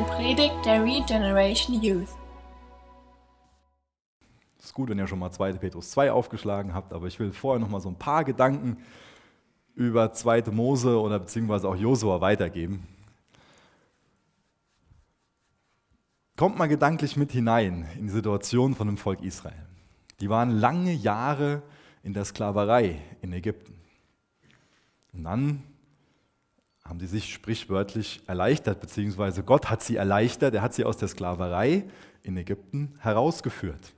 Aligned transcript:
eine 0.00 0.08
Predigt 0.08 0.64
der 0.64 0.82
Regeneration 0.82 1.82
Youth. 1.82 2.08
Es 4.58 4.66
ist 4.66 4.74
gut, 4.74 4.88
wenn 4.88 4.98
ihr 4.98 5.06
schon 5.06 5.18
mal 5.18 5.30
2. 5.30 5.54
Petrus 5.54 5.90
2 5.90 6.12
aufgeschlagen 6.12 6.72
habt, 6.72 6.92
aber 6.92 7.06
ich 7.06 7.18
will 7.18 7.32
vorher 7.32 7.60
noch 7.60 7.68
mal 7.68 7.80
so 7.80 7.90
ein 7.90 7.98
paar 7.98 8.24
Gedanken 8.24 8.78
über 9.74 10.12
2. 10.12 10.44
Mose 10.52 10.98
oder 10.98 11.18
beziehungsweise 11.18 11.68
auch 11.68 11.76
Josua 11.76 12.20
weitergeben. 12.20 12.86
Kommt 16.36 16.56
mal 16.56 16.68
gedanklich 16.68 17.16
mit 17.18 17.32
hinein 17.32 17.86
in 17.98 18.06
die 18.06 18.12
Situation 18.12 18.74
von 18.74 18.86
dem 18.86 18.96
Volk 18.96 19.20
Israel. 19.22 19.66
Die 20.20 20.30
waren 20.30 20.50
lange 20.50 20.92
Jahre 20.92 21.62
in 22.02 22.14
der 22.14 22.24
Sklaverei 22.24 22.98
in 23.20 23.34
Ägypten. 23.34 23.74
Und 25.12 25.24
dann 25.24 25.62
haben 26.90 27.00
sie 27.00 27.06
sich 27.06 27.32
sprichwörtlich 27.32 28.20
erleichtert, 28.26 28.80
beziehungsweise 28.80 29.44
Gott 29.44 29.70
hat 29.70 29.80
sie 29.82 29.94
erleichtert, 29.94 30.54
er 30.54 30.62
hat 30.62 30.74
sie 30.74 30.84
aus 30.84 30.96
der 30.96 31.06
Sklaverei 31.06 31.84
in 32.24 32.36
Ägypten 32.36 32.96
herausgeführt. 32.98 33.94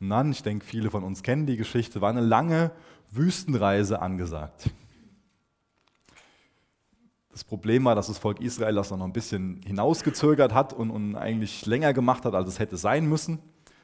Und 0.00 0.08
dann, 0.08 0.32
ich 0.32 0.42
denke, 0.42 0.64
viele 0.64 0.90
von 0.90 1.04
uns 1.04 1.22
kennen 1.22 1.46
die 1.46 1.58
Geschichte, 1.58 2.00
war 2.00 2.10
eine 2.10 2.22
lange 2.22 2.72
Wüstenreise 3.10 4.00
angesagt. 4.00 4.70
Das 7.30 7.44
Problem 7.44 7.84
war, 7.84 7.94
dass 7.94 8.06
das 8.06 8.16
Volk 8.16 8.40
Israel 8.40 8.76
das 8.76 8.90
noch 8.90 9.02
ein 9.02 9.12
bisschen 9.12 9.60
hinausgezögert 9.66 10.54
hat 10.54 10.72
und, 10.72 10.90
und 10.90 11.16
eigentlich 11.16 11.66
länger 11.66 11.92
gemacht 11.92 12.24
hat, 12.24 12.34
als 12.34 12.48
es 12.48 12.58
hätte 12.58 12.78
sein 12.78 13.06
müssen. 13.06 13.40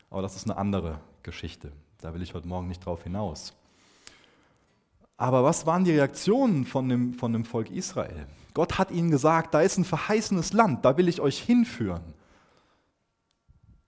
Aber 0.09 0.23
das 0.23 0.37
ist 0.37 0.45
eine 0.45 0.57
andere 0.57 1.01
Geschichte. 1.23 1.71
Da 1.99 2.15
will 2.15 2.23
ich 2.23 2.33
heute 2.33 2.49
Morgen 2.49 2.69
nicht 2.69 2.85
drauf 2.85 3.03
hinaus. 3.03 3.55
Aber 5.23 5.45
was 5.45 5.66
waren 5.66 5.84
die 5.84 5.92
Reaktionen 5.92 6.65
von 6.65 6.88
dem, 6.88 7.15
von 7.15 7.32
dem 7.32 7.45
Volk 7.45 7.70
Israel? 7.70 8.26
Gott 8.54 8.76
hat 8.76 8.90
ihnen 8.90 9.12
gesagt, 9.12 9.54
da 9.54 9.60
ist 9.60 9.78
ein 9.78 9.84
verheißenes 9.84 10.52
Land, 10.52 10.84
da 10.84 10.96
will 10.96 11.06
ich 11.06 11.20
euch 11.20 11.40
hinführen. 11.40 12.02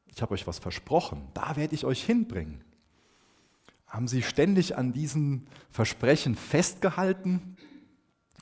Ich 0.06 0.22
habe 0.22 0.32
euch 0.34 0.46
was 0.46 0.60
versprochen, 0.60 1.26
da 1.34 1.56
werde 1.56 1.74
ich 1.74 1.84
euch 1.86 2.04
hinbringen. 2.04 2.62
Haben 3.88 4.06
sie 4.06 4.22
ständig 4.22 4.78
an 4.78 4.92
diesen 4.92 5.48
Versprechen 5.72 6.36
festgehalten 6.36 7.56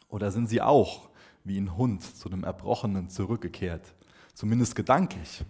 oder 0.08 0.30
sind 0.30 0.48
sie 0.48 0.60
auch 0.60 1.08
wie 1.44 1.58
ein 1.58 1.78
Hund 1.78 2.02
zu 2.02 2.28
dem 2.28 2.44
Erbrochenen 2.44 3.08
zurückgekehrt? 3.08 3.94
Zumindest 4.34 4.76
gedanklich. 4.76 5.46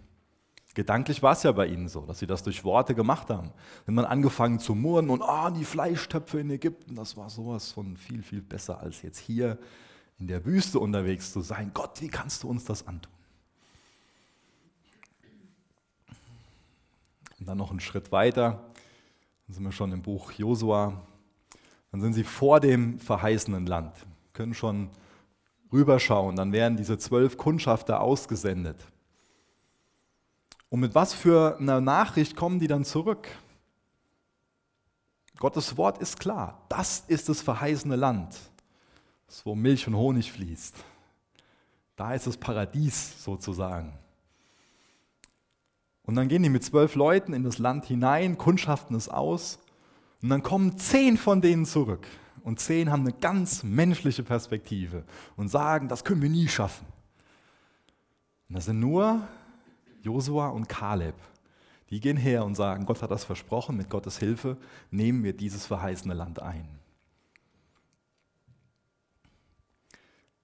Gedanklich 0.75 1.23
war 1.23 1.33
es 1.33 1.43
ja 1.43 1.53
bei 1.53 1.67
ihnen 1.67 1.89
so, 1.89 2.01
dass 2.07 2.19
sie 2.19 2.27
das 2.27 2.43
durch 2.43 2.65
Worte 2.65 2.95
gemacht 2.95 3.29
haben. 3.29 3.51
Wenn 3.85 3.95
man 3.95 4.07
angefangen 4.07 4.59
zu 4.59 4.75
murren 4.75 5.11
und 5.11 5.21
oh, 5.21 5.51
die 5.51 5.65
Fleischtöpfe 5.65 6.41
in 6.41 6.51
Ägypten, 6.51 6.95
das 6.95 7.17
war 7.17 7.29
sowas 7.29 7.73
von 7.73 7.97
viel, 7.97 8.23
viel 8.23 8.41
besser 8.41 8.81
als 8.81 9.03
jetzt 9.03 9.19
hier 9.19 9.59
in 10.19 10.29
der 10.29 10.45
Wüste 10.47 10.79
unterwegs 10.79 11.33
zu 11.33 11.43
sein. 11.43 11.73
Gott, 11.75 12.01
wie 12.01 12.09
kannst 12.09 12.43
du 12.43 12.49
uns 12.49 12.65
das 12.65 12.87
antun? 12.87 13.13
Und 17.39 17.47
dann 17.47 17.59
noch 17.59 17.71
einen 17.71 17.81
Schritt 17.81 18.13
weiter, 18.13 18.63
dann 19.47 19.55
sind 19.55 19.65
wir 19.65 19.73
schon 19.73 19.93
im 19.93 20.01
Buch 20.01 20.33
Josua, 20.33 21.03
dann 21.91 22.01
sind 22.01 22.15
sie 22.15 22.25
vor 22.25 22.61
dem 22.61 22.99
verheißenen 22.99 23.67
Land, 23.67 23.95
können 24.33 24.55
schon 24.55 24.89
rüberschauen, 25.73 26.37
dann 26.37 26.53
werden 26.53 26.77
diese 26.77 26.99
zwölf 26.99 27.37
Kundschafter 27.37 28.01
ausgesendet. 28.01 28.77
Und 30.73 30.81
mit 30.81 30.95
was 30.95 31.13
für 31.13 31.59
einer 31.59 31.83
Nachricht 31.83 32.35
kommen 32.35 32.59
die 32.59 32.67
dann 32.67 32.87
zurück? 32.87 33.29
Gottes 35.37 35.77
Wort 35.77 35.99
ist 35.99 36.19
klar. 36.19 36.65
Das 36.71 37.05
ist 37.09 37.29
das 37.29 37.43
verheißene 37.43 37.95
Land, 37.95 38.35
wo 39.45 39.55
Milch 39.55 39.87
und 39.87 39.97
Honig 39.97 40.33
fließt. 40.33 40.75
Da 41.95 42.15
ist 42.15 42.27
das 42.27 42.39
Paradies 42.39 43.23
sozusagen. 43.23 43.93
Und 46.05 46.15
dann 46.15 46.29
gehen 46.29 46.43
die 46.43 46.49
mit 46.49 46.65
zwölf 46.65 46.95
Leuten 46.95 47.35
in 47.35 47.45
das 47.45 47.59
Land 47.59 47.85
hinein, 47.85 48.39
kundschaften 48.39 48.97
es 48.97 49.11
aus. 49.11 49.59
Und 50.23 50.31
dann 50.31 50.43
kommen 50.43 50.79
zehn 50.79 51.19
von 51.19 51.43
denen 51.43 51.67
zurück. 51.67 52.07
Und 52.45 52.61
zehn 52.61 52.91
haben 52.91 53.03
eine 53.03 53.13
ganz 53.13 53.63
menschliche 53.63 54.23
Perspektive 54.23 55.05
und 55.37 55.49
sagen, 55.49 55.89
das 55.89 56.03
können 56.03 56.23
wir 56.23 56.31
nie 56.31 56.49
schaffen. 56.49 56.87
Und 58.49 58.55
das 58.55 58.65
sind 58.65 58.81
nur 58.81 59.29
Josua 60.03 60.49
und 60.49 60.69
Kaleb, 60.69 61.15
die 61.91 62.01
gehen 62.01 62.17
her 62.17 62.45
und 62.45 62.55
sagen, 62.55 62.87
Gott 62.87 63.03
hat 63.03 63.11
das 63.11 63.25
versprochen, 63.25 63.77
mit 63.77 63.89
Gottes 63.89 64.19
Hilfe 64.19 64.57
nehmen 64.91 65.23
wir 65.23 65.33
dieses 65.33 65.67
verheißene 65.67 66.15
Land 66.15 66.43
ein. 66.43 66.69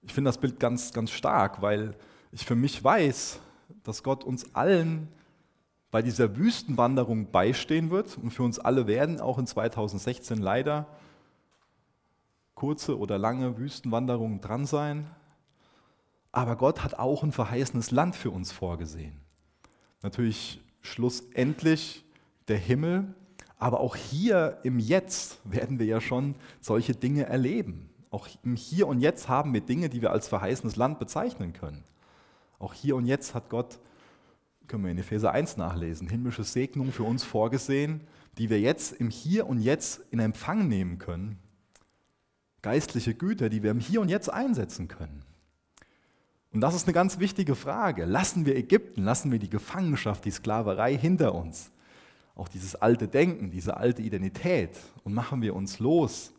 Ich 0.01 0.13
finde 0.13 0.29
das 0.29 0.37
Bild 0.37 0.59
ganz, 0.59 0.93
ganz 0.93 1.11
stark, 1.11 1.61
weil 1.61 1.95
ich 2.31 2.45
für 2.45 2.55
mich 2.55 2.83
weiß, 2.83 3.39
dass 3.83 4.01
Gott 4.03 4.23
uns 4.23 4.55
allen 4.55 5.09
bei 5.91 6.01
dieser 6.01 6.37
Wüstenwanderung 6.37 7.31
beistehen 7.31 7.89
wird 7.89 8.17
und 8.17 8.31
für 8.31 8.43
uns 8.43 8.59
alle 8.59 8.87
werden 8.87 9.19
auch 9.19 9.37
in 9.39 9.47
2016 9.47 10.37
leider 10.37 10.87
kurze 12.53 12.97
oder 12.97 13.17
lange 13.17 13.57
Wüstenwanderungen 13.57 14.39
dran 14.39 14.65
sein. 14.65 15.09
Aber 16.31 16.55
Gott 16.55 16.83
hat 16.83 16.93
auch 16.93 17.23
ein 17.23 17.31
verheißenes 17.31 17.91
Land 17.91 18.15
für 18.15 18.29
uns 18.31 18.51
vorgesehen 18.51 19.19
natürlich 20.01 20.61
schlussendlich 20.81 22.03
der 22.47 22.57
Himmel, 22.57 23.13
aber 23.57 23.79
auch 23.79 23.95
hier 23.95 24.59
im 24.63 24.79
Jetzt 24.79 25.39
werden 25.43 25.79
wir 25.79 25.85
ja 25.85 26.01
schon 26.01 26.35
solche 26.61 26.93
Dinge 26.95 27.25
erleben. 27.25 27.89
Auch 28.09 28.27
im 28.43 28.55
Hier 28.55 28.87
und 28.87 29.01
Jetzt 29.01 29.27
haben 29.27 29.53
wir 29.53 29.61
Dinge, 29.61 29.89
die 29.89 30.01
wir 30.01 30.11
als 30.11 30.27
verheißenes 30.27 30.75
Land 30.77 30.99
bezeichnen 30.99 31.53
können. 31.53 31.83
Auch 32.59 32.73
hier 32.73 32.97
und 32.97 33.05
jetzt 33.05 33.33
hat 33.33 33.49
Gott, 33.49 33.79
können 34.67 34.83
wir 34.83 34.91
in 34.91 34.97
Epheser 34.97 35.31
1 35.31 35.57
nachlesen, 35.57 36.09
himmlische 36.09 36.43
Segnungen 36.43 36.91
für 36.91 37.03
uns 37.03 37.23
vorgesehen, 37.23 38.01
die 38.37 38.49
wir 38.49 38.59
jetzt 38.59 38.91
im 38.93 39.09
Hier 39.09 39.47
und 39.47 39.61
Jetzt 39.61 40.01
in 40.11 40.19
Empfang 40.19 40.67
nehmen 40.67 40.99
können. 40.99 41.39
Geistliche 42.61 43.15
Güter, 43.15 43.49
die 43.49 43.63
wir 43.63 43.71
im 43.71 43.79
Hier 43.79 44.01
und 44.01 44.09
Jetzt 44.09 44.31
einsetzen 44.31 44.87
können. 44.89 45.23
Und 46.51 46.61
das 46.61 46.73
ist 46.73 46.87
eine 46.87 46.93
ganz 46.93 47.19
wichtige 47.19 47.55
Frage. 47.55 48.05
Lassen 48.05 48.45
wir 48.45 48.55
Ägypten, 48.55 49.03
lassen 49.03 49.31
wir 49.31 49.39
die 49.39 49.49
Gefangenschaft, 49.49 50.25
die 50.25 50.31
Sklaverei 50.31 50.97
hinter 50.97 51.35
uns? 51.35 51.71
Auch 52.35 52.47
dieses 52.47 52.75
alte 52.75 53.07
Denken, 53.07 53.51
diese 53.51 53.77
alte 53.77 54.01
Identität. 54.01 54.77
Und 55.03 55.13
machen 55.13 55.41
wir 55.41 55.55
uns 55.55 55.79
los 55.79 56.31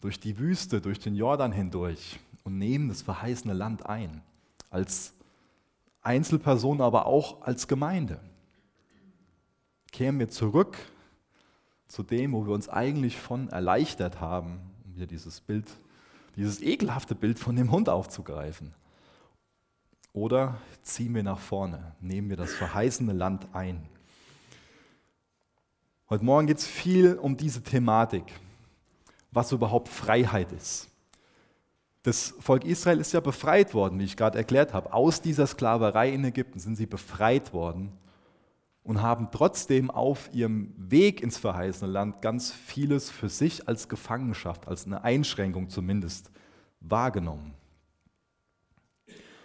durch 0.00 0.18
die 0.18 0.38
Wüste, 0.38 0.80
durch 0.80 0.98
den 0.98 1.14
Jordan 1.14 1.52
hindurch 1.52 2.18
und 2.42 2.58
nehmen 2.58 2.88
das 2.88 3.02
verheißene 3.02 3.54
Land 3.54 3.86
ein. 3.86 4.22
Als 4.70 5.12
Einzelperson, 6.02 6.80
aber 6.80 7.06
auch 7.06 7.42
als 7.42 7.68
Gemeinde. 7.68 8.20
Kehren 9.92 10.18
wir 10.18 10.28
zurück 10.28 10.76
zu 11.86 12.02
dem, 12.02 12.32
wo 12.32 12.46
wir 12.46 12.54
uns 12.54 12.68
eigentlich 12.68 13.18
von 13.18 13.48
erleichtert 13.48 14.20
haben, 14.20 14.60
um 14.84 14.94
hier 14.94 15.06
dieses 15.06 15.40
Bild, 15.40 15.68
dieses 16.36 16.62
ekelhafte 16.62 17.14
Bild 17.14 17.38
von 17.38 17.56
dem 17.56 17.70
Hund 17.70 17.88
aufzugreifen. 17.88 18.72
Oder 20.12 20.58
ziehen 20.82 21.14
wir 21.14 21.22
nach 21.22 21.38
vorne, 21.38 21.94
nehmen 22.00 22.30
wir 22.30 22.36
das 22.36 22.52
verheißene 22.54 23.12
Land 23.12 23.46
ein. 23.52 23.80
Heute 26.08 26.24
Morgen 26.24 26.48
geht 26.48 26.58
es 26.58 26.66
viel 26.66 27.14
um 27.14 27.36
diese 27.36 27.62
Thematik, 27.62 28.24
was 29.30 29.52
überhaupt 29.52 29.88
Freiheit 29.88 30.50
ist. 30.50 30.88
Das 32.02 32.34
Volk 32.40 32.64
Israel 32.64 32.98
ist 32.98 33.12
ja 33.12 33.20
befreit 33.20 33.74
worden, 33.74 33.98
wie 34.00 34.04
ich 34.04 34.16
gerade 34.16 34.38
erklärt 34.38 34.72
habe. 34.72 34.92
Aus 34.92 35.20
dieser 35.20 35.46
Sklaverei 35.46 36.10
in 36.10 36.24
Ägypten 36.24 36.58
sind 36.58 36.74
sie 36.74 36.86
befreit 36.86 37.52
worden 37.52 37.92
und 38.82 39.02
haben 39.02 39.28
trotzdem 39.30 39.90
auf 39.90 40.30
ihrem 40.32 40.74
Weg 40.76 41.22
ins 41.22 41.38
verheißene 41.38 41.90
Land 41.92 42.22
ganz 42.22 42.50
vieles 42.50 43.10
für 43.10 43.28
sich 43.28 43.68
als 43.68 43.88
Gefangenschaft, 43.88 44.66
als 44.66 44.86
eine 44.86 45.04
Einschränkung 45.04 45.68
zumindest 45.68 46.32
wahrgenommen. 46.80 47.54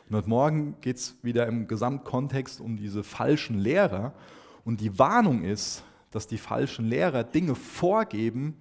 Und 0.10 0.16
heute 0.16 0.30
Morgen 0.30 0.76
geht 0.82 0.98
es 0.98 1.16
wieder 1.24 1.48
im 1.48 1.68
Gesamtkontext 1.68 2.62
um 2.62 2.78
diese 2.78 3.04
falschen 3.04 3.58
Lehrer. 3.58 4.14
Und 4.64 4.80
die 4.82 5.00
Warnung 5.00 5.44
ist, 5.44 5.84
dass 6.12 6.28
die 6.28 6.38
falschen 6.38 6.86
Lehrer 6.86 7.24
Dinge 7.24 7.56
vorgeben 7.56 8.56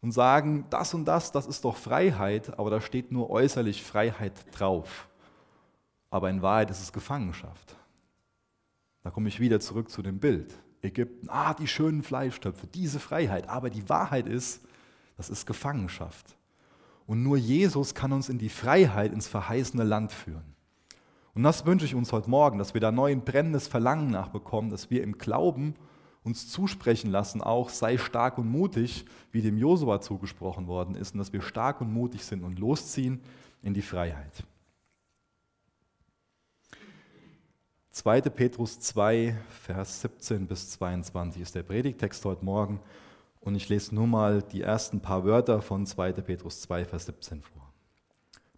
und 0.00 0.12
sagen, 0.12 0.66
das 0.70 0.94
und 0.94 1.04
das, 1.04 1.30
das 1.30 1.46
ist 1.46 1.64
doch 1.64 1.76
Freiheit, 1.76 2.58
aber 2.58 2.70
da 2.70 2.80
steht 2.80 3.12
nur 3.12 3.30
äußerlich 3.30 3.82
Freiheit 3.82 4.32
drauf. 4.52 5.08
Aber 6.10 6.28
in 6.28 6.42
Wahrheit 6.42 6.70
ist 6.70 6.80
es 6.80 6.92
Gefangenschaft. 6.92 7.76
Da 9.02 9.10
komme 9.10 9.28
ich 9.28 9.38
wieder 9.38 9.60
zurück 9.60 9.90
zu 9.90 10.02
dem 10.02 10.18
Bild. 10.18 10.54
Ägypten, 10.82 11.28
ah, 11.28 11.54
die 11.54 11.68
schönen 11.68 12.02
Fleischtöpfe, 12.02 12.66
diese 12.66 12.98
Freiheit. 13.00 13.48
Aber 13.48 13.70
die 13.70 13.88
Wahrheit 13.88 14.26
ist, 14.26 14.64
das 15.16 15.30
ist 15.30 15.46
Gefangenschaft. 15.46 16.37
Und 17.08 17.22
nur 17.22 17.38
Jesus 17.38 17.94
kann 17.94 18.12
uns 18.12 18.28
in 18.28 18.36
die 18.36 18.50
Freiheit, 18.50 19.14
ins 19.14 19.26
verheißene 19.26 19.82
Land 19.82 20.12
führen. 20.12 20.54
Und 21.32 21.42
das 21.42 21.64
wünsche 21.64 21.86
ich 21.86 21.94
uns 21.94 22.12
heute 22.12 22.28
Morgen, 22.28 22.58
dass 22.58 22.74
wir 22.74 22.82
da 22.82 22.92
neu 22.92 23.10
ein 23.10 23.24
brennendes 23.24 23.66
Verlangen 23.66 24.10
nachbekommen, 24.10 24.70
dass 24.70 24.90
wir 24.90 25.02
im 25.02 25.16
Glauben 25.16 25.74
uns 26.22 26.50
zusprechen 26.50 27.10
lassen, 27.10 27.40
auch 27.40 27.70
sei 27.70 27.96
stark 27.96 28.36
und 28.36 28.50
mutig, 28.50 29.06
wie 29.32 29.40
dem 29.40 29.56
Josua 29.56 30.02
zugesprochen 30.02 30.66
worden 30.66 30.94
ist, 30.94 31.14
und 31.14 31.18
dass 31.18 31.32
wir 31.32 31.40
stark 31.40 31.80
und 31.80 31.90
mutig 31.90 32.26
sind 32.26 32.44
und 32.44 32.58
losziehen 32.58 33.22
in 33.62 33.72
die 33.72 33.80
Freiheit. 33.80 34.44
2. 37.92 38.20
Petrus 38.20 38.80
2, 38.80 39.34
Vers 39.62 40.02
17 40.02 40.46
bis 40.46 40.72
22 40.72 41.40
ist 41.40 41.54
der 41.54 41.62
Predigtext 41.62 42.22
heute 42.26 42.44
Morgen. 42.44 42.80
Und 43.40 43.54
ich 43.54 43.68
lese 43.68 43.94
nur 43.94 44.06
mal 44.06 44.42
die 44.42 44.62
ersten 44.62 45.00
paar 45.00 45.24
Wörter 45.24 45.62
von 45.62 45.86
2. 45.86 46.12
Petrus 46.12 46.60
2, 46.62 46.84
Vers 46.84 47.06
17 47.06 47.42
vor. 47.42 47.72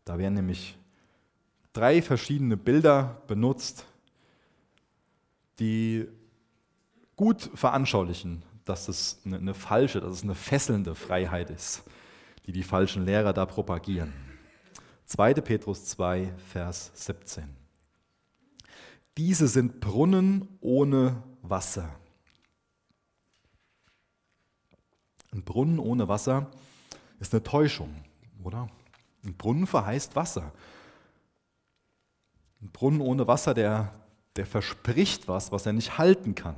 Da 0.04 0.18
werden 0.18 0.34
nämlich 0.34 0.78
drei 1.72 2.02
verschiedene 2.02 2.56
Bilder 2.56 3.22
benutzt, 3.26 3.86
die 5.58 6.08
gut 7.16 7.50
veranschaulichen, 7.54 8.42
dass 8.64 8.88
es 8.88 9.20
eine, 9.24 9.36
eine 9.36 9.54
falsche, 9.54 10.00
dass 10.00 10.12
es 10.12 10.22
eine 10.22 10.34
fesselnde 10.34 10.94
Freiheit 10.94 11.50
ist, 11.50 11.82
die 12.46 12.52
die 12.52 12.62
falschen 12.62 13.04
Lehrer 13.04 13.32
da 13.32 13.46
propagieren. 13.46 14.12
2. 15.04 15.34
Petrus 15.34 15.84
2, 15.84 16.32
Vers 16.50 16.92
17. 16.94 17.44
Diese 19.16 19.48
sind 19.48 19.80
Brunnen 19.80 20.48
ohne 20.60 21.22
Wasser. 21.42 21.99
Ein 25.32 25.42
Brunnen 25.44 25.78
ohne 25.78 26.08
Wasser 26.08 26.46
ist 27.20 27.32
eine 27.32 27.42
Täuschung, 27.42 27.94
oder? 28.42 28.68
Ein 29.24 29.34
Brunnen 29.34 29.66
verheißt 29.66 30.16
Wasser. 30.16 30.52
Ein 32.60 32.70
Brunnen 32.70 33.00
ohne 33.00 33.26
Wasser, 33.26 33.54
der, 33.54 33.92
der 34.36 34.46
verspricht 34.46 35.28
was, 35.28 35.52
was 35.52 35.66
er 35.66 35.72
nicht 35.72 35.98
halten 35.98 36.34
kann. 36.34 36.56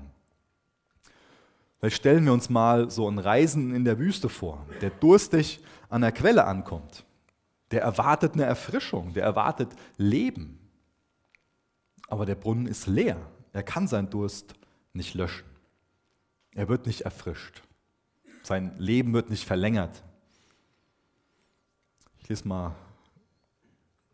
Vielleicht 1.79 1.97
stellen 1.97 2.25
wir 2.25 2.33
uns 2.33 2.49
mal 2.49 2.91
so 2.91 3.09
ein 3.09 3.19
Reisen 3.19 3.75
in 3.75 3.85
der 3.85 3.99
Wüste 3.99 4.29
vor, 4.29 4.65
der 4.81 4.91
durstig 4.91 5.61
an 5.89 6.03
der 6.03 6.13
Quelle 6.13 6.45
ankommt. 6.45 7.05
Der 7.73 7.83
erwartet 7.83 8.35
eine 8.35 8.45
Erfrischung, 8.45 9.15
der 9.15 9.25
erwartet 9.25 9.71
Leben. 9.97 10.59
Aber 12.07 12.25
der 12.25 12.37
Brunnen 12.37 12.67
ist 12.67 12.87
leer. 12.87 13.17
Er 13.53 13.63
kann 13.63 13.89
seinen 13.89 14.11
Durst 14.11 14.55
nicht 14.93 15.15
löschen. 15.15 15.47
Er 16.55 16.69
wird 16.69 16.87
nicht 16.87 17.01
erfrischt. 17.01 17.63
Sein 18.43 18.75
Leben 18.79 19.12
wird 19.12 19.31
nicht 19.31 19.44
verlängert. 19.44 20.03
Ich 22.19 22.29
lese 22.29 22.47
mal 22.47 22.75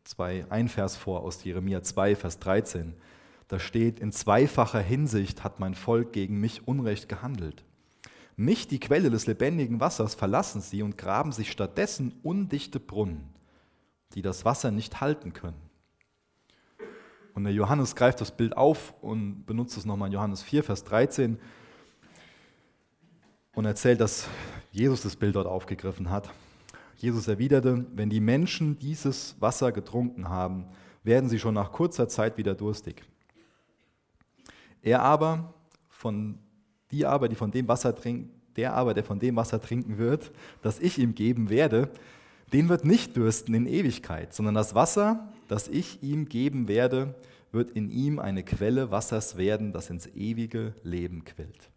zwei, 0.04 0.46
ein 0.50 0.68
Vers 0.68 0.96
vor 0.96 1.20
aus 1.20 1.42
Jeremia 1.44 1.82
2, 1.82 2.16
Vers 2.16 2.38
13. 2.38 2.94
Da 3.48 3.58
steht, 3.58 4.00
in 4.00 4.12
zweifacher 4.12 4.80
Hinsicht 4.80 5.44
hat 5.44 5.60
mein 5.60 5.74
Volk 5.74 6.12
gegen 6.12 6.38
mich 6.38 6.68
Unrecht 6.68 7.08
gehandelt. 7.08 7.64
Mich, 8.36 8.68
die 8.68 8.78
Quelle 8.78 9.10
des 9.10 9.26
lebendigen 9.26 9.80
Wassers, 9.80 10.14
verlassen 10.14 10.60
sie 10.60 10.82
und 10.82 10.98
graben 10.98 11.32
sich 11.32 11.50
stattdessen 11.50 12.14
undichte 12.22 12.78
Brunnen, 12.78 13.30
die 14.14 14.22
das 14.22 14.44
Wasser 14.44 14.70
nicht 14.70 15.00
halten 15.00 15.32
können. 15.32 15.60
Und 17.34 17.44
der 17.44 17.52
Johannes 17.52 17.96
greift 17.96 18.20
das 18.20 18.36
Bild 18.36 18.56
auf 18.56 18.94
und 19.00 19.44
benutzt 19.46 19.76
es 19.76 19.86
nochmal 19.86 20.08
in 20.08 20.14
Johannes 20.14 20.42
4, 20.42 20.64
Vers 20.64 20.84
13 20.84 21.38
und 23.58 23.64
erzählt, 23.64 24.00
dass 24.00 24.28
Jesus 24.70 25.02
das 25.02 25.16
Bild 25.16 25.34
dort 25.34 25.48
aufgegriffen 25.48 26.10
hat. 26.10 26.30
Jesus 26.96 27.26
erwiderte, 27.26 27.84
wenn 27.92 28.08
die 28.08 28.20
Menschen 28.20 28.78
dieses 28.78 29.34
Wasser 29.40 29.72
getrunken 29.72 30.28
haben, 30.28 30.66
werden 31.02 31.28
sie 31.28 31.40
schon 31.40 31.54
nach 31.54 31.72
kurzer 31.72 32.08
Zeit 32.08 32.38
wieder 32.38 32.54
durstig. 32.54 33.02
Er 34.80 35.02
aber, 35.02 35.52
von, 35.88 36.38
die 36.92 37.04
aber, 37.04 37.28
die 37.28 37.34
von 37.34 37.50
dem 37.50 37.66
Wasser 37.66 37.96
trinken, 37.96 38.30
der 38.54 38.74
aber, 38.74 38.94
der 38.94 39.02
von 39.02 39.18
dem 39.18 39.34
Wasser 39.34 39.60
trinken 39.60 39.98
wird, 39.98 40.30
das 40.62 40.78
ich 40.78 40.96
ihm 40.96 41.16
geben 41.16 41.50
werde, 41.50 41.90
den 42.52 42.68
wird 42.68 42.84
nicht 42.84 43.16
dürsten 43.16 43.54
in 43.54 43.66
Ewigkeit, 43.66 44.32
sondern 44.34 44.54
das 44.54 44.76
Wasser, 44.76 45.32
das 45.48 45.66
ich 45.66 46.00
ihm 46.00 46.28
geben 46.28 46.68
werde, 46.68 47.16
wird 47.50 47.72
in 47.72 47.90
ihm 47.90 48.20
eine 48.20 48.44
Quelle 48.44 48.92
Wassers 48.92 49.36
werden, 49.36 49.72
das 49.72 49.90
ins 49.90 50.06
ewige 50.14 50.76
Leben 50.84 51.24
quillt. 51.24 51.72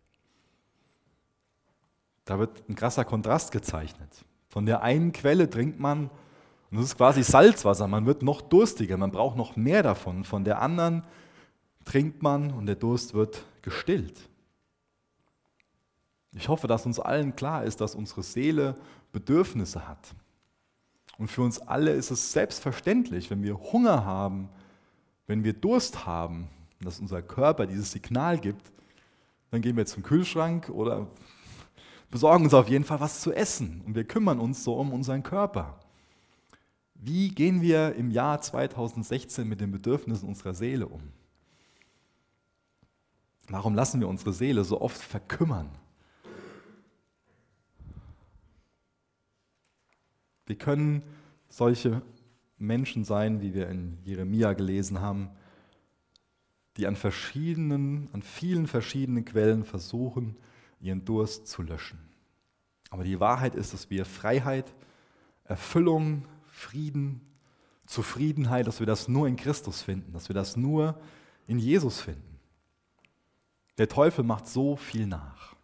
Da 2.31 2.39
wird 2.39 2.69
ein 2.69 2.75
krasser 2.75 3.04
Kontrast 3.04 3.51
gezeichnet. 3.51 4.24
Von 4.48 4.66
der 4.66 4.81
einen 4.83 5.12
Quelle 5.12 5.50
trinkt 5.50 5.81
man, 5.81 6.10
und 6.69 6.78
das 6.78 6.86
ist 6.86 6.95
quasi 6.95 7.24
Salzwasser, 7.24 7.88
man 7.88 8.06
wird 8.06 8.24
noch 8.24 8.39
durstiger, 8.39 8.95
man 8.95 9.12
braucht 9.12 9.36
noch 9.36 9.57
mehr 9.57 9.83
davon. 9.83 10.24
Von 10.24 10.45
der 10.45 10.62
anderen 10.62 11.04
trinkt 11.83 12.24
man 12.24 12.51
und 12.51 12.68
der 12.68 12.75
Durst 12.75 13.13
wird 13.13 13.44
gestillt. 13.62 14.18
Ich 16.31 16.48
hoffe, 16.48 16.68
dass 16.68 16.86
uns 16.86 17.01
allen 17.01 17.36
klar 17.36 17.66
ist, 17.66 17.81
dass 17.81 17.95
unsere 17.95 18.24
Seele 18.24 18.75
Bedürfnisse 19.12 19.86
hat. 19.86 20.16
Und 21.18 21.28
für 21.28 21.42
uns 21.42 21.60
alle 21.60 21.92
ist 21.92 22.12
es 22.12 22.31
selbstverständlich, 22.31 23.30
wenn 23.30 23.44
wir 23.44 23.60
Hunger 23.60 24.06
haben, 24.06 24.48
wenn 25.28 25.44
wir 25.44 25.51
Durst 25.51 26.06
haben, 26.06 26.48
dass 26.80 27.01
unser 27.01 27.22
Körper 27.22 27.68
dieses 27.68 27.92
Signal 27.92 28.39
gibt, 28.39 28.72
dann 29.50 29.62
gehen 29.62 29.75
wir 29.75 29.86
zum 29.86 30.01
Kühlschrank 30.01 30.69
oder 30.69 31.07
besorgen 32.11 32.43
uns 32.43 32.53
auf 32.53 32.67
jeden 32.67 32.83
Fall 32.83 32.99
was 32.99 33.21
zu 33.21 33.33
essen 33.33 33.81
und 33.85 33.95
wir 33.95 34.03
kümmern 34.03 34.39
uns 34.39 34.63
so 34.63 34.75
um 34.75 34.93
unseren 34.93 35.23
Körper. 35.23 35.79
Wie 36.93 37.29
gehen 37.29 37.61
wir 37.61 37.95
im 37.95 38.11
Jahr 38.11 38.41
2016 38.41 39.47
mit 39.47 39.61
den 39.61 39.71
Bedürfnissen 39.71 40.27
unserer 40.27 40.53
Seele 40.53 40.87
um? 40.87 41.01
Warum 43.47 43.73
lassen 43.73 43.99
wir 43.99 44.07
unsere 44.07 44.33
Seele 44.33 44.63
so 44.63 44.81
oft 44.81 45.01
verkümmern? 45.01 45.69
Wir 50.45 50.57
können 50.57 51.01
solche 51.49 52.01
Menschen 52.57 53.03
sein, 53.03 53.41
wie 53.41 53.53
wir 53.53 53.67
in 53.69 53.97
Jeremia 54.03 54.53
gelesen 54.53 55.01
haben, 55.01 55.29
die 56.77 56.87
an 56.87 56.95
verschiedenen, 56.95 58.09
an 58.13 58.21
vielen 58.21 58.67
verschiedenen 58.67 59.25
Quellen 59.25 59.63
versuchen, 59.63 60.35
ihren 60.81 61.06
Durst 61.06 61.48
zu 61.48 61.62
löschen. 61.62 62.00
Aber 62.89 63.04
die 63.04 63.19
Wahrheit 63.19 63.56
ist, 63.56 63.74
dass 63.74 63.89
wir 63.89 64.06
Freiheit, 64.06 64.74
Erfüllung, 65.45 66.25
Frieden, 66.45 67.22
Zufriedenheit, 67.86 68.68
dass 68.68 68.80
wir 68.80 68.88
das 68.88 69.07
nur 69.07 69.28
in 69.28 69.36
Christus 69.36 69.81
finden, 69.81 70.13
dass 70.13 70.30
wir 70.30 70.33
das 70.33 70.56
nur 70.56 71.00
in 71.48 71.60
Jesus 71.60 72.01
finden. 72.01 72.39
Der 73.78 73.88
Teufel 73.88 74.24
macht 74.24 74.48
so 74.48 74.75
viel 74.75 75.07
nach. 75.07 75.56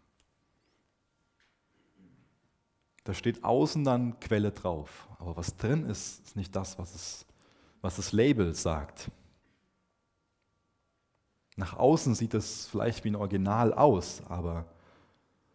Da 3.04 3.14
steht 3.14 3.44
außen 3.44 3.84
dann 3.86 4.20
Quelle 4.20 4.52
drauf. 4.52 5.08
Aber 5.20 5.38
was 5.38 5.56
drin 5.56 5.86
ist, 5.86 6.26
ist 6.26 6.36
nicht 6.36 6.56
das, 6.56 6.78
was, 6.78 6.94
es, 6.94 7.26
was 7.82 7.96
das 7.96 8.12
Label 8.12 8.54
sagt. 8.54 9.10
Nach 11.56 11.78
außen 11.78 12.16
sieht 12.16 12.34
es 12.34 12.68
vielleicht 12.68 13.04
wie 13.04 13.10
ein 13.10 13.16
Original 13.16 13.74
aus, 13.74 14.22
aber 14.28 14.66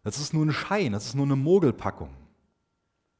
das 0.03 0.19
ist 0.19 0.33
nur 0.33 0.45
ein 0.45 0.51
Schein, 0.51 0.91
das 0.91 1.05
ist 1.07 1.15
nur 1.15 1.25
eine 1.25 1.35
Mogelpackung. 1.35 2.13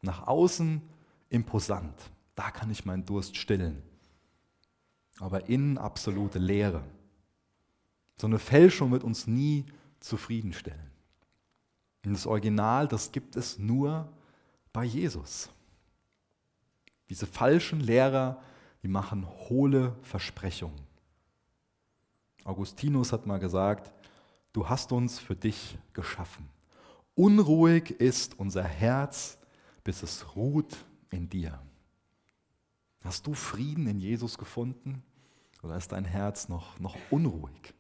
Nach 0.02 0.28
außen 0.28 0.82
imposant, 1.30 1.96
da 2.36 2.52
kann 2.52 2.70
ich 2.70 2.86
meinen 2.86 3.06
Durst 3.06 3.38
stillen. 3.38 3.82
Aber 5.20 5.48
innen 5.48 5.78
absolute 5.78 6.40
Leere. 6.40 6.84
So 8.18 8.28
eine 8.28 8.40
Fälschung 8.40 8.92
wird 8.92 9.04
uns 9.04 9.28
nie 9.28 9.66
zufriedenstellen. 10.00 10.92
Und 12.06 12.14
das 12.14 12.28
Original, 12.28 12.88
das 12.88 13.12
gibt 13.12 13.38
es 13.38 13.58
nur 13.58 14.12
bei 14.74 14.84
Jesus. 14.84 15.50
Diese 17.10 17.26
falschen 17.26 17.80
Lehrer, 17.80 18.42
die 18.82 18.88
machen 18.90 19.26
hohle 19.50 19.96
Versprechungen. 20.02 20.82
Augustinus 22.44 23.14
hat 23.14 23.26
mal 23.26 23.40
gesagt, 23.40 23.94
du 24.52 24.68
hast 24.68 24.92
uns 24.92 25.20
für 25.20 25.36
dich 25.36 25.78
geschaffen. 25.94 26.50
Unruhig 27.16 27.92
ist 27.92 28.40
unser 28.40 28.64
Herz, 28.64 29.38
bis 29.84 30.02
es 30.02 30.36
ruht 30.36 30.86
in 31.12 31.30
dir. 31.30 31.62
Hast 33.04 33.28
du 33.28 33.34
Frieden 33.34 33.88
in 33.88 34.00
Jesus 34.00 34.38
gefunden 34.38 35.04
oder 35.62 35.78
ist 35.78 35.92
dein 35.92 36.06
Herz 36.06 36.50
noch, 36.50 36.80
noch 36.80 36.96
unruhig? 37.12 37.74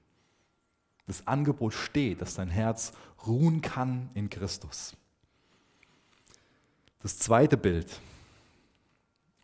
Das 1.08 1.26
Angebot 1.28 1.74
steht, 1.74 2.22
dass 2.22 2.36
dein 2.36 2.50
Herz 2.50 2.94
ruhen 3.26 3.62
kann 3.62 4.10
in 4.14 4.30
Christus. 4.30 4.96
Das 7.00 7.18
zweite 7.20 7.58
Bild. 7.58 8.00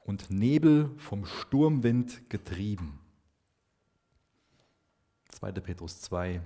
Und 0.03 0.29
Nebel 0.29 0.89
vom 0.97 1.25
Sturmwind 1.25 2.29
getrieben. 2.29 2.99
2. 5.29 5.51
Petrus 5.51 6.01
2, 6.01 6.41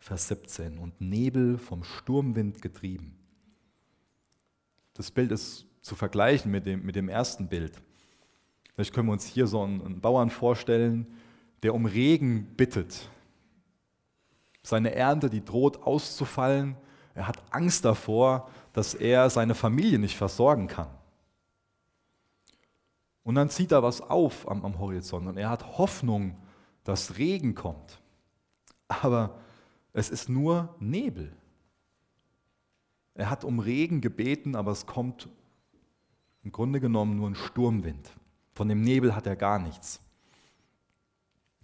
Vers 0.00 0.28
17. 0.28 0.78
Und 0.78 1.00
Nebel 1.00 1.58
vom 1.58 1.84
Sturmwind 1.84 2.62
getrieben. 2.62 3.16
Das 4.94 5.10
Bild 5.10 5.30
ist 5.30 5.66
zu 5.82 5.94
vergleichen 5.94 6.50
mit 6.50 6.66
dem, 6.66 6.84
mit 6.84 6.96
dem 6.96 7.08
ersten 7.08 7.48
Bild. 7.48 7.80
Vielleicht 8.74 8.94
können 8.94 9.08
wir 9.08 9.12
uns 9.12 9.26
hier 9.26 9.46
so 9.46 9.62
einen, 9.62 9.84
einen 9.84 10.00
Bauern 10.00 10.30
vorstellen, 10.30 11.06
der 11.62 11.74
um 11.74 11.84
Regen 11.86 12.56
bittet. 12.56 13.08
Seine 14.62 14.94
Ernte, 14.94 15.30
die 15.30 15.44
droht 15.44 15.82
auszufallen. 15.82 16.76
Er 17.14 17.28
hat 17.28 17.42
Angst 17.50 17.84
davor, 17.84 18.50
dass 18.72 18.94
er 18.94 19.28
seine 19.30 19.54
Familie 19.54 19.98
nicht 19.98 20.16
versorgen 20.16 20.66
kann. 20.66 20.88
Und 23.22 23.34
dann 23.34 23.50
zieht 23.50 23.72
er 23.72 23.82
was 23.82 24.00
auf 24.00 24.48
am, 24.50 24.64
am 24.64 24.78
Horizont 24.78 25.28
und 25.28 25.36
er 25.36 25.50
hat 25.50 25.78
Hoffnung, 25.78 26.36
dass 26.84 27.18
Regen 27.18 27.54
kommt. 27.54 28.00
aber 28.88 29.38
es 29.92 30.10
ist 30.10 30.28
nur 30.28 30.74
Nebel. 30.78 31.32
Er 33.14 33.28
hat 33.28 33.44
um 33.44 33.58
Regen 33.58 34.00
gebeten, 34.00 34.54
aber 34.54 34.70
es 34.70 34.86
kommt 34.86 35.28
im 36.42 36.52
Grunde 36.52 36.80
genommen 36.80 37.16
nur 37.16 37.28
ein 37.28 37.34
Sturmwind. 37.34 38.10
Von 38.54 38.68
dem 38.68 38.82
Nebel 38.82 39.14
hat 39.14 39.26
er 39.26 39.36
gar 39.36 39.58
nichts. 39.58 40.00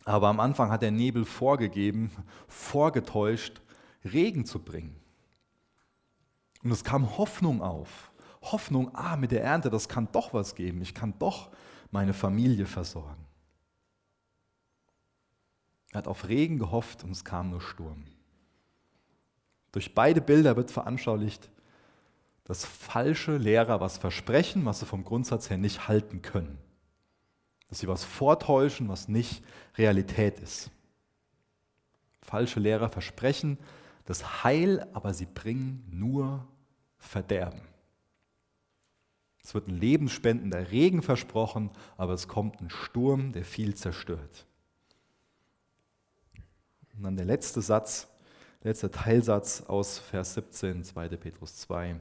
Aber 0.04 0.28
am 0.28 0.38
Anfang 0.38 0.70
hat 0.70 0.82
der 0.82 0.90
Nebel 0.90 1.24
vorgegeben, 1.24 2.10
vorgetäuscht, 2.46 3.60
Regen 4.04 4.44
zu 4.44 4.60
bringen. 4.60 4.96
Und 6.62 6.70
es 6.70 6.84
kam 6.84 7.16
Hoffnung 7.16 7.62
auf. 7.62 8.12
Hoffnung, 8.42 8.94
ah, 8.94 9.16
mit 9.16 9.32
der 9.32 9.42
Ernte, 9.42 9.70
das 9.70 9.88
kann 9.88 10.08
doch 10.12 10.32
was 10.32 10.54
geben. 10.54 10.80
Ich 10.82 10.94
kann 10.94 11.14
doch 11.18 11.50
meine 11.90 12.14
Familie 12.14 12.66
versorgen. 12.66 13.24
Er 15.90 15.98
hat 15.98 16.08
auf 16.08 16.28
Regen 16.28 16.58
gehofft 16.58 17.02
und 17.02 17.10
es 17.10 17.24
kam 17.24 17.50
nur 17.50 17.60
Sturm. 17.60 18.04
Durch 19.76 19.94
beide 19.94 20.22
Bilder 20.22 20.56
wird 20.56 20.70
veranschaulicht, 20.70 21.50
dass 22.44 22.64
falsche 22.64 23.36
Lehrer 23.36 23.78
was 23.78 23.98
versprechen, 23.98 24.64
was 24.64 24.80
sie 24.80 24.86
vom 24.86 25.04
Grundsatz 25.04 25.50
her 25.50 25.58
nicht 25.58 25.86
halten 25.86 26.22
können. 26.22 26.56
Dass 27.68 27.80
sie 27.80 27.86
was 27.86 28.02
vortäuschen, 28.02 28.88
was 28.88 29.06
nicht 29.06 29.44
Realität 29.76 30.40
ist. 30.40 30.70
Falsche 32.22 32.58
Lehrer 32.58 32.88
versprechen 32.88 33.58
das 34.06 34.42
Heil, 34.44 34.88
aber 34.94 35.12
sie 35.12 35.26
bringen 35.26 35.86
nur 35.90 36.48
Verderben. 36.96 37.60
Es 39.44 39.52
wird 39.52 39.68
ein 39.68 39.76
lebensspendender 39.76 40.70
Regen 40.70 41.02
versprochen, 41.02 41.68
aber 41.98 42.14
es 42.14 42.28
kommt 42.28 42.62
ein 42.62 42.70
Sturm, 42.70 43.32
der 43.32 43.44
viel 43.44 43.74
zerstört. 43.74 44.46
Und 46.94 47.02
dann 47.02 47.16
der 47.16 47.26
letzte 47.26 47.60
Satz, 47.60 48.08
letzter 48.66 48.90
Teilsatz 48.90 49.62
aus 49.62 49.98
Vers 49.98 50.34
17, 50.34 50.84
2. 50.84 51.08
Petrus 51.10 51.56
2. 51.56 52.00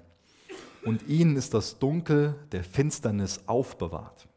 Und 0.83 1.07
ihnen 1.07 1.35
ist 1.35 1.53
das 1.53 1.79
Dunkel 1.79 2.35
der 2.51 2.63
Finsternis 2.63 3.41
aufbewahrt. 3.45 4.27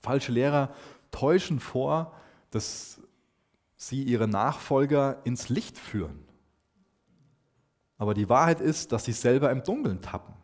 Falsche 0.00 0.32
Lehrer 0.32 0.74
täuschen 1.10 1.58
vor, 1.58 2.14
dass 2.50 3.00
sie 3.76 4.02
ihre 4.02 4.28
Nachfolger 4.28 5.20
ins 5.24 5.48
Licht 5.48 5.78
führen. 5.78 6.22
Aber 7.96 8.12
die 8.12 8.28
Wahrheit 8.28 8.60
ist, 8.60 8.92
dass 8.92 9.04
sie 9.04 9.12
selber 9.12 9.50
im 9.50 9.62
Dunkeln 9.62 10.02
tappen 10.02 10.34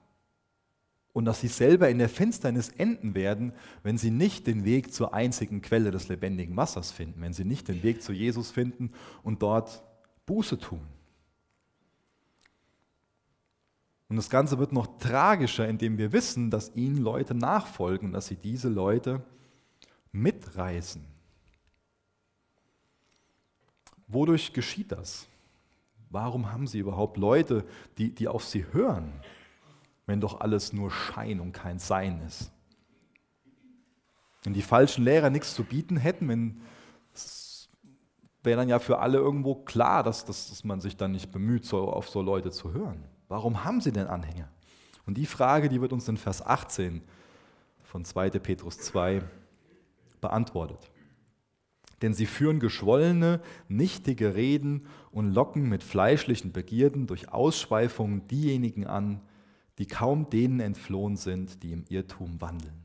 und 1.12 1.24
dass 1.26 1.40
sie 1.40 1.48
selber 1.48 1.90
in 1.90 1.98
der 1.98 2.08
Finsternis 2.08 2.70
enden 2.70 3.14
werden, 3.14 3.52
wenn 3.82 3.98
sie 3.98 4.10
nicht 4.10 4.46
den 4.46 4.64
Weg 4.64 4.94
zur 4.94 5.12
einzigen 5.12 5.60
Quelle 5.60 5.90
des 5.90 6.08
lebendigen 6.08 6.56
Wassers 6.56 6.92
finden, 6.92 7.20
wenn 7.20 7.34
sie 7.34 7.44
nicht 7.44 7.68
den 7.68 7.82
Weg 7.82 8.02
zu 8.02 8.12
Jesus 8.12 8.50
finden 8.50 8.92
und 9.22 9.42
dort 9.42 9.82
Buße 10.30 10.60
tun. 10.60 10.86
Und 14.08 14.14
das 14.14 14.30
Ganze 14.30 14.60
wird 14.60 14.70
noch 14.70 14.98
tragischer, 14.98 15.68
indem 15.68 15.98
wir 15.98 16.12
wissen, 16.12 16.52
dass 16.52 16.76
ihnen 16.76 16.98
Leute 16.98 17.34
nachfolgen, 17.34 18.12
dass 18.12 18.28
sie 18.28 18.36
diese 18.36 18.68
Leute 18.68 19.24
mitreißen. 20.12 21.04
Wodurch 24.06 24.52
geschieht 24.52 24.92
das? 24.92 25.26
Warum 26.10 26.52
haben 26.52 26.68
sie 26.68 26.78
überhaupt 26.78 27.16
Leute, 27.16 27.64
die, 27.98 28.14
die 28.14 28.28
auf 28.28 28.44
sie 28.44 28.66
hören, 28.72 29.12
wenn 30.06 30.20
doch 30.20 30.40
alles 30.40 30.72
nur 30.72 30.92
Schein 30.92 31.40
und 31.40 31.50
kein 31.50 31.80
Sein 31.80 32.20
ist? 32.24 32.52
Wenn 34.44 34.54
die 34.54 34.62
falschen 34.62 35.02
Lehrer 35.02 35.30
nichts 35.30 35.54
zu 35.54 35.64
bieten 35.64 35.96
hätten, 35.96 36.28
wenn 36.28 36.60
wäre 38.42 38.58
dann 38.58 38.68
ja 38.68 38.78
für 38.78 38.98
alle 38.98 39.18
irgendwo 39.18 39.54
klar, 39.54 40.02
dass, 40.02 40.24
dass, 40.24 40.48
dass 40.48 40.64
man 40.64 40.80
sich 40.80 40.96
dann 40.96 41.12
nicht 41.12 41.30
bemüht, 41.30 41.64
so, 41.64 41.88
auf 41.88 42.08
so 42.08 42.22
Leute 42.22 42.50
zu 42.50 42.72
hören. 42.72 43.04
Warum 43.28 43.64
haben 43.64 43.80
sie 43.80 43.92
denn 43.92 44.06
Anhänger? 44.06 44.48
Und 45.06 45.16
die 45.16 45.26
Frage, 45.26 45.68
die 45.68 45.80
wird 45.80 45.92
uns 45.92 46.08
in 46.08 46.16
Vers 46.16 46.44
18 46.44 47.02
von 47.82 48.04
2. 48.04 48.30
Petrus 48.30 48.78
2 48.78 49.22
beantwortet. 50.20 50.90
Denn 52.02 52.14
sie 52.14 52.26
führen 52.26 52.60
geschwollene, 52.60 53.40
nichtige 53.68 54.34
Reden 54.34 54.86
und 55.10 55.32
locken 55.32 55.68
mit 55.68 55.82
fleischlichen 55.82 56.52
Begierden 56.52 57.06
durch 57.06 57.30
Ausschweifungen 57.30 58.26
diejenigen 58.26 58.86
an, 58.86 59.20
die 59.78 59.86
kaum 59.86 60.30
denen 60.30 60.60
entflohen 60.60 61.16
sind, 61.16 61.62
die 61.62 61.72
im 61.72 61.84
Irrtum 61.88 62.40
wandeln. 62.40 62.79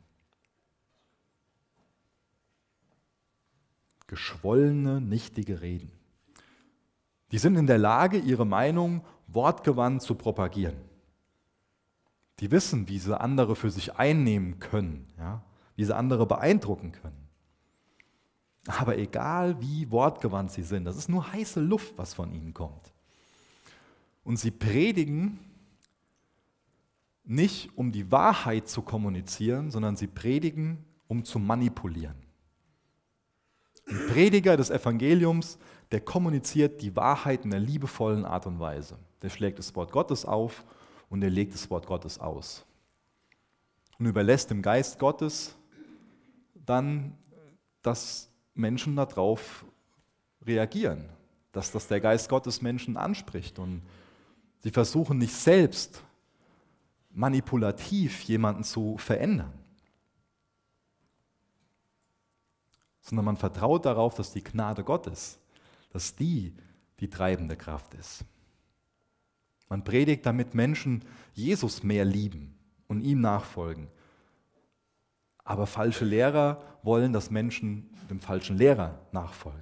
Geschwollene, 4.08 5.02
nichtige 5.02 5.62
Reden. 5.62 5.92
Die 7.32 7.38
sind 7.38 7.56
in 7.56 7.68
der 7.68 7.78
Lage, 7.78 8.18
ihre 8.18 8.46
Meinung 8.46 9.04
wortgewandt 9.28 10.02
zu 10.02 10.16
propagieren. 10.16 10.78
Die 12.40 12.52
wissen, 12.52 12.88
wie 12.88 13.00
sie 13.00 13.20
andere 13.20 13.56
für 13.56 13.72
sich 13.72 13.96
einnehmen 13.96 14.60
können, 14.60 15.08
ja? 15.18 15.42
wie 15.76 15.86
sie 15.86 15.96
andere 15.96 16.26
beeindrucken 16.26 16.92
können. 16.92 17.28
Aber 18.68 18.98
egal 18.98 19.62
wie 19.62 19.90
wortgewandt 19.92 20.52
sie 20.52 20.64
sind, 20.64 20.86
das 20.86 20.98
ist 20.98 21.10
nur 21.10 21.32
heiße 21.32 21.60
Luft, 21.60 21.98
was 21.98 22.14
von 22.14 22.34
ihnen 22.34 22.54
kommt. 22.54 22.94
Und 24.24 24.38
sie 24.38 24.52
predigen 24.52 25.40
nicht, 27.24 27.76
um 27.78 27.92
die 27.92 28.12
Wahrheit 28.12 28.68
zu 28.68 28.82
kommunizieren, 28.82 29.72
sondern 29.72 29.96
sie 29.96 30.08
predigen, 30.08 30.84
um 31.08 31.24
zu 31.24 31.40
manipulieren. 31.40 32.25
Ein 33.88 34.08
Prediger 34.08 34.58
des 34.58 34.70
Evangeliums, 34.70 35.58
der 35.92 36.02
kommuniziert 36.02 36.82
die 36.82 36.96
Wahrheit 36.96 37.46
in 37.46 37.54
einer 37.54 37.64
liebevollen 37.64 38.26
Art 38.26 38.48
und 38.48 38.60
Weise. 38.60 38.98
Der 39.22 39.30
schlägt 39.30 39.60
das 39.60 39.76
Wort 39.76 39.92
Gottes 39.92 40.26
auf 40.26 40.64
und 41.10 41.22
er 41.22 41.30
legt 41.30 41.54
das 41.54 41.70
Wort 41.70 41.86
Gottes 41.86 42.20
aus. 42.20 42.66
Und 44.00 44.08
überlässt 44.08 44.50
dem 44.50 44.62
Geist 44.62 45.00
Gottes 45.00 45.56
dann 46.66 47.16
das 47.82 48.30
Menschen 48.56 48.96
darauf 48.96 49.66
reagieren, 50.46 51.10
dass 51.52 51.72
das 51.72 51.88
der 51.88 52.02
Geist 52.02 52.28
Gottes 52.30 52.62
Menschen 52.62 52.98
anspricht. 52.98 53.60
Und 53.60 53.84
sie 54.60 54.72
versuchen 54.72 55.20
nicht 55.20 55.34
selbst 55.34 56.04
manipulativ 57.12 58.24
jemanden 58.24 58.64
zu 58.64 58.98
verändern, 58.98 59.54
sondern 63.06 63.26
man 63.26 63.38
vertraut 63.38 63.86
darauf, 63.86 64.16
dass 64.16 64.34
die 64.34 64.44
Gnade 64.44 64.84
Gottes, 64.84 65.40
dass 65.94 66.16
die 66.16 66.54
die 67.00 67.10
treibende 67.10 67.56
Kraft 67.56 67.94
ist. 67.94 68.26
Man 69.70 69.84
predigt, 69.84 70.26
damit 70.26 70.54
Menschen 70.54 71.04
Jesus 71.34 71.84
mehr 71.84 72.04
lieben 72.04 72.58
und 72.88 73.02
ihm 73.02 73.22
nachfolgen 73.22 73.88
aber 75.46 75.68
falsche 75.68 76.04
Lehrer 76.04 76.62
wollen, 76.82 77.14
dass 77.14 77.32
Menschen 77.32 77.90
dem 78.10 78.20
falschen 78.20 78.58
Lehrer 78.58 79.00
nachfolgen. 79.12 79.62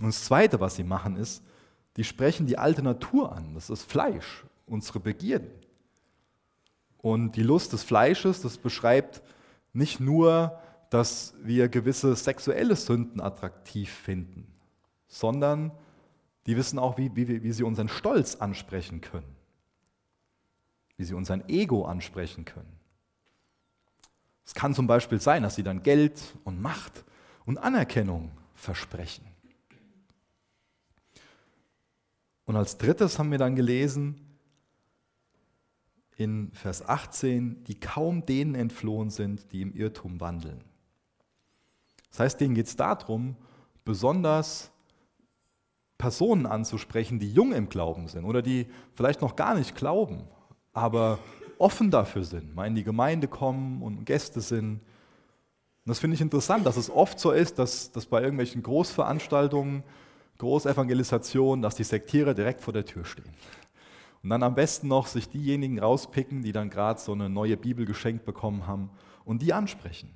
Und 0.00 0.08
das 0.08 0.24
Zweite, 0.24 0.60
was 0.60 0.76
sie 0.76 0.84
machen, 0.84 1.16
ist, 1.16 1.42
die 1.96 2.04
sprechen 2.04 2.46
die 2.46 2.58
alte 2.58 2.82
Natur 2.82 3.32
an. 3.32 3.54
Das 3.54 3.70
ist 3.70 3.90
Fleisch, 3.90 4.44
unsere 4.66 5.00
Begierden. 5.00 5.50
Und 6.98 7.34
die 7.34 7.42
Lust 7.42 7.72
des 7.72 7.82
Fleisches, 7.82 8.42
das 8.42 8.58
beschreibt 8.58 9.22
nicht 9.72 9.98
nur, 9.98 10.60
dass 10.90 11.34
wir 11.42 11.68
gewisse 11.68 12.16
sexuelle 12.16 12.76
Sünden 12.76 13.20
attraktiv 13.20 13.90
finden, 13.90 14.46
sondern 15.06 15.72
die 16.46 16.56
wissen 16.56 16.78
auch, 16.78 16.96
wie, 16.96 17.14
wie, 17.14 17.42
wie 17.42 17.52
sie 17.52 17.62
unseren 17.62 17.88
Stolz 17.88 18.36
ansprechen 18.36 19.00
können, 19.00 19.36
wie 20.96 21.04
sie 21.04 21.14
unseren 21.14 21.46
Ego 21.48 21.84
ansprechen 21.84 22.44
können. 22.44 22.78
Es 24.46 24.54
kann 24.54 24.72
zum 24.74 24.86
Beispiel 24.86 25.20
sein, 25.20 25.42
dass 25.42 25.56
sie 25.56 25.62
dann 25.62 25.82
Geld 25.82 26.22
und 26.44 26.62
Macht 26.62 27.04
und 27.44 27.58
Anerkennung 27.58 28.30
versprechen. 28.54 29.26
Und 32.46 32.56
als 32.56 32.78
drittes 32.78 33.18
haben 33.18 33.30
wir 33.30 33.36
dann 33.36 33.56
gelesen 33.56 34.18
in 36.16 36.50
Vers 36.52 36.80
18, 36.88 37.62
die 37.64 37.78
kaum 37.78 38.24
denen 38.24 38.54
entflohen 38.54 39.10
sind, 39.10 39.52
die 39.52 39.60
im 39.60 39.74
Irrtum 39.74 40.18
wandeln. 40.18 40.64
Das 42.18 42.24
heißt, 42.24 42.40
denen 42.40 42.56
geht 42.56 42.66
es 42.66 42.74
darum, 42.74 43.36
besonders 43.84 44.72
Personen 45.98 46.46
anzusprechen, 46.46 47.20
die 47.20 47.32
jung 47.32 47.52
im 47.52 47.68
Glauben 47.68 48.08
sind 48.08 48.24
oder 48.24 48.42
die 48.42 48.66
vielleicht 48.94 49.20
noch 49.20 49.36
gar 49.36 49.54
nicht 49.54 49.76
glauben, 49.76 50.24
aber 50.72 51.20
offen 51.58 51.92
dafür 51.92 52.24
sind, 52.24 52.56
mal 52.56 52.66
in 52.66 52.74
die 52.74 52.82
Gemeinde 52.82 53.28
kommen 53.28 53.82
und 53.82 54.04
Gäste 54.04 54.40
sind. 54.40 54.80
Und 54.80 54.80
das 55.84 56.00
finde 56.00 56.16
ich 56.16 56.20
interessant, 56.20 56.66
dass 56.66 56.76
es 56.76 56.90
oft 56.90 57.20
so 57.20 57.30
ist, 57.30 57.60
dass, 57.60 57.92
dass 57.92 58.06
bei 58.06 58.20
irgendwelchen 58.20 58.64
Großveranstaltungen, 58.64 59.84
Großevangelisationen, 60.38 61.62
dass 61.62 61.76
die 61.76 61.84
Sektiere 61.84 62.34
direkt 62.34 62.62
vor 62.62 62.72
der 62.72 62.84
Tür 62.84 63.04
stehen. 63.04 63.32
Und 64.24 64.30
dann 64.30 64.42
am 64.42 64.56
besten 64.56 64.88
noch 64.88 65.06
sich 65.06 65.28
diejenigen 65.28 65.78
rauspicken, 65.78 66.42
die 66.42 66.50
dann 66.50 66.68
gerade 66.68 66.98
so 66.98 67.12
eine 67.12 67.28
neue 67.28 67.56
Bibel 67.56 67.86
geschenkt 67.86 68.24
bekommen 68.24 68.66
haben 68.66 68.90
und 69.24 69.40
die 69.40 69.52
ansprechen. 69.52 70.10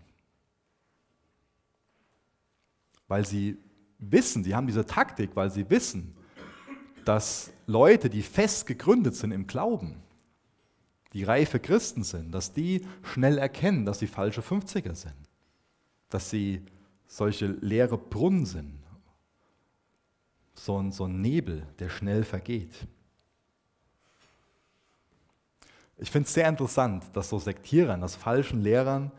Weil 3.12 3.26
sie 3.26 3.58
wissen, 3.98 4.42
die 4.42 4.54
haben 4.54 4.66
diese 4.66 4.86
Taktik, 4.86 5.36
weil 5.36 5.50
sie 5.50 5.68
wissen, 5.68 6.16
dass 7.04 7.52
Leute, 7.66 8.08
die 8.08 8.22
fest 8.22 8.64
gegründet 8.64 9.16
sind 9.16 9.32
im 9.32 9.46
Glauben, 9.46 10.02
die 11.12 11.22
reife 11.22 11.60
Christen 11.60 12.04
sind, 12.04 12.32
dass 12.32 12.54
die 12.54 12.86
schnell 13.02 13.36
erkennen, 13.36 13.84
dass 13.84 13.98
sie 13.98 14.06
falsche 14.06 14.40
50er 14.40 14.94
sind, 14.94 15.28
dass 16.08 16.30
sie 16.30 16.62
solche 17.06 17.48
leere 17.48 17.98
Brunnen 17.98 18.46
sind, 18.46 18.78
so 20.54 20.78
ein, 20.78 20.90
so 20.90 21.04
ein 21.04 21.20
Nebel, 21.20 21.66
der 21.80 21.90
schnell 21.90 22.24
vergeht. 22.24 22.72
Ich 25.98 26.10
finde 26.10 26.28
es 26.28 26.32
sehr 26.32 26.48
interessant, 26.48 27.04
dass 27.12 27.28
so 27.28 27.38
Sektierern, 27.38 28.00
dass 28.00 28.16
falschen 28.16 28.62
Lehrern, 28.62 29.12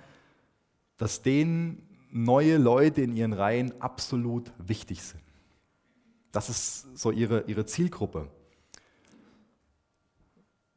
dass 0.97 1.21
denen 1.21 1.92
neue 2.13 2.57
Leute 2.57 3.01
in 3.01 3.15
ihren 3.15 3.33
Reihen 3.33 3.73
absolut 3.81 4.51
wichtig 4.59 5.01
sind. 5.01 5.23
Das 6.31 6.49
ist 6.49 6.97
so 6.97 7.11
ihre, 7.11 7.41
ihre 7.47 7.65
Zielgruppe. 7.65 8.29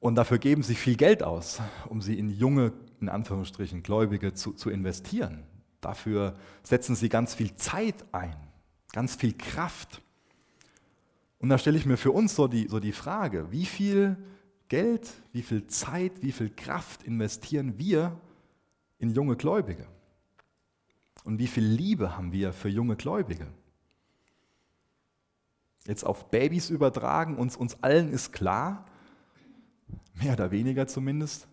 Und 0.01 0.15
dafür 0.15 0.39
geben 0.39 0.63
sie 0.63 0.75
viel 0.75 0.97
Geld 0.97 1.23
aus, 1.23 1.61
um 1.89 2.01
sie 2.01 2.19
in 2.19 2.31
junge, 2.31 2.73
in 3.01 3.09
Anführungsstrichen, 3.09 3.83
Gläubige 3.83 4.35
zu, 4.35 4.53
zu 4.53 4.71
investieren. 4.71 5.45
Dafür 5.81 6.35
setzen 6.63 6.97
sie 6.97 7.09
ganz 7.09 7.35
viel 7.35 7.55
Zeit 7.57 8.05
ein, 8.13 8.37
ganz 8.93 9.15
viel 9.15 9.35
Kraft. 9.35 10.01
Und 11.39 11.51
da 11.51 11.59
stelle 11.59 11.77
ich 11.77 11.87
mir 11.87 11.97
für 11.97 12.13
uns 12.13 12.35
so 12.35 12.49
die, 12.49 12.69
so 12.69 12.81
die 12.81 12.93
Frage, 12.93 13.51
wie 13.51 13.67
viel 13.67 14.17
Geld, 14.69 15.13
wie 15.33 15.43
viel 15.43 15.67
Zeit, 15.67 16.23
wie 16.23 16.33
viel 16.33 16.51
Kraft 16.51 17.03
investieren 17.03 17.79
wir 17.79 18.19
in 18.99 19.11
junge 19.11 19.37
Gläubige? 19.37 19.87
Und 21.27 21.41
wie 21.41 21.49
viel 21.49 21.65
Liebe 21.65 22.17
haben 22.17 22.31
wir 22.31 22.53
für 22.53 22.69
junge 22.69 22.95
Gläubige? 22.95 23.49
Jetzt 25.85 26.05
auf 26.05 26.31
Babys 26.31 26.71
übertragen, 26.71 27.35
uns, 27.35 27.57
uns 27.57 27.83
allen 27.83 28.13
ist 28.13 28.33
klar, 28.33 28.85
mehr 30.15 30.35
oder 30.35 30.53
weniger 30.53 30.87
zumindest, 30.87 31.49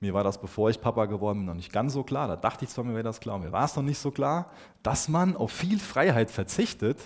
mir 0.00 0.14
war 0.14 0.24
das, 0.24 0.40
bevor 0.40 0.68
ich 0.68 0.80
Papa 0.80 1.06
geworden 1.06 1.38
bin, 1.38 1.46
noch 1.46 1.54
nicht 1.54 1.72
ganz 1.72 1.92
so 1.92 2.02
klar, 2.02 2.26
da 2.26 2.34
dachte 2.34 2.64
ich 2.64 2.72
zwar, 2.72 2.84
mir 2.84 2.94
wäre 2.94 3.04
das 3.04 3.20
klar, 3.20 3.38
mir 3.38 3.52
war 3.52 3.66
es 3.66 3.76
noch 3.76 3.84
nicht 3.84 3.98
so 3.98 4.10
klar, 4.10 4.50
dass 4.82 5.08
man 5.08 5.36
auf 5.36 5.52
viel 5.52 5.78
Freiheit 5.78 6.28
verzichtet, 6.28 6.98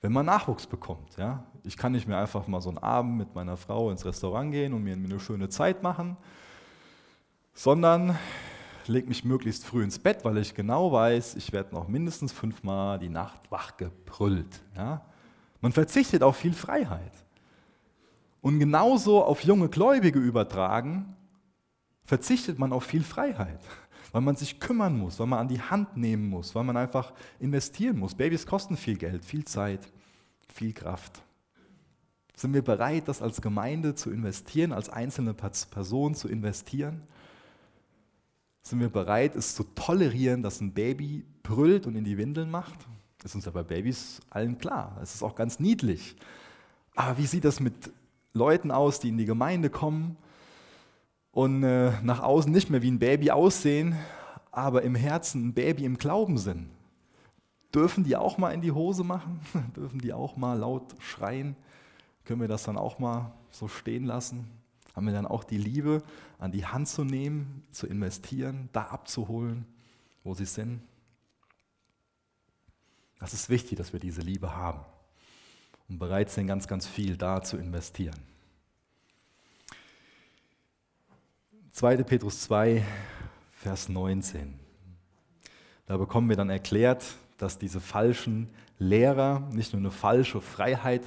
wenn 0.00 0.12
man 0.12 0.24
Nachwuchs 0.24 0.66
bekommt. 0.66 1.18
Ja? 1.18 1.44
Ich 1.64 1.76
kann 1.76 1.92
nicht 1.92 2.08
mehr 2.08 2.16
einfach 2.16 2.46
mal 2.46 2.62
so 2.62 2.70
einen 2.70 2.78
Abend 2.78 3.18
mit 3.18 3.34
meiner 3.34 3.58
Frau 3.58 3.90
ins 3.90 4.06
Restaurant 4.06 4.52
gehen 4.52 4.72
und 4.72 4.84
mir 4.84 4.94
eine 4.94 5.20
schöne 5.20 5.50
Zeit 5.50 5.82
machen, 5.82 6.16
sondern 7.52 8.18
lege 8.90 9.08
mich 9.08 9.24
möglichst 9.24 9.64
früh 9.64 9.82
ins 9.82 9.98
Bett, 9.98 10.24
weil 10.24 10.38
ich 10.38 10.54
genau 10.54 10.92
weiß, 10.92 11.36
ich 11.36 11.52
werde 11.52 11.74
noch 11.74 11.88
mindestens 11.88 12.32
fünfmal 12.32 12.98
die 12.98 13.08
Nacht 13.08 13.50
wach 13.50 13.76
gebrüllt. 13.76 14.60
Ja? 14.76 15.04
Man 15.60 15.72
verzichtet 15.72 16.22
auf 16.22 16.36
viel 16.36 16.52
Freiheit. 16.52 17.12
Und 18.40 18.58
genauso 18.58 19.22
auf 19.22 19.42
junge 19.44 19.68
Gläubige 19.68 20.18
übertragen, 20.18 21.14
verzichtet 22.04 22.58
man 22.58 22.72
auf 22.72 22.84
viel 22.84 23.04
Freiheit, 23.04 23.60
weil 24.12 24.22
man 24.22 24.36
sich 24.36 24.58
kümmern 24.58 24.98
muss, 24.98 25.18
weil 25.20 25.26
man 25.26 25.40
an 25.40 25.48
die 25.48 25.60
Hand 25.60 25.96
nehmen 25.96 26.28
muss, 26.28 26.54
weil 26.54 26.64
man 26.64 26.76
einfach 26.76 27.12
investieren 27.38 27.98
muss. 27.98 28.14
Babys 28.14 28.46
kosten 28.46 28.76
viel 28.76 28.96
Geld, 28.96 29.24
viel 29.24 29.44
Zeit, 29.44 29.86
viel 30.48 30.72
Kraft. 30.72 31.22
Sind 32.34 32.54
wir 32.54 32.62
bereit, 32.62 33.06
das 33.06 33.20
als 33.20 33.42
Gemeinde 33.42 33.94
zu 33.94 34.10
investieren, 34.10 34.72
als 34.72 34.88
einzelne 34.88 35.34
Person 35.34 36.14
zu 36.14 36.26
investieren? 36.26 37.02
Sind 38.70 38.78
wir 38.78 38.88
bereit, 38.88 39.34
es 39.34 39.56
zu 39.56 39.64
tolerieren, 39.64 40.44
dass 40.44 40.60
ein 40.60 40.72
Baby 40.72 41.24
brüllt 41.42 41.88
und 41.88 41.96
in 41.96 42.04
die 42.04 42.16
Windeln 42.16 42.52
macht? 42.52 42.78
Ist 43.24 43.34
uns 43.34 43.44
ja 43.44 43.50
bei 43.50 43.64
Babys 43.64 44.20
allen 44.30 44.58
klar. 44.58 44.96
Es 45.02 45.12
ist 45.12 45.24
auch 45.24 45.34
ganz 45.34 45.58
niedlich. 45.58 46.14
Aber 46.94 47.18
wie 47.18 47.26
sieht 47.26 47.44
das 47.44 47.58
mit 47.58 47.74
Leuten 48.32 48.70
aus, 48.70 49.00
die 49.00 49.08
in 49.08 49.18
die 49.18 49.24
Gemeinde 49.24 49.70
kommen 49.70 50.16
und 51.32 51.64
äh, 51.64 52.00
nach 52.02 52.20
außen 52.20 52.52
nicht 52.52 52.70
mehr 52.70 52.80
wie 52.80 52.92
ein 52.92 53.00
Baby 53.00 53.32
aussehen, 53.32 53.96
aber 54.52 54.82
im 54.82 54.94
Herzen 54.94 55.48
ein 55.48 55.52
Baby 55.52 55.84
im 55.84 55.98
Glauben 55.98 56.38
sind? 56.38 56.70
Dürfen 57.74 58.04
die 58.04 58.14
auch 58.14 58.38
mal 58.38 58.52
in 58.52 58.60
die 58.60 58.70
Hose 58.70 59.02
machen? 59.02 59.40
Dürfen 59.76 59.98
die 59.98 60.12
auch 60.12 60.36
mal 60.36 60.56
laut 60.56 60.94
schreien? 61.00 61.56
Können 62.24 62.40
wir 62.40 62.46
das 62.46 62.62
dann 62.62 62.76
auch 62.76 63.00
mal 63.00 63.32
so 63.50 63.66
stehen 63.66 64.04
lassen? 64.04 64.59
Haben 64.94 65.06
wir 65.06 65.12
dann 65.12 65.26
auch 65.26 65.44
die 65.44 65.58
Liebe, 65.58 66.02
an 66.38 66.52
die 66.52 66.66
Hand 66.66 66.88
zu 66.88 67.04
nehmen, 67.04 67.62
zu 67.70 67.86
investieren, 67.86 68.68
da 68.72 68.82
abzuholen, 68.84 69.66
wo 70.24 70.34
sie 70.34 70.46
sind? 70.46 70.82
Das 73.18 73.34
ist 73.34 73.50
wichtig, 73.50 73.78
dass 73.78 73.92
wir 73.92 74.00
diese 74.00 74.22
Liebe 74.22 74.56
haben 74.56 74.80
und 75.88 75.98
bereit 75.98 76.30
sind, 76.30 76.46
ganz, 76.46 76.66
ganz 76.66 76.86
viel 76.86 77.16
da 77.16 77.42
zu 77.42 77.56
investieren. 77.56 78.18
2. 81.72 81.98
Petrus 82.02 82.42
2, 82.42 82.84
Vers 83.52 83.88
19. 83.88 84.58
Da 85.86 85.96
bekommen 85.96 86.28
wir 86.28 86.36
dann 86.36 86.50
erklärt, 86.50 87.04
dass 87.36 87.58
diese 87.58 87.80
falschen 87.80 88.48
Lehrer 88.78 89.40
nicht 89.52 89.72
nur 89.72 89.80
eine 89.80 89.90
falsche 89.90 90.40
Freiheit 90.40 91.02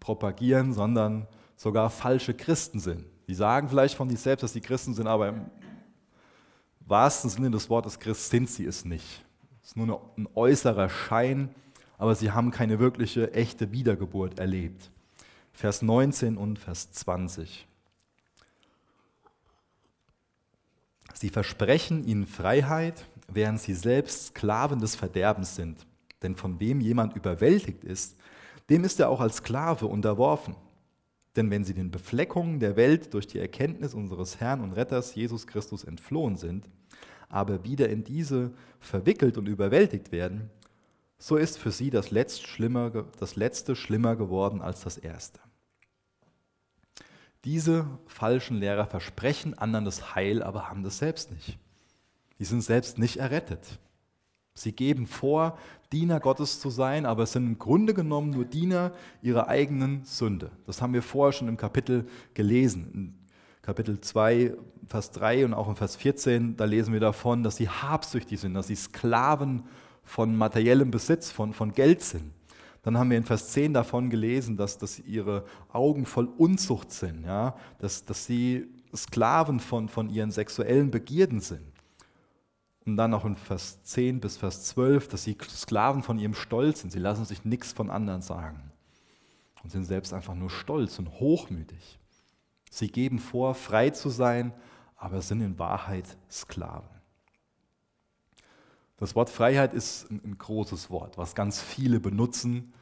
propagieren, 0.00 0.72
sondern 0.72 1.26
sogar 1.56 1.90
falsche 1.90 2.34
Christen 2.34 2.78
sind. 2.78 3.04
Die 3.28 3.34
sagen 3.34 3.68
vielleicht 3.68 3.94
von 3.94 4.08
sich 4.08 4.18
selbst, 4.18 4.42
dass 4.42 4.54
sie 4.54 4.60
Christen 4.60 4.94
sind, 4.94 5.06
aber 5.06 5.28
im 5.28 5.46
wahrsten 6.80 7.28
Sinne 7.28 7.50
des 7.50 7.68
Wortes 7.68 7.98
Christ 8.00 8.30
sind 8.30 8.48
sie 8.48 8.64
es 8.64 8.84
nicht. 8.86 9.24
Es 9.62 9.68
ist 9.68 9.76
nur 9.76 10.00
ein 10.16 10.26
äußerer 10.34 10.88
Schein, 10.88 11.54
aber 11.98 12.14
sie 12.14 12.32
haben 12.32 12.50
keine 12.50 12.78
wirkliche, 12.78 13.34
echte 13.34 13.70
Wiedergeburt 13.70 14.38
erlebt. 14.38 14.90
Vers 15.52 15.82
19 15.82 16.38
und 16.38 16.58
Vers 16.58 16.90
20. 16.92 17.66
Sie 21.12 21.28
versprechen 21.28 22.04
ihnen 22.04 22.26
Freiheit, 22.26 23.04
während 23.26 23.60
sie 23.60 23.74
selbst 23.74 24.28
Sklaven 24.28 24.78
des 24.78 24.96
Verderbens 24.96 25.54
sind. 25.54 25.84
Denn 26.22 26.34
von 26.34 26.60
wem 26.60 26.80
jemand 26.80 27.14
überwältigt 27.14 27.84
ist, 27.84 28.16
dem 28.70 28.84
ist 28.84 29.00
er 29.00 29.10
auch 29.10 29.20
als 29.20 29.36
Sklave 29.36 29.86
unterworfen. 29.86 30.56
Denn 31.38 31.52
wenn 31.52 31.62
sie 31.62 31.72
den 31.72 31.92
Befleckungen 31.92 32.58
der 32.58 32.74
Welt 32.74 33.14
durch 33.14 33.28
die 33.28 33.38
Erkenntnis 33.38 33.94
unseres 33.94 34.40
Herrn 34.40 34.60
und 34.60 34.72
Retters 34.72 35.14
Jesus 35.14 35.46
Christus 35.46 35.84
entflohen 35.84 36.36
sind, 36.36 36.68
aber 37.28 37.62
wieder 37.62 37.88
in 37.90 38.02
diese 38.02 38.50
verwickelt 38.80 39.38
und 39.38 39.46
überwältigt 39.46 40.10
werden, 40.10 40.50
so 41.16 41.36
ist 41.36 41.56
für 41.56 41.70
sie 41.70 41.90
das, 41.90 42.10
Letzt 42.10 42.44
schlimmer, 42.44 42.90
das 43.20 43.36
Letzte 43.36 43.76
schlimmer 43.76 44.16
geworden 44.16 44.60
als 44.60 44.80
das 44.80 44.98
Erste. 44.98 45.38
Diese 47.44 47.86
falschen 48.08 48.56
Lehrer 48.56 48.86
versprechen 48.86 49.56
anderen 49.56 49.84
das 49.84 50.16
Heil, 50.16 50.42
aber 50.42 50.68
haben 50.68 50.82
das 50.82 50.98
selbst 50.98 51.30
nicht. 51.30 51.56
Die 52.40 52.46
sind 52.46 52.62
selbst 52.62 52.98
nicht 52.98 53.18
errettet. 53.18 53.78
Sie 54.62 54.72
geben 54.72 55.06
vor, 55.06 55.58
Diener 55.92 56.20
Gottes 56.20 56.60
zu 56.60 56.70
sein, 56.70 57.06
aber 57.06 57.24
sind 57.26 57.46
im 57.46 57.58
Grunde 57.58 57.94
genommen 57.94 58.30
nur 58.30 58.44
Diener 58.44 58.92
ihrer 59.22 59.48
eigenen 59.48 60.04
Sünde. 60.04 60.50
Das 60.66 60.82
haben 60.82 60.92
wir 60.92 61.02
vorher 61.02 61.32
schon 61.32 61.48
im 61.48 61.56
Kapitel 61.56 62.06
gelesen. 62.34 62.90
In 62.92 63.14
Kapitel 63.62 64.00
2, 64.00 64.54
Vers 64.86 65.10
3 65.12 65.44
und 65.46 65.54
auch 65.54 65.68
in 65.68 65.76
Vers 65.76 65.96
14, 65.96 66.56
da 66.56 66.64
lesen 66.64 66.92
wir 66.92 67.00
davon, 67.00 67.42
dass 67.42 67.56
sie 67.56 67.68
habsüchtig 67.68 68.40
sind, 68.40 68.54
dass 68.54 68.68
sie 68.68 68.76
Sklaven 68.76 69.64
von 70.04 70.36
materiellem 70.36 70.90
Besitz, 70.90 71.30
von, 71.30 71.52
von 71.52 71.72
Geld 71.72 72.02
sind. 72.02 72.32
Dann 72.82 72.96
haben 72.96 73.10
wir 73.10 73.18
in 73.18 73.24
Vers 73.24 73.48
10 73.48 73.74
davon 73.74 74.08
gelesen, 74.08 74.56
dass, 74.56 74.78
dass 74.78 74.98
ihre 75.00 75.44
Augen 75.72 76.06
voll 76.06 76.28
Unzucht 76.38 76.90
sind, 76.92 77.24
ja? 77.24 77.56
dass, 77.78 78.04
dass 78.04 78.24
sie 78.24 78.68
Sklaven 78.94 79.60
von, 79.60 79.88
von 79.88 80.08
ihren 80.08 80.30
sexuellen 80.30 80.90
Begierden 80.90 81.40
sind. 81.40 81.77
Und 82.88 82.96
dann 82.96 83.12
auch 83.12 83.26
in 83.26 83.36
Vers 83.36 83.82
10 83.84 84.18
bis 84.18 84.38
Vers 84.38 84.64
12, 84.64 85.08
dass 85.08 85.22
sie 85.22 85.36
Sklaven 85.46 86.02
von 86.02 86.18
ihrem 86.18 86.32
Stolz 86.32 86.80
sind. 86.80 86.90
Sie 86.90 86.98
lassen 86.98 87.26
sich 87.26 87.44
nichts 87.44 87.70
von 87.70 87.90
anderen 87.90 88.22
sagen 88.22 88.72
und 89.62 89.68
sind 89.68 89.84
selbst 89.84 90.14
einfach 90.14 90.34
nur 90.34 90.48
stolz 90.48 90.98
und 90.98 91.20
hochmütig. 91.20 91.98
Sie 92.70 92.88
geben 92.88 93.18
vor, 93.18 93.54
frei 93.54 93.90
zu 93.90 94.08
sein, 94.08 94.54
aber 94.96 95.20
sind 95.20 95.42
in 95.42 95.58
Wahrheit 95.58 96.16
Sklaven. 96.30 96.88
Das 98.96 99.14
Wort 99.14 99.28
Freiheit 99.28 99.74
ist 99.74 100.10
ein 100.10 100.38
großes 100.38 100.88
Wort, 100.88 101.18
was 101.18 101.34
ganz 101.34 101.60
viele 101.60 102.00
benutzen, 102.00 102.72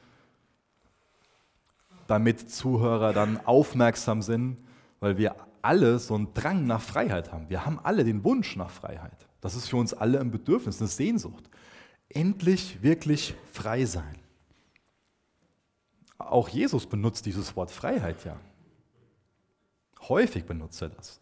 damit 2.07 2.49
Zuhörer 2.49 3.13
dann 3.13 3.45
aufmerksam 3.45 4.23
sind, 4.23 4.57
weil 5.01 5.19
wir 5.19 5.35
alle 5.63 5.99
so 5.99 6.15
einen 6.15 6.33
Drang 6.33 6.65
nach 6.65 6.81
Freiheit 6.81 7.33
haben. 7.33 7.49
Wir 7.49 7.67
haben 7.67 7.81
alle 7.83 8.05
den 8.05 8.23
Wunsch 8.23 8.55
nach 8.55 8.71
Freiheit. 8.71 9.26
Das 9.47 9.55
ist 9.55 9.69
für 9.69 9.77
uns 9.77 9.95
alle 9.95 10.19
ein 10.19 10.33
Bedürfnis, 10.33 10.81
eine 10.81 10.89
Sehnsucht. 10.89 11.49
Endlich 12.09 12.83
wirklich 12.83 13.33
frei 13.53 13.85
sein. 13.85 14.17
Auch 16.19 16.49
Jesus 16.49 16.85
benutzt 16.85 17.27
dieses 17.27 17.55
Wort 17.55 17.71
Freiheit 17.71 18.25
ja. 18.25 18.41
Häufig 20.09 20.47
benutzt 20.47 20.83
er 20.83 20.89
das. 20.89 21.21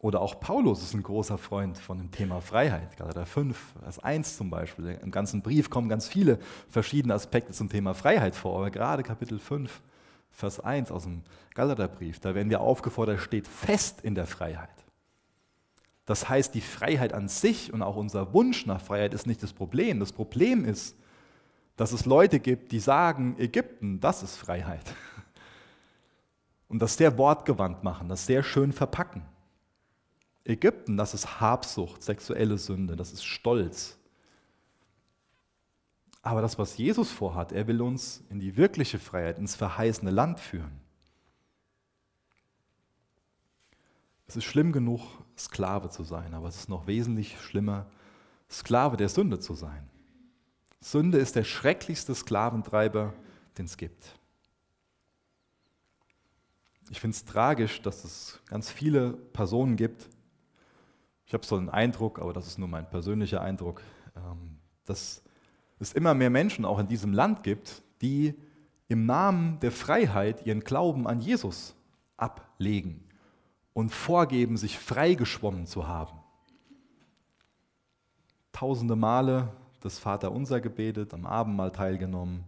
Oder 0.00 0.20
auch 0.20 0.40
Paulus 0.40 0.82
ist 0.82 0.92
ein 0.94 1.04
großer 1.04 1.38
Freund 1.38 1.78
von 1.78 1.98
dem 1.98 2.10
Thema 2.10 2.40
Freiheit. 2.40 2.96
Galater 2.96 3.26
5, 3.26 3.74
Vers 3.80 4.00
1 4.00 4.36
zum 4.36 4.50
Beispiel. 4.50 4.98
Im 5.00 5.12
ganzen 5.12 5.40
Brief 5.40 5.70
kommen 5.70 5.88
ganz 5.88 6.08
viele 6.08 6.40
verschiedene 6.68 7.14
Aspekte 7.14 7.52
zum 7.52 7.68
Thema 7.68 7.94
Freiheit 7.94 8.34
vor. 8.34 8.56
Aber 8.56 8.72
gerade 8.72 9.04
Kapitel 9.04 9.38
5, 9.38 9.82
Vers 10.32 10.58
1 10.58 10.90
aus 10.90 11.04
dem 11.04 11.22
Galaterbrief, 11.54 12.18
da 12.18 12.34
werden 12.34 12.50
wir 12.50 12.60
aufgefordert, 12.60 13.20
steht 13.20 13.46
fest 13.46 14.00
in 14.00 14.16
der 14.16 14.26
Freiheit. 14.26 14.83
Das 16.06 16.28
heißt, 16.28 16.54
die 16.54 16.60
Freiheit 16.60 17.14
an 17.14 17.28
sich 17.28 17.72
und 17.72 17.82
auch 17.82 17.96
unser 17.96 18.34
Wunsch 18.34 18.66
nach 18.66 18.80
Freiheit 18.80 19.14
ist 19.14 19.26
nicht 19.26 19.42
das 19.42 19.52
Problem. 19.52 20.00
Das 20.00 20.12
Problem 20.12 20.64
ist, 20.64 20.96
dass 21.76 21.92
es 21.92 22.04
Leute 22.04 22.40
gibt, 22.40 22.72
die 22.72 22.78
sagen, 22.78 23.36
Ägypten, 23.38 24.00
das 24.00 24.22
ist 24.22 24.36
Freiheit. 24.36 24.94
Und 26.68 26.80
das 26.80 26.96
sehr 26.96 27.16
wortgewandt 27.18 27.84
machen, 27.84 28.08
das 28.08 28.26
sehr 28.26 28.42
schön 28.42 28.72
verpacken. 28.72 29.22
Ägypten, 30.44 30.96
das 30.96 31.14
ist 31.14 31.40
Habsucht, 31.40 32.02
sexuelle 32.02 32.58
Sünde, 32.58 32.96
das 32.96 33.12
ist 33.12 33.24
Stolz. 33.24 33.98
Aber 36.20 36.42
das, 36.42 36.58
was 36.58 36.76
Jesus 36.76 37.10
vorhat, 37.10 37.52
er 37.52 37.66
will 37.66 37.80
uns 37.80 38.24
in 38.28 38.40
die 38.40 38.56
wirkliche 38.56 38.98
Freiheit, 38.98 39.38
ins 39.38 39.54
verheißene 39.54 40.10
Land 40.10 40.40
führen. 40.40 40.80
Es 44.26 44.36
ist 44.36 44.44
schlimm 44.44 44.72
genug, 44.72 45.02
Sklave 45.36 45.90
zu 45.90 46.04
sein, 46.04 46.34
aber 46.34 46.48
es 46.48 46.56
ist 46.56 46.68
noch 46.68 46.86
wesentlich 46.86 47.40
schlimmer, 47.40 47.86
Sklave 48.50 48.96
der 48.96 49.08
Sünde 49.08 49.38
zu 49.38 49.54
sein. 49.54 49.88
Sünde 50.80 51.18
ist 51.18 51.34
der 51.34 51.44
schrecklichste 51.44 52.14
Sklaventreiber, 52.14 53.14
den 53.58 53.66
es 53.66 53.76
gibt. 53.76 54.18
Ich 56.90 57.00
finde 57.00 57.16
es 57.16 57.24
tragisch, 57.24 57.80
dass 57.80 58.04
es 58.04 58.40
ganz 58.46 58.70
viele 58.70 59.12
Personen 59.12 59.76
gibt, 59.76 60.08
ich 61.26 61.32
habe 61.32 61.44
so 61.44 61.56
einen 61.56 61.70
Eindruck, 61.70 62.18
aber 62.18 62.32
das 62.32 62.46
ist 62.46 62.58
nur 62.58 62.68
mein 62.68 62.88
persönlicher 62.88 63.40
Eindruck, 63.40 63.80
ähm, 64.16 64.58
dass 64.84 65.22
es 65.78 65.92
immer 65.92 66.14
mehr 66.14 66.30
Menschen 66.30 66.64
auch 66.64 66.78
in 66.78 66.86
diesem 66.86 67.12
Land 67.12 67.42
gibt, 67.42 67.82
die 68.02 68.34
im 68.88 69.06
Namen 69.06 69.58
der 69.60 69.72
Freiheit 69.72 70.46
ihren 70.46 70.60
Glauben 70.60 71.06
an 71.06 71.20
Jesus 71.20 71.74
ablegen 72.16 73.03
und 73.74 73.90
vorgeben, 73.90 74.56
sich 74.56 74.78
freigeschwommen 74.78 75.66
zu 75.66 75.86
haben. 75.86 76.18
Tausende 78.52 78.96
Male 78.96 79.52
das 79.84 79.98
Vaterunser 79.98 80.62
gebetet, 80.62 81.12
am 81.12 81.26
Abendmahl 81.26 81.70
teilgenommen, 81.70 82.44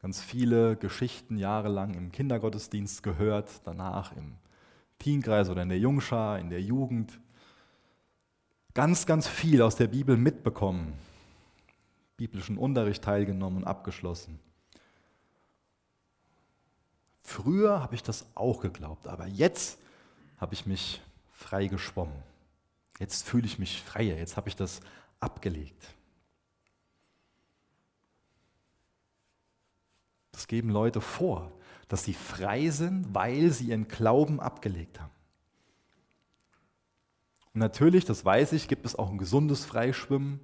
ganz 0.00 0.22
viele 0.22 0.76
Geschichten 0.76 1.36
jahrelang 1.36 1.94
im 1.94 2.10
Kindergottesdienst 2.10 3.02
gehört, 3.02 3.50
danach 3.64 4.16
im 4.16 4.36
Teenkreis 4.98 5.50
oder 5.50 5.62
in 5.62 5.68
der 5.68 5.78
Jungschar, 5.78 6.38
in 6.38 6.48
der 6.48 6.62
Jugend 6.62 7.20
ganz, 8.72 9.04
ganz 9.04 9.28
viel 9.28 9.60
aus 9.60 9.76
der 9.76 9.88
Bibel 9.88 10.16
mitbekommen, 10.16 10.94
biblischen 12.16 12.56
Unterricht 12.56 13.04
teilgenommen 13.04 13.58
und 13.58 13.64
abgeschlossen. 13.64 14.40
Früher 17.22 17.82
habe 17.82 17.94
ich 17.94 18.02
das 18.02 18.26
auch 18.34 18.60
geglaubt, 18.62 19.06
aber 19.06 19.26
jetzt 19.26 19.78
habe 20.42 20.54
ich 20.54 20.66
mich 20.66 21.00
frei 21.30 21.68
geschwommen. 21.68 22.20
Jetzt 22.98 23.24
fühle 23.24 23.46
ich 23.46 23.60
mich 23.60 23.80
freier, 23.80 24.16
jetzt 24.16 24.36
habe 24.36 24.48
ich 24.48 24.56
das 24.56 24.80
abgelegt. 25.20 25.94
Das 30.32 30.48
geben 30.48 30.70
Leute 30.70 31.00
vor, 31.00 31.52
dass 31.86 32.02
sie 32.02 32.12
frei 32.12 32.70
sind, 32.70 33.14
weil 33.14 33.52
sie 33.52 33.66
ihren 33.66 33.86
Glauben 33.86 34.40
abgelegt 34.40 35.00
haben. 35.00 35.12
Und 37.54 37.60
natürlich, 37.60 38.04
das 38.04 38.24
weiß 38.24 38.52
ich, 38.54 38.66
gibt 38.66 38.84
es 38.84 38.96
auch 38.96 39.10
ein 39.10 39.18
gesundes 39.18 39.64
Freischwimmen. 39.64 40.40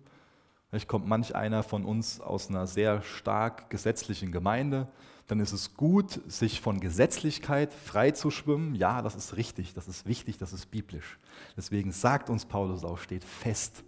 Vielleicht 0.69 0.87
kommt 0.87 1.09
manch 1.09 1.35
einer 1.35 1.65
von 1.65 1.85
uns 1.85 2.21
aus 2.21 2.51
einer 2.51 2.69
sehr 2.69 3.03
stark 3.03 3.69
gesetzlichen 3.69 4.31
Gemeinde. 4.31 4.87
Dann 5.29 5.41
ist 5.41 5.53
es 5.53 5.75
gut, 5.75 6.21
sich 6.27 6.61
von 6.61 6.81
Gesetzlichkeit 6.81 7.73
frei 7.73 8.13
zu 8.13 8.31
schwimmen. 8.31 8.75
Ja, 8.75 9.03
das 9.03 9.15
ist 9.15 9.37
richtig, 9.37 9.75
das 9.75 9.87
ist 9.87 10.07
wichtig, 10.07 10.39
das 10.39 10.55
ist 10.55 10.71
biblisch. 10.71 11.19
Deswegen 11.57 11.93
sagt 11.93 12.31
uns 12.31 12.47
Paulus 12.47 12.83
auch, 12.83 12.99
steht 12.99 13.25
fest 13.25 13.85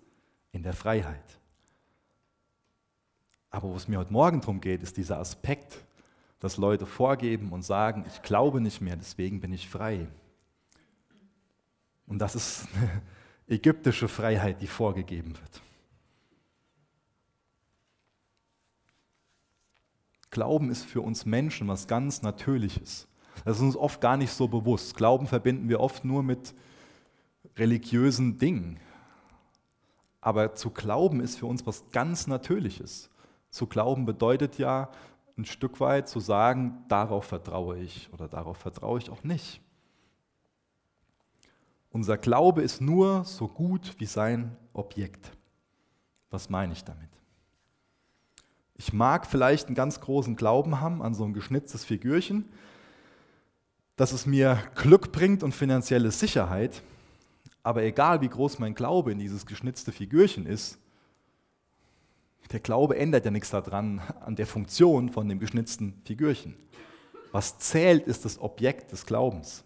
in 0.52 0.62
der 0.62 0.74
Freiheit. 0.74 1.40
Aber 3.50 3.70
wo 3.70 3.74
es 3.74 3.88
mir 3.88 3.98
heute 3.98 4.12
Morgen 4.12 4.40
darum 4.40 4.60
geht, 4.60 4.82
ist 4.82 4.98
dieser 4.98 5.18
Aspekt, 5.18 5.78
dass 6.40 6.58
Leute 6.58 6.84
vorgeben 6.84 7.52
und 7.52 7.62
sagen, 7.62 8.04
ich 8.06 8.20
glaube 8.22 8.60
nicht 8.60 8.82
mehr, 8.82 8.96
deswegen 8.96 9.40
bin 9.40 9.52
ich 9.52 9.68
frei. 9.68 10.08
Und 12.06 12.18
das 12.18 12.34
ist 12.34 12.68
eine 12.74 13.02
ägyptische 13.48 14.08
Freiheit, 14.08 14.60
die 14.60 14.66
vorgegeben 14.66 15.34
wird. 15.38 15.62
Glauben 20.30 20.70
ist 20.70 20.84
für 20.84 21.00
uns 21.00 21.26
Menschen 21.26 21.68
was 21.68 21.86
ganz 21.86 22.22
Natürliches. 22.22 23.08
Das 23.44 23.56
ist 23.56 23.62
uns 23.62 23.76
oft 23.76 24.00
gar 24.00 24.16
nicht 24.16 24.32
so 24.32 24.48
bewusst. 24.48 24.96
Glauben 24.96 25.26
verbinden 25.26 25.68
wir 25.68 25.80
oft 25.80 26.04
nur 26.04 26.22
mit 26.22 26.54
religiösen 27.56 28.38
Dingen. 28.38 28.78
Aber 30.20 30.54
zu 30.54 30.70
glauben 30.70 31.20
ist 31.20 31.38
für 31.38 31.46
uns 31.46 31.66
was 31.66 31.90
ganz 31.90 32.26
Natürliches. 32.26 33.10
Zu 33.50 33.66
glauben 33.66 34.04
bedeutet 34.04 34.58
ja 34.58 34.90
ein 35.36 35.44
Stück 35.44 35.80
weit 35.80 36.08
zu 36.08 36.20
sagen, 36.20 36.84
darauf 36.88 37.24
vertraue 37.24 37.78
ich 37.78 38.12
oder 38.12 38.28
darauf 38.28 38.58
vertraue 38.58 38.98
ich 38.98 39.10
auch 39.10 39.24
nicht. 39.24 39.60
Unser 41.90 42.18
Glaube 42.18 42.62
ist 42.62 42.80
nur 42.80 43.24
so 43.24 43.48
gut 43.48 43.96
wie 43.98 44.06
sein 44.06 44.56
Objekt. 44.72 45.32
Was 46.30 46.48
meine 46.48 46.72
ich 46.72 46.84
damit? 46.84 47.09
Ich 48.80 48.94
mag 48.94 49.26
vielleicht 49.26 49.66
einen 49.66 49.74
ganz 49.74 50.00
großen 50.00 50.36
Glauben 50.36 50.80
haben 50.80 51.02
an 51.02 51.12
so 51.12 51.22
ein 51.24 51.34
geschnitztes 51.34 51.84
Figürchen, 51.84 52.46
dass 53.96 54.12
es 54.12 54.24
mir 54.24 54.58
Glück 54.74 55.12
bringt 55.12 55.42
und 55.42 55.54
finanzielle 55.54 56.10
Sicherheit. 56.10 56.80
Aber 57.62 57.82
egal 57.82 58.22
wie 58.22 58.30
groß 58.30 58.58
mein 58.58 58.74
Glaube 58.74 59.12
in 59.12 59.18
dieses 59.18 59.44
geschnitzte 59.44 59.92
Figürchen 59.92 60.46
ist, 60.46 60.78
der 62.52 62.60
Glaube 62.60 62.96
ändert 62.96 63.26
ja 63.26 63.30
nichts 63.30 63.50
daran, 63.50 63.98
an 64.20 64.34
der 64.34 64.46
Funktion 64.46 65.10
von 65.10 65.28
dem 65.28 65.40
geschnitzten 65.40 66.00
Figürchen. 66.06 66.56
Was 67.32 67.58
zählt, 67.58 68.06
ist 68.06 68.24
das 68.24 68.40
Objekt 68.40 68.92
des 68.92 69.04
Glaubens. 69.04 69.62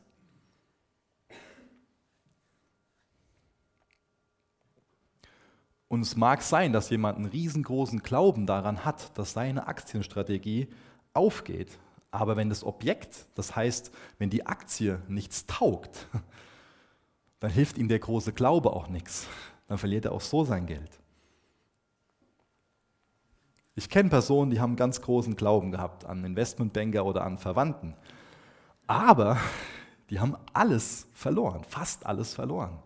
Und 5.89 6.01
es 6.01 6.17
mag 6.17 6.43
sein, 6.43 6.73
dass 6.73 6.91
jemand 6.91 7.19
einen 7.19 7.27
riesengroßen 7.27 8.01
Glauben 8.03 8.47
daran 8.47 8.85
hat, 8.85 9.17
dass 9.19 9.33
seine 9.33 9.67
Aktienstrategie 9.67 10.69
aufgeht. 11.13 11.79
Aber 12.11 12.37
wenn 12.37 12.49
das 12.49 12.65
Objekt, 12.65 13.27
das 13.35 13.55
heißt, 13.57 13.91
wenn 14.19 14.31
die 14.31 14.47
Aktie 14.47 15.01
nichts 15.09 15.47
taugt, 15.47 16.07
dann 17.41 17.51
hilft 17.51 17.77
ihm 17.79 17.89
der 17.89 17.99
große 17.99 18.33
Glaube 18.33 18.73
auch 18.73 18.89
nichts. 18.89 19.27
Dann 19.69 19.79
verliert 19.79 20.05
er 20.05 20.13
auch 20.13 20.21
so 20.21 20.45
sein 20.45 20.67
Geld. 20.67 21.01
Ich 23.77 23.89
kenne 23.89 24.09
Personen, 24.09 24.51
die 24.51 24.61
haben 24.61 24.77
ganz 24.77 25.01
großen 25.01 25.35
Glauben 25.35 25.73
gehabt 25.73 26.05
an 26.05 26.25
Investmentbanker 26.25 27.05
oder 27.05 27.25
an 27.25 27.39
Verwandten. 27.39 27.95
Aber 28.87 29.39
die 30.11 30.21
haben 30.21 30.37
alles 30.53 31.09
verloren, 31.13 31.65
fast 31.65 32.07
alles 32.07 32.35
verloren. 32.35 32.79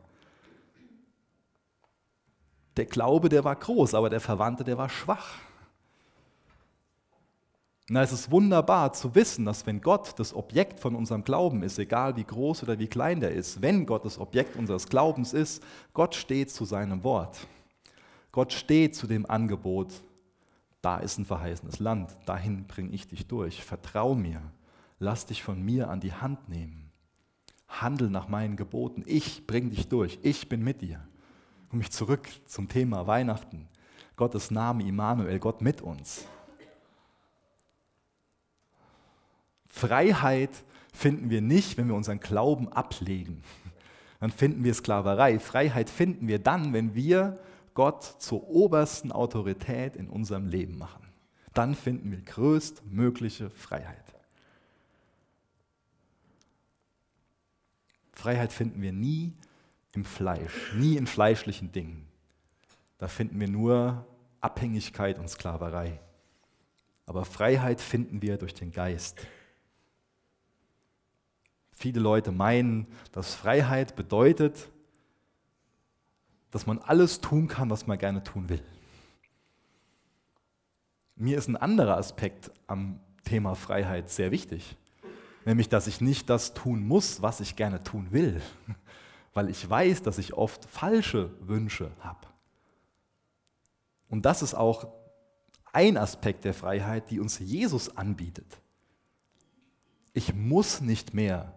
Der 2.79 2.87
Glaube, 2.87 3.29
der 3.29 3.43
war 3.43 3.57
groß, 3.57 3.95
aber 3.95 4.09
der 4.09 4.21
Verwandte, 4.21 4.63
der 4.63 4.79
war 4.79 4.89
schwach. 4.89 5.35
Na, 7.89 8.03
es 8.03 8.13
ist 8.13 8.31
wunderbar 8.31 8.93
zu 8.93 9.17
wissen, 9.17 9.45
dass 9.45 9.67
wenn 9.67 9.81
Gott 9.81 10.17
das 10.17 10.33
Objekt 10.33 10.79
von 10.79 10.95
unserem 10.95 11.25
Glauben 11.25 11.65
ist, 11.65 11.81
egal 11.81 12.15
wie 12.17 12.23
groß 12.23 12.63
oder 12.63 12.79
wie 12.79 12.87
klein 12.87 13.19
der 13.19 13.33
ist, 13.33 13.63
wenn 13.63 13.85
Gott 13.85 14.05
das 14.05 14.21
Objekt 14.21 14.55
unseres 14.55 14.89
Glaubens 14.89 15.33
ist, 15.33 15.61
Gott 15.93 16.15
steht 16.15 16.53
zu 16.53 16.65
seinem 16.65 17.03
Wort. 17.03 17.49
Gott 18.31 18.53
steht 18.53 18.95
zu 18.95 19.09
dem 19.09 19.29
Angebot, 19.29 19.93
da 20.81 20.99
ist 20.99 21.19
ein 21.19 21.25
verheißenes 21.25 21.81
Land, 21.81 22.17
dahin 22.27 22.69
bringe 22.69 22.91
ich 22.91 23.09
dich 23.09 23.27
durch. 23.27 23.65
Vertrau 23.65 24.15
mir, 24.15 24.41
lass 25.01 25.27
dich 25.27 25.43
von 25.43 25.61
mir 25.61 25.91
an 25.91 25.99
die 25.99 26.13
Hand 26.13 26.49
nehmen. 26.49 26.93
Handel 27.67 28.09
nach 28.09 28.29
meinen 28.29 28.55
Geboten, 28.55 29.03
ich 29.05 29.49
bringe 29.49 29.71
dich 29.71 29.89
durch, 29.89 30.21
ich 30.23 30.49
bin 30.49 30.63
mit 30.63 30.81
dir 30.81 31.08
komme 31.69 31.83
ich 31.83 31.91
zurück 31.91 32.29
zum 32.47 32.69
Thema 32.69 33.07
Weihnachten. 33.07 33.69
Gottes 34.17 34.51
Name 34.51 34.85
Immanuel, 34.85 35.39
Gott 35.39 35.61
mit 35.61 35.81
uns. 35.81 36.25
Freiheit 39.69 40.51
finden 40.93 41.31
wir 41.31 41.41
nicht, 41.41 41.77
wenn 41.77 41.89
wir 41.89 41.95
unseren 41.95 42.21
Glauben 42.21 42.69
ablegen. 42.73 43.43
Dann 44.19 44.31
finden 44.31 44.65
wir 44.65 44.75
Sklaverei. 44.75 45.39
Freiheit 45.39 45.91
finden 45.91 46.27
wir 46.27 46.41
dann, 46.41 46.73
wenn 46.73 46.95
wir 46.95 47.39
Gott 47.75 48.03
zur 48.03 48.49
obersten 48.49 49.13
Autorität 49.13 49.95
in 49.95 50.09
unserem 50.09 50.49
Leben 50.49 50.79
machen. 50.79 51.07
Dann 51.55 51.75
finden 51.77 52.11
wir 52.11 52.21
größtmögliche 52.23 53.51
Freiheit. 53.51 54.03
Freiheit 58.13 58.53
finden 58.53 58.83
wir 58.83 58.93
nie, 58.93 59.33
im 59.99 60.05
Fleisch, 60.05 60.73
nie 60.75 60.97
in 60.97 61.09
fleischlichen 61.09 61.73
Dingen. 61.73 62.07
Da 62.99 63.09
finden 63.09 63.41
wir 63.41 63.49
nur 63.49 64.07
Abhängigkeit 64.41 65.19
und 65.19 65.29
Sklaverei. 65.29 65.99
Aber 67.05 67.25
Freiheit 67.25 67.81
finden 67.81 68.23
wir 68.23 68.39
durch 68.39 68.55
den 68.55 68.71
Geist. 68.71 69.27
Viele 71.73 71.99
Leute 71.99 72.31
meinen, 72.31 72.87
dass 73.11 73.35
Freiheit 73.35 73.97
bedeutet, 73.97 74.69
dass 76.53 76.67
man 76.67 76.79
alles 76.79 77.21
tun 77.21 77.49
kann, 77.49 77.71
was 77.71 77.89
man 77.89 77.99
gerne 77.99 78.23
tun 78.23 78.49
will. 78.49 78.63
Mir 81.17 81.37
ist 81.39 81.49
ein 81.49 81.57
anderer 81.57 81.97
Aspekt 81.97 82.53
am 82.69 83.01
Thema 83.25 83.57
Freiheit 83.57 84.11
sehr 84.11 84.31
wichtig, 84.31 84.77
nämlich 85.45 85.69
dass 85.69 85.89
ich 85.89 86.01
nicht 86.01 86.31
das 86.31 86.55
tun 86.55 86.87
muss, 86.87 87.21
was 87.21 87.41
ich 87.41 87.57
gerne 87.57 87.83
tun 87.83 88.13
will, 88.13 88.41
weil 89.35 89.51
ich 89.51 89.69
weiß, 89.69 90.03
dass 90.03 90.19
ich 90.19 90.35
oft 90.35 90.65
falsche 90.65 91.31
Wünsche 91.47 91.93
habe. 92.01 92.27
Und 94.09 94.25
das 94.25 94.43
ist 94.43 94.55
auch 94.55 94.89
ein 95.73 95.97
Aspekt 95.97 96.45
der 96.45 96.55
Freiheit, 96.55 97.11
die 97.11 97.21
uns 97.21 97.39
Jesus 97.39 97.97
anbietet. 97.97 98.61
Ich 100.13 100.35
muss 100.35 100.81
nicht 100.81 101.15
mehr 101.15 101.55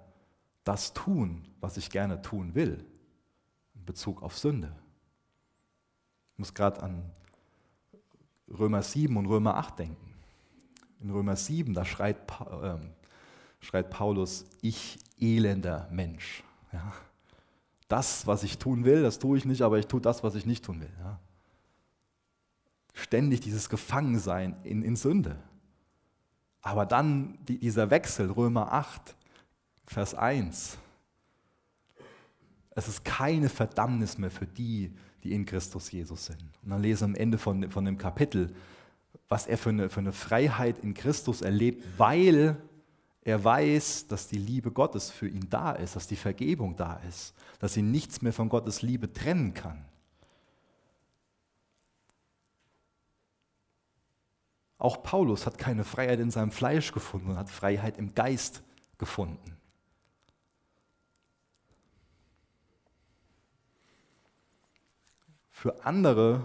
das 0.63 0.93
tun, 0.93 1.47
was 1.60 1.77
ich 1.77 1.89
gerne 1.89 2.21
tun 2.21 2.53
will, 2.53 2.86
in 3.73 3.86
Bezug 3.86 4.21
auf 4.21 4.38
Sünde. 4.38 4.75
Ich 6.34 6.39
muss 6.39 6.53
gerade 6.53 6.84
an 6.84 7.12
Römer 8.47 8.84
7 8.84 9.15
und 9.17 9.25
Römer 9.25 9.55
8 9.55 9.79
denken. 9.79 10.13
In 10.99 11.10
Römer 11.10 11.36
7, 11.36 11.73
da 11.73 11.86
schreit, 11.86 12.17
äh, 12.62 12.77
schreit 13.60 13.89
Paulus, 13.89 14.45
ich 14.62 14.99
elender 15.19 15.88
Mensch. 15.89 16.43
Ja. 16.71 16.93
Das, 17.91 18.25
was 18.25 18.43
ich 18.43 18.58
tun 18.58 18.86
will, 18.86 19.01
das 19.01 19.19
tue 19.19 19.38
ich 19.38 19.43
nicht, 19.43 19.62
aber 19.63 19.77
ich 19.77 19.88
tue 19.88 19.99
das, 19.99 20.23
was 20.23 20.36
ich 20.36 20.45
nicht 20.45 20.63
tun 20.63 20.80
will. 20.80 20.89
Ja. 20.99 21.19
Ständig 22.93 23.41
dieses 23.41 23.67
Gefangensein 23.67 24.56
in, 24.63 24.82
in 24.82 24.95
Sünde. 24.95 25.38
Aber 26.62 26.86
dann 26.86 27.38
die, 27.47 27.60
dieser 27.60 27.89
Wechsel, 27.89 28.32
Römer 28.32 28.71
8, 28.71 29.15
Vers 29.86 30.15
1. 30.15 30.77
Es 32.69 32.88
ist 32.88 33.04
keine 33.04 33.49
Verdammnis 33.49 34.17
mehr 34.17 34.32
für 34.32 34.47
die, 34.47 34.93
die 35.23 35.34
in 35.34 35.45
Christus 35.45 35.91
Jesus 35.91 36.27
sind. 36.27 36.41
Und 36.63 36.69
dann 36.69 36.82
lesen 36.82 37.01
wir 37.01 37.15
am 37.15 37.15
Ende 37.15 37.38
von, 37.38 37.69
von 37.69 37.84
dem 37.84 37.97
Kapitel, 37.97 38.56
was 39.27 39.47
er 39.47 39.58
für 39.58 39.69
eine, 39.69 39.89
für 39.89 39.99
eine 39.99 40.13
Freiheit 40.13 40.80
in 40.80 40.93
Christus 40.93 41.41
erlebt, 41.41 41.84
weil 41.97 42.56
er 43.23 43.43
weiß, 43.43 44.07
dass 44.07 44.27
die 44.27 44.38
Liebe 44.38 44.71
Gottes 44.71 45.12
für 45.12 45.27
ihn 45.27 45.49
da 45.49 45.73
ist, 45.73 45.95
dass 45.95 46.07
die 46.07 46.15
Vergebung 46.15 46.75
da 46.75 46.95
ist, 47.07 47.36
dass 47.60 47.77
ihn 47.77 47.91
nichts 47.91 48.21
mehr 48.21 48.34
von 48.34 48.49
Gottes 48.49 48.81
Liebe 48.81 49.13
trennen 49.13 49.53
kann. 49.53 49.86
Auch 54.79 55.03
Paulus 55.03 55.45
hat 55.45 55.60
keine 55.60 55.84
Freiheit 55.84 56.19
in 56.19 56.31
seinem 56.31 56.51
Fleisch 56.51 56.91
gefunden 56.91 57.29
und 57.29 57.38
hat 57.38 57.51
Freiheit 57.51 57.99
im 57.99 58.15
Geist 58.15 58.63
gefunden. 58.97 59.55
Für 65.51 65.86
andere 65.86 66.43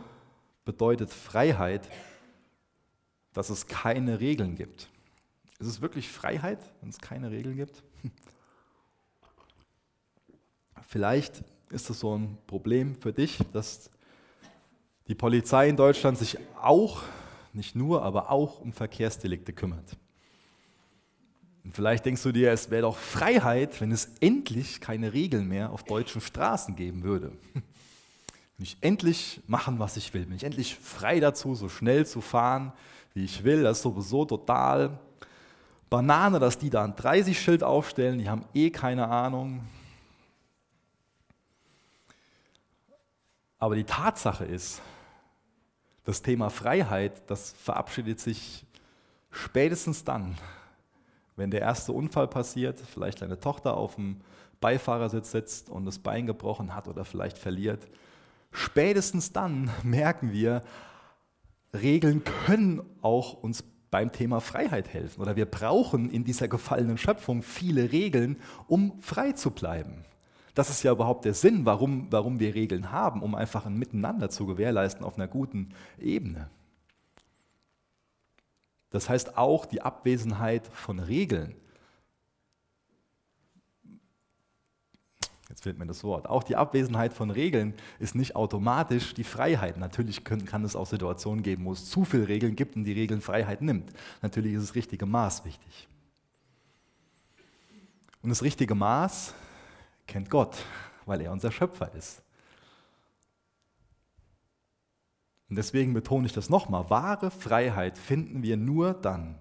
bedeutet 0.66 1.10
Freiheit, 1.10 1.88
dass 3.32 3.48
es 3.48 3.66
keine 3.66 4.20
Regeln 4.20 4.56
gibt. 4.56 4.90
Ist 5.58 5.68
es 5.68 5.80
wirklich 5.80 6.08
Freiheit, 6.08 6.58
wenn 6.80 6.90
es 6.90 6.98
keine 6.98 7.30
Regeln 7.30 7.56
gibt? 7.56 7.82
Vielleicht 10.88 11.42
ist 11.70 11.88
es 11.90 12.00
so 12.00 12.16
ein 12.16 12.36
Problem 12.46 12.94
für 12.94 13.12
dich, 13.12 13.38
dass 13.52 13.90
die 15.08 15.14
Polizei 15.14 15.68
in 15.68 15.76
Deutschland 15.76 16.18
sich 16.18 16.38
auch, 16.60 17.02
nicht 17.52 17.74
nur, 17.74 18.02
aber 18.02 18.30
auch 18.30 18.60
um 18.60 18.72
Verkehrsdelikte 18.72 19.52
kümmert. 19.52 19.96
Und 21.64 21.72
vielleicht 21.72 22.04
denkst 22.04 22.22
du 22.22 22.32
dir, 22.32 22.52
es 22.52 22.70
wäre 22.70 22.82
doch 22.82 22.96
Freiheit, 22.96 23.80
wenn 23.80 23.90
es 23.90 24.10
endlich 24.20 24.80
keine 24.80 25.12
Regeln 25.12 25.48
mehr 25.48 25.70
auf 25.70 25.84
deutschen 25.84 26.20
Straßen 26.20 26.76
geben 26.76 27.02
würde. 27.02 27.32
Wenn 27.54 28.64
ich 28.64 28.76
endlich 28.82 29.40
machen, 29.46 29.78
was 29.78 29.96
ich 29.96 30.14
will, 30.14 30.26
bin 30.26 30.36
ich 30.36 30.44
endlich 30.44 30.76
frei 30.76 31.18
dazu, 31.18 31.54
so 31.54 31.68
schnell 31.68 32.06
zu 32.06 32.20
fahren, 32.20 32.72
wie 33.14 33.24
ich 33.24 33.42
will, 33.42 33.62
das 33.62 33.78
ist 33.78 33.82
sowieso 33.82 34.24
total 34.24 34.98
Banane, 35.90 36.38
dass 36.38 36.58
die 36.58 36.70
da 36.70 36.84
ein 36.84 36.94
30-Schild 36.94 37.62
aufstellen, 37.62 38.18
die 38.18 38.28
haben 38.28 38.44
eh 38.54 38.70
keine 38.70 39.08
Ahnung. 39.08 39.66
Aber 43.58 43.74
die 43.74 43.84
Tatsache 43.84 44.44
ist, 44.44 44.82
das 46.04 46.22
Thema 46.22 46.50
Freiheit, 46.50 47.28
das 47.30 47.52
verabschiedet 47.52 48.20
sich 48.20 48.64
spätestens 49.30 50.04
dann, 50.04 50.36
wenn 51.36 51.50
der 51.50 51.60
erste 51.60 51.92
Unfall 51.92 52.28
passiert, 52.28 52.80
vielleicht 52.80 53.22
deine 53.22 53.40
Tochter 53.40 53.76
auf 53.76 53.96
dem 53.96 54.20
Beifahrersitz 54.60 55.30
sitzt 55.30 55.70
und 55.70 55.84
das 55.84 55.98
Bein 55.98 56.26
gebrochen 56.26 56.74
hat 56.74 56.88
oder 56.88 57.04
vielleicht 57.04 57.38
verliert 57.38 57.86
Spätestens 58.56 59.32
dann 59.32 59.70
merken 59.82 60.32
wir, 60.32 60.62
Regeln 61.74 62.24
können 62.24 62.82
auch 63.02 63.34
uns 63.34 63.62
beim 63.96 64.12
Thema 64.12 64.42
Freiheit 64.42 64.92
helfen. 64.92 65.22
Oder 65.22 65.36
wir 65.36 65.46
brauchen 65.46 66.10
in 66.10 66.22
dieser 66.22 66.48
gefallenen 66.48 66.98
Schöpfung 66.98 67.42
viele 67.42 67.92
Regeln, 67.92 68.36
um 68.68 69.00
frei 69.00 69.32
zu 69.32 69.50
bleiben. 69.50 70.04
Das 70.54 70.68
ist 70.68 70.82
ja 70.82 70.92
überhaupt 70.92 71.24
der 71.24 71.32
Sinn, 71.32 71.64
warum, 71.64 72.08
warum 72.10 72.38
wir 72.38 72.54
Regeln 72.54 72.92
haben, 72.92 73.22
um 73.22 73.34
einfach 73.34 73.64
ein 73.64 73.78
Miteinander 73.78 74.28
zu 74.28 74.44
gewährleisten 74.44 75.02
auf 75.02 75.14
einer 75.16 75.28
guten 75.28 75.70
Ebene. 75.98 76.50
Das 78.90 79.08
heißt 79.08 79.38
auch 79.38 79.64
die 79.64 79.80
Abwesenheit 79.80 80.66
von 80.66 80.98
Regeln 80.98 81.54
Jetzt 85.48 85.62
fehlt 85.62 85.78
mir 85.78 85.86
das 85.86 86.02
Wort. 86.02 86.28
Auch 86.28 86.42
die 86.42 86.56
Abwesenheit 86.56 87.12
von 87.12 87.30
Regeln 87.30 87.74
ist 88.00 88.16
nicht 88.16 88.34
automatisch 88.34 89.14
die 89.14 89.24
Freiheit. 89.24 89.76
Natürlich 89.76 90.24
können, 90.24 90.44
kann 90.44 90.64
es 90.64 90.74
auch 90.74 90.86
Situationen 90.86 91.42
geben, 91.42 91.64
wo 91.64 91.72
es 91.72 91.88
zu 91.88 92.04
viele 92.04 92.26
Regeln 92.26 92.56
gibt 92.56 92.74
und 92.74 92.84
die 92.84 92.92
Regeln 92.92 93.20
Freiheit 93.20 93.62
nimmt. 93.62 93.92
Natürlich 94.22 94.54
ist 94.54 94.62
das 94.62 94.74
richtige 94.74 95.06
Maß 95.06 95.44
wichtig. 95.44 95.88
Und 98.22 98.30
das 98.30 98.42
richtige 98.42 98.74
Maß 98.74 99.34
kennt 100.08 100.30
Gott, 100.30 100.56
weil 101.04 101.20
er 101.20 101.30
unser 101.30 101.52
Schöpfer 101.52 101.94
ist. 101.94 102.22
Und 105.48 105.54
deswegen 105.54 105.94
betone 105.94 106.26
ich 106.26 106.32
das 106.32 106.50
nochmal. 106.50 106.90
Wahre 106.90 107.30
Freiheit 107.30 107.96
finden 107.98 108.42
wir 108.42 108.56
nur 108.56 108.94
dann, 108.94 109.38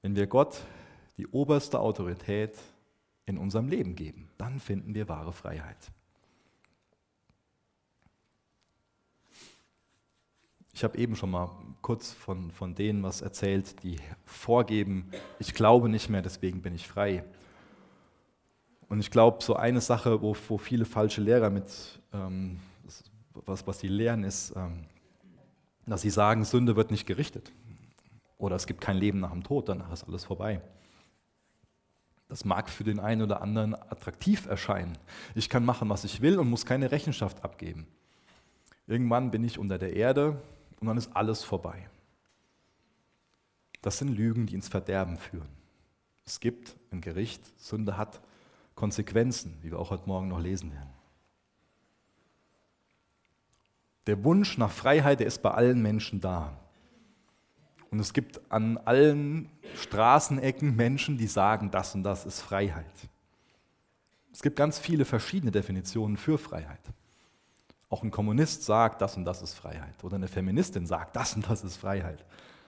wenn 0.00 0.16
wir 0.16 0.26
Gott 0.26 0.60
die 1.18 1.28
oberste 1.28 1.78
Autorität 1.78 2.58
in 3.26 3.38
unserem 3.38 3.68
Leben 3.68 3.94
geben. 3.94 4.28
Dann 4.38 4.58
finden 4.58 4.94
wir 4.94 5.08
wahre 5.08 5.32
Freiheit. 5.32 5.90
Ich 10.74 10.82
habe 10.82 10.96
eben 10.98 11.16
schon 11.16 11.30
mal 11.30 11.50
kurz 11.82 12.12
von, 12.12 12.50
von 12.50 12.74
denen 12.74 13.02
was 13.02 13.20
erzählt, 13.20 13.82
die 13.82 13.98
vorgeben, 14.24 15.10
ich 15.38 15.54
glaube 15.54 15.88
nicht 15.88 16.08
mehr, 16.08 16.22
deswegen 16.22 16.62
bin 16.62 16.74
ich 16.74 16.88
frei. 16.88 17.24
Und 18.88 19.00
ich 19.00 19.10
glaube, 19.10 19.42
so 19.42 19.54
eine 19.54 19.80
Sache, 19.80 20.22
wo, 20.22 20.36
wo 20.48 20.58
viele 20.58 20.84
falsche 20.84 21.20
Lehrer 21.20 21.50
mit, 21.50 21.66
ähm, 22.12 22.58
was, 23.46 23.66
was 23.66 23.80
sie 23.80 23.88
lehren, 23.88 24.24
ist, 24.24 24.54
ähm, 24.56 24.86
dass 25.86 26.02
sie 26.02 26.10
sagen, 26.10 26.44
Sünde 26.44 26.76
wird 26.76 26.90
nicht 26.90 27.06
gerichtet. 27.06 27.52
Oder 28.38 28.56
es 28.56 28.66
gibt 28.66 28.80
kein 28.80 28.96
Leben 28.96 29.20
nach 29.20 29.30
dem 29.30 29.44
Tod, 29.44 29.68
danach 29.68 29.92
ist 29.92 30.04
alles 30.04 30.24
vorbei. 30.24 30.60
Das 32.32 32.46
mag 32.46 32.70
für 32.70 32.82
den 32.82 32.98
einen 32.98 33.20
oder 33.20 33.42
anderen 33.42 33.74
attraktiv 33.74 34.46
erscheinen. 34.46 34.96
Ich 35.34 35.50
kann 35.50 35.66
machen, 35.66 35.90
was 35.90 36.04
ich 36.04 36.22
will 36.22 36.38
und 36.38 36.48
muss 36.48 36.64
keine 36.64 36.90
Rechenschaft 36.90 37.44
abgeben. 37.44 37.86
Irgendwann 38.86 39.30
bin 39.30 39.44
ich 39.44 39.58
unter 39.58 39.76
der 39.76 39.94
Erde 39.94 40.40
und 40.80 40.86
dann 40.86 40.96
ist 40.96 41.14
alles 41.14 41.44
vorbei. 41.44 41.90
Das 43.82 43.98
sind 43.98 44.16
Lügen, 44.16 44.46
die 44.46 44.54
ins 44.54 44.70
Verderben 44.70 45.18
führen. 45.18 45.50
Es 46.24 46.40
gibt 46.40 46.74
ein 46.90 47.02
Gericht, 47.02 47.42
Sünde 47.60 47.98
hat 47.98 48.22
Konsequenzen, 48.76 49.58
wie 49.60 49.70
wir 49.70 49.78
auch 49.78 49.90
heute 49.90 50.06
Morgen 50.06 50.28
noch 50.28 50.40
lesen 50.40 50.72
werden. 50.72 50.94
Der 54.06 54.24
Wunsch 54.24 54.56
nach 54.56 54.70
Freiheit, 54.70 55.20
der 55.20 55.26
ist 55.26 55.42
bei 55.42 55.50
allen 55.50 55.82
Menschen 55.82 56.22
da. 56.22 56.58
Und 57.92 58.00
es 58.00 58.14
gibt 58.14 58.40
an 58.50 58.78
allen 58.78 59.50
Straßenecken 59.76 60.74
Menschen, 60.74 61.18
die 61.18 61.26
sagen, 61.26 61.70
das 61.70 61.94
und 61.94 62.02
das 62.02 62.24
ist 62.24 62.40
Freiheit. 62.40 62.86
Es 64.32 64.40
gibt 64.40 64.56
ganz 64.56 64.78
viele 64.78 65.04
verschiedene 65.04 65.52
Definitionen 65.52 66.16
für 66.16 66.38
Freiheit. 66.38 66.80
Auch 67.90 68.02
ein 68.02 68.10
Kommunist 68.10 68.64
sagt, 68.64 69.02
das 69.02 69.18
und 69.18 69.26
das 69.26 69.42
ist 69.42 69.52
Freiheit. 69.52 70.02
Oder 70.02 70.16
eine 70.16 70.26
Feministin 70.26 70.86
sagt, 70.86 71.14
das 71.16 71.36
und 71.36 71.48
das 71.50 71.62
ist 71.64 71.76
Freiheit. 71.76 72.24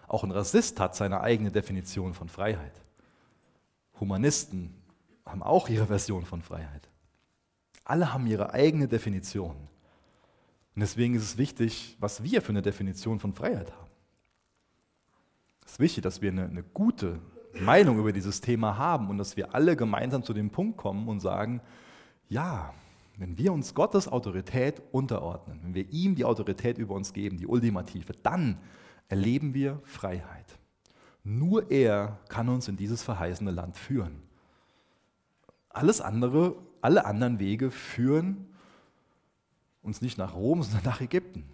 Auch 0.09 0.25
ein 0.25 0.31
Rassist 0.31 0.79
hat 0.79 0.95
seine 0.95 1.23
eigene 1.23 1.51
Definition 1.51 2.13
von 2.13 2.29
Freiheit. 2.29 2.75
Humanisten 3.99 4.75
haben 5.25 5.43
auch 5.43 5.71
ihre 5.71 5.87
Version 5.87 6.27
von 6.27 6.43
Freiheit. 6.43 6.87
Alle 7.87 8.13
haben 8.13 8.27
ihre 8.27 8.53
eigene 8.53 8.89
Definition. 8.89 9.57
Und 10.75 10.81
deswegen 10.81 11.15
ist 11.15 11.23
es 11.23 11.39
wichtig, 11.39 11.97
was 11.99 12.23
wir 12.23 12.43
für 12.43 12.51
eine 12.51 12.61
Definition 12.61 13.19
von 13.19 13.33
Freiheit 13.33 13.73
haben. 13.73 13.84
Es 15.65 15.73
ist 15.73 15.81
wichtig, 15.81 16.03
dass 16.03 16.23
wir 16.23 16.31
eine, 16.31 16.45
eine 16.45 16.63
gute 16.63 17.21
Meinung 17.61 17.99
über 17.99 18.13
dieses 18.13 18.41
Thema 18.41 18.77
haben 18.77 19.09
und 19.11 19.19
dass 19.19 19.37
wir 19.37 19.55
alle 19.55 19.77
gemeinsam 19.77 20.23
zu 20.23 20.33
dem 20.33 20.51
Punkt 20.51 20.77
kommen 20.77 21.09
und 21.09 21.21
sagen, 21.21 21.61
ja, 22.29 22.75
wenn 23.17 23.39
wir 23.39 23.53
uns 23.53 23.75
Gottes 23.75 24.09
Autorität 24.09 24.83
unterordnen, 24.91 25.61
wenn 25.63 25.75
wir 25.75 25.89
ihm 25.91 26.17
die 26.17 26.25
Autorität 26.25 26.79
über 26.79 26.95
uns 26.95 27.13
geben, 27.13 27.37
die 27.37 27.47
ultimative, 27.47 28.13
dann 28.23 28.59
erleben 29.09 29.55
wir 29.55 29.81
Freiheit. 29.85 30.59
Nur 31.23 31.71
er 31.71 32.19
kann 32.29 32.49
uns 32.49 32.69
in 32.69 32.77
dieses 32.77 33.03
verheißene 33.03 33.51
Land 33.51 33.77
führen. 33.77 34.23
Alles 35.69 36.01
andere, 36.01 36.57
alle 36.81 37.07
anderen 37.07 37.39
Wege 37.39 37.71
führen 37.71 38.47
uns 39.83 40.03
nicht 40.03 40.19
nach 40.19 40.35
Rom, 40.35 40.63
sondern 40.63 40.85
nach 40.85 41.01
Ägypten. 41.01 41.45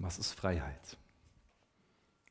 Was 0.00 0.18
ist 0.18 0.32
Freiheit? 0.32 0.96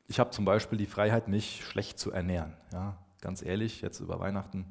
Ich 0.07 0.19
habe 0.19 0.31
zum 0.31 0.43
Beispiel 0.43 0.79
die 0.79 0.87
Freiheit, 0.87 1.27
mich 1.27 1.63
schlecht 1.63 1.99
zu 1.99 2.11
ernähren. 2.11 2.57
Ja, 2.73 2.97
ganz 3.21 3.43
ehrlich, 3.43 3.81
jetzt 3.81 3.99
über 3.99 4.19
Weihnachten. 4.19 4.65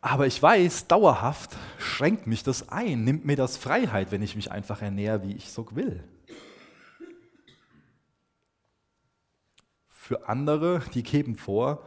Aber 0.00 0.26
ich 0.26 0.42
weiß, 0.42 0.86
dauerhaft 0.86 1.54
schränkt 1.78 2.26
mich 2.26 2.42
das 2.42 2.70
ein, 2.70 3.04
nimmt 3.04 3.26
mir 3.26 3.36
das 3.36 3.58
Freiheit, 3.58 4.12
wenn 4.12 4.22
ich 4.22 4.34
mich 4.34 4.50
einfach 4.50 4.80
ernähre, 4.80 5.22
wie 5.24 5.36
ich 5.36 5.52
so 5.52 5.66
will. 5.76 6.02
Für 9.88 10.26
andere, 10.26 10.80
die 10.94 11.02
geben 11.02 11.36
vor, 11.36 11.84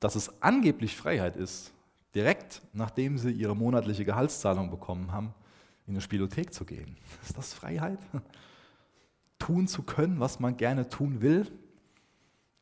dass 0.00 0.16
es 0.16 0.42
angeblich 0.42 0.96
Freiheit 0.96 1.36
ist, 1.36 1.72
direkt 2.16 2.62
nachdem 2.72 3.16
sie 3.16 3.30
ihre 3.30 3.54
monatliche 3.54 4.04
Gehaltszahlung 4.04 4.70
bekommen 4.70 5.12
haben, 5.12 5.34
in 5.86 5.94
eine 5.94 6.00
Spielothek 6.00 6.52
zu 6.52 6.64
gehen. 6.64 6.96
Ist 7.22 7.36
das 7.36 7.54
Freiheit? 7.54 7.98
Tun 9.38 9.68
zu 9.68 9.82
können, 9.82 10.20
was 10.20 10.40
man 10.40 10.56
gerne 10.56 10.88
tun 10.88 11.20
will? 11.20 11.46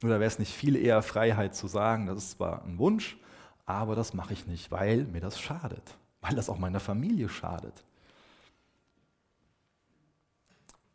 Oder 0.03 0.21
wäre 0.21 0.25
es 0.25 0.39
nicht 0.39 0.53
viel 0.53 0.77
eher 0.77 1.03
Freiheit 1.03 1.55
zu 1.55 1.69
sagen, 1.69 2.07
das 2.07 2.19
ist 2.19 2.31
zwar 2.33 2.65
ein 2.65 2.79
Wunsch, 2.79 3.17
aber 3.65 3.95
das 3.95 4.13
mache 4.13 4.35
ich 4.35 4.47
nicht, 4.47 4.71
weil 4.71 5.05
mir 5.05 5.21
das 5.21 5.41
schadet, 5.41 5.97
weil 6.21 6.35
das 6.35 6.51
auch 6.51 6.59
meiner 6.59 6.81
Familie 6.81 7.29
schadet. 7.29 7.85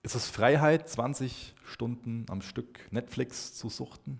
Ist 0.03 0.15
es 0.15 0.29
Freiheit, 0.29 0.87
20 0.89 1.55
Stunden 1.63 2.25
am 2.29 2.41
Stück 2.41 2.91
Netflix 2.91 3.55
zu 3.55 3.69
suchten? 3.69 4.19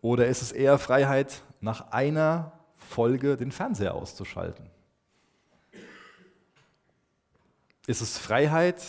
Oder 0.00 0.26
ist 0.26 0.42
es 0.42 0.52
eher 0.52 0.78
Freiheit, 0.78 1.42
nach 1.60 1.92
einer 1.92 2.52
Folge 2.76 3.36
den 3.36 3.52
Fernseher 3.52 3.94
auszuschalten? 3.94 4.70
Ist 7.86 8.00
es 8.00 8.18
Freiheit, 8.18 8.82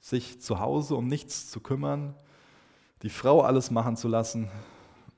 sich 0.00 0.40
zu 0.40 0.60
Hause 0.60 0.94
um 0.94 1.08
nichts 1.08 1.50
zu 1.50 1.60
kümmern, 1.60 2.14
die 3.02 3.10
Frau 3.10 3.42
alles 3.42 3.70
machen 3.70 3.96
zu 3.96 4.06
lassen 4.06 4.50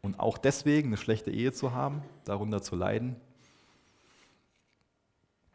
und 0.00 0.18
auch 0.18 0.38
deswegen 0.38 0.88
eine 0.88 0.96
schlechte 0.96 1.30
Ehe 1.30 1.52
zu 1.52 1.72
haben, 1.72 2.02
darunter 2.24 2.62
zu 2.62 2.76
leiden? 2.76 3.16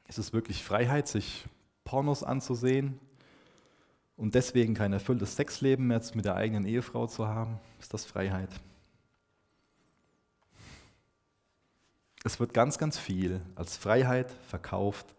Ist 0.08 0.20
es 0.20 0.32
wirklich 0.32 0.64
Freiheit, 0.64 1.08
sich 1.08 1.46
Pornos 1.84 2.24
anzusehen 2.24 3.00
und 4.16 4.36
deswegen 4.36 4.76
kein 4.76 4.94
erfülltes 4.94 5.36
Sexleben 5.36 5.88
mehr 5.88 6.02
mit 6.14 6.26
der 6.26 6.36
eigenen 6.36 6.66
Ehefrau 6.66 7.08
zu 7.08 7.28
haben? 7.28 7.60
Ist 7.80 7.94
das 7.94 8.06
Freiheit? 8.06 8.50
Es 12.24 12.40
wird 12.40 12.54
ganz, 12.54 12.78
ganz 12.78 13.00
viel 13.00 13.42
als 13.56 13.78
Freiheit 13.78 14.32
verkauft, 14.48 15.16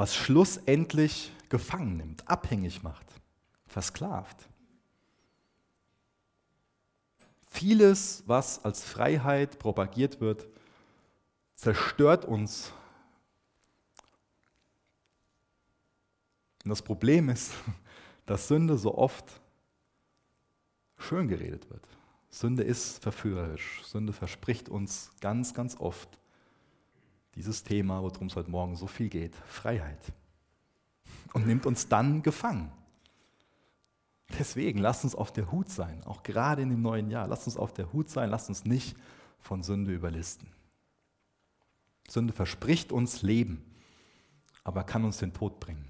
was 0.00 0.14
schlussendlich 0.14 1.30
gefangen 1.50 1.98
nimmt, 1.98 2.26
abhängig 2.26 2.82
macht, 2.82 3.04
versklavt. 3.66 4.48
Vieles, 7.44 8.22
was 8.24 8.64
als 8.64 8.82
Freiheit 8.82 9.58
propagiert 9.58 10.22
wird, 10.22 10.48
zerstört 11.54 12.24
uns. 12.24 12.72
Und 16.64 16.70
das 16.70 16.80
Problem 16.80 17.28
ist, 17.28 17.52
dass 18.24 18.48
Sünde 18.48 18.78
so 18.78 18.96
oft 18.96 19.38
schön 20.96 21.28
geredet 21.28 21.68
wird. 21.68 21.86
Sünde 22.30 22.62
ist 22.62 23.02
verführerisch. 23.02 23.82
Sünde 23.84 24.14
verspricht 24.14 24.70
uns 24.70 25.10
ganz, 25.20 25.52
ganz 25.52 25.78
oft 25.78 26.19
dieses 27.34 27.62
Thema, 27.62 28.02
worum 28.02 28.26
es 28.26 28.36
heute 28.36 28.50
Morgen 28.50 28.76
so 28.76 28.86
viel 28.86 29.08
geht, 29.08 29.34
Freiheit. 29.46 30.12
Und 31.32 31.46
nimmt 31.46 31.66
uns 31.66 31.88
dann 31.88 32.22
gefangen. 32.22 32.72
Deswegen 34.38 34.78
lasst 34.78 35.04
uns 35.04 35.14
auf 35.14 35.32
der 35.32 35.50
Hut 35.50 35.68
sein, 35.68 36.02
auch 36.04 36.22
gerade 36.22 36.62
in 36.62 36.70
dem 36.70 36.82
neuen 36.82 37.10
Jahr. 37.10 37.26
Lasst 37.26 37.46
uns 37.46 37.56
auf 37.56 37.72
der 37.72 37.92
Hut 37.92 38.10
sein, 38.10 38.30
lasst 38.30 38.48
uns 38.48 38.64
nicht 38.64 38.96
von 39.40 39.62
Sünde 39.62 39.92
überlisten. 39.92 40.48
Sünde 42.08 42.32
verspricht 42.32 42.92
uns 42.92 43.22
Leben, 43.22 43.64
aber 44.64 44.84
kann 44.84 45.04
uns 45.04 45.18
den 45.18 45.32
Tod 45.32 45.60
bringen. 45.60 45.84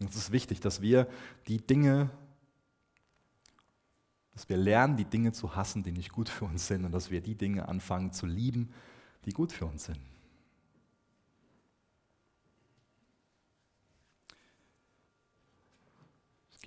Und 0.00 0.10
es 0.10 0.16
ist 0.16 0.32
wichtig, 0.32 0.60
dass 0.60 0.80
wir 0.80 1.08
die 1.48 1.58
Dinge, 1.58 2.10
dass 4.32 4.48
wir 4.48 4.56
lernen, 4.56 4.96
die 4.96 5.04
Dinge 5.04 5.32
zu 5.32 5.56
hassen, 5.56 5.82
die 5.82 5.92
nicht 5.92 6.12
gut 6.12 6.28
für 6.28 6.44
uns 6.44 6.68
sind, 6.68 6.84
und 6.84 6.92
dass 6.92 7.10
wir 7.10 7.20
die 7.20 7.34
Dinge 7.34 7.68
anfangen 7.68 8.12
zu 8.12 8.26
lieben, 8.26 8.72
die 9.24 9.32
gut 9.32 9.52
für 9.52 9.66
uns 9.66 9.84
sind. 9.84 9.98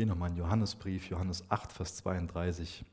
Gehe 0.01 0.07
nochmal 0.07 0.31
in 0.31 0.37
Johannesbrief, 0.37 1.11
Johannes 1.11 1.43
8, 1.49 1.71
Vers 1.73 1.97
32. 1.97 2.83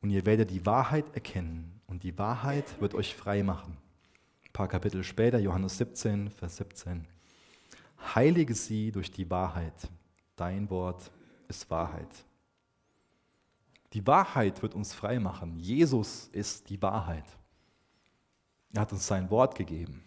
Und 0.00 0.10
ihr 0.10 0.24
werdet 0.24 0.52
die 0.52 0.64
Wahrheit 0.64 1.04
erkennen 1.12 1.80
und 1.88 2.04
die 2.04 2.16
Wahrheit 2.18 2.80
wird 2.80 2.94
euch 2.94 3.16
frei 3.16 3.42
machen. 3.42 3.76
Ein 4.44 4.52
paar 4.52 4.68
Kapitel 4.68 5.02
später, 5.02 5.40
Johannes 5.40 5.78
17, 5.78 6.30
Vers 6.30 6.58
17. 6.58 7.04
Heilige 8.14 8.54
sie 8.54 8.92
durch 8.92 9.10
die 9.10 9.28
Wahrheit. 9.28 9.74
Dein 10.36 10.70
Wort 10.70 11.10
ist 11.48 11.68
Wahrheit. 11.68 12.24
Die 13.92 14.06
Wahrheit 14.06 14.62
wird 14.62 14.76
uns 14.76 14.94
frei 14.94 15.18
machen. 15.18 15.58
Jesus 15.58 16.28
ist 16.28 16.70
die 16.70 16.80
Wahrheit. 16.80 17.26
Er 18.72 18.82
hat 18.82 18.92
uns 18.92 19.04
sein 19.04 19.28
Wort 19.30 19.56
gegeben. 19.56 20.04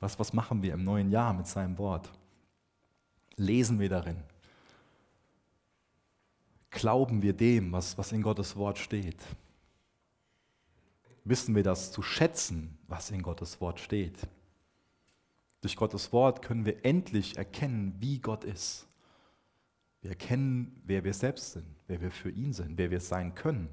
Was, 0.00 0.18
was 0.18 0.32
machen 0.32 0.62
wir 0.62 0.74
im 0.74 0.84
neuen 0.84 1.10
Jahr 1.10 1.32
mit 1.32 1.46
seinem 1.46 1.78
Wort? 1.78 2.10
Lesen 3.36 3.80
wir 3.80 3.88
darin? 3.88 4.22
Glauben 6.70 7.22
wir 7.22 7.32
dem, 7.32 7.72
was, 7.72 7.96
was 7.96 8.12
in 8.12 8.22
Gottes 8.22 8.56
Wort 8.56 8.78
steht? 8.78 9.22
Wissen 11.24 11.54
wir 11.54 11.62
das 11.62 11.90
zu 11.90 12.02
schätzen, 12.02 12.76
was 12.86 13.10
in 13.10 13.22
Gottes 13.22 13.60
Wort 13.60 13.80
steht? 13.80 14.18
Durch 15.62 15.76
Gottes 15.76 16.12
Wort 16.12 16.42
können 16.42 16.66
wir 16.66 16.84
endlich 16.84 17.38
erkennen, 17.38 17.94
wie 17.98 18.18
Gott 18.18 18.44
ist. 18.44 18.86
Wir 20.02 20.10
erkennen, 20.10 20.82
wer 20.84 21.02
wir 21.02 21.14
selbst 21.14 21.52
sind, 21.52 21.64
wer 21.86 22.02
wir 22.02 22.10
für 22.10 22.28
ihn 22.28 22.52
sind, 22.52 22.76
wer 22.76 22.90
wir 22.90 23.00
sein 23.00 23.34
können. 23.34 23.70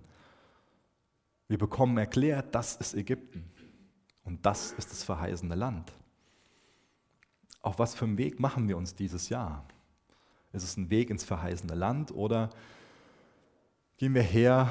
Wir 1.49 1.57
bekommen 1.57 1.97
erklärt, 1.97 2.55
das 2.55 2.77
ist 2.77 2.93
Ägypten 2.93 3.51
und 4.23 4.45
das 4.45 4.71
ist 4.71 4.89
das 4.89 5.03
verheißene 5.03 5.55
Land. 5.55 5.91
Auf 7.61 7.79
was 7.79 7.93
für 7.93 8.05
einen 8.05 8.17
Weg 8.17 8.39
machen 8.39 8.67
wir 8.67 8.77
uns 8.77 8.95
dieses 8.95 9.29
Jahr? 9.29 9.65
Ist 10.53 10.63
es 10.63 10.77
ein 10.77 10.89
Weg 10.89 11.09
ins 11.09 11.23
verheißene 11.23 11.75
Land 11.75 12.11
oder 12.11 12.49
gehen 13.97 14.15
wir 14.15 14.23
her 14.23 14.67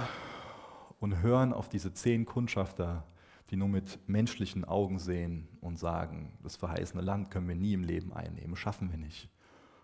und 0.99 1.22
hören 1.22 1.53
auf 1.53 1.68
diese 1.68 1.95
zehn 1.95 2.26
Kundschafter, 2.26 3.05
die 3.51 3.57
nur 3.57 3.68
mit 3.68 3.99
menschlichen 4.09 4.64
Augen 4.64 4.99
sehen 4.99 5.49
und 5.61 5.78
sagen, 5.78 6.36
das 6.43 6.57
verheißene 6.57 7.03
Land 7.03 7.30
können 7.30 7.49
wir 7.49 7.55
nie 7.55 7.72
im 7.72 7.84
Leben 7.84 8.12
einnehmen, 8.12 8.57
schaffen 8.57 8.91
wir 8.91 8.99
nicht. 8.99 9.28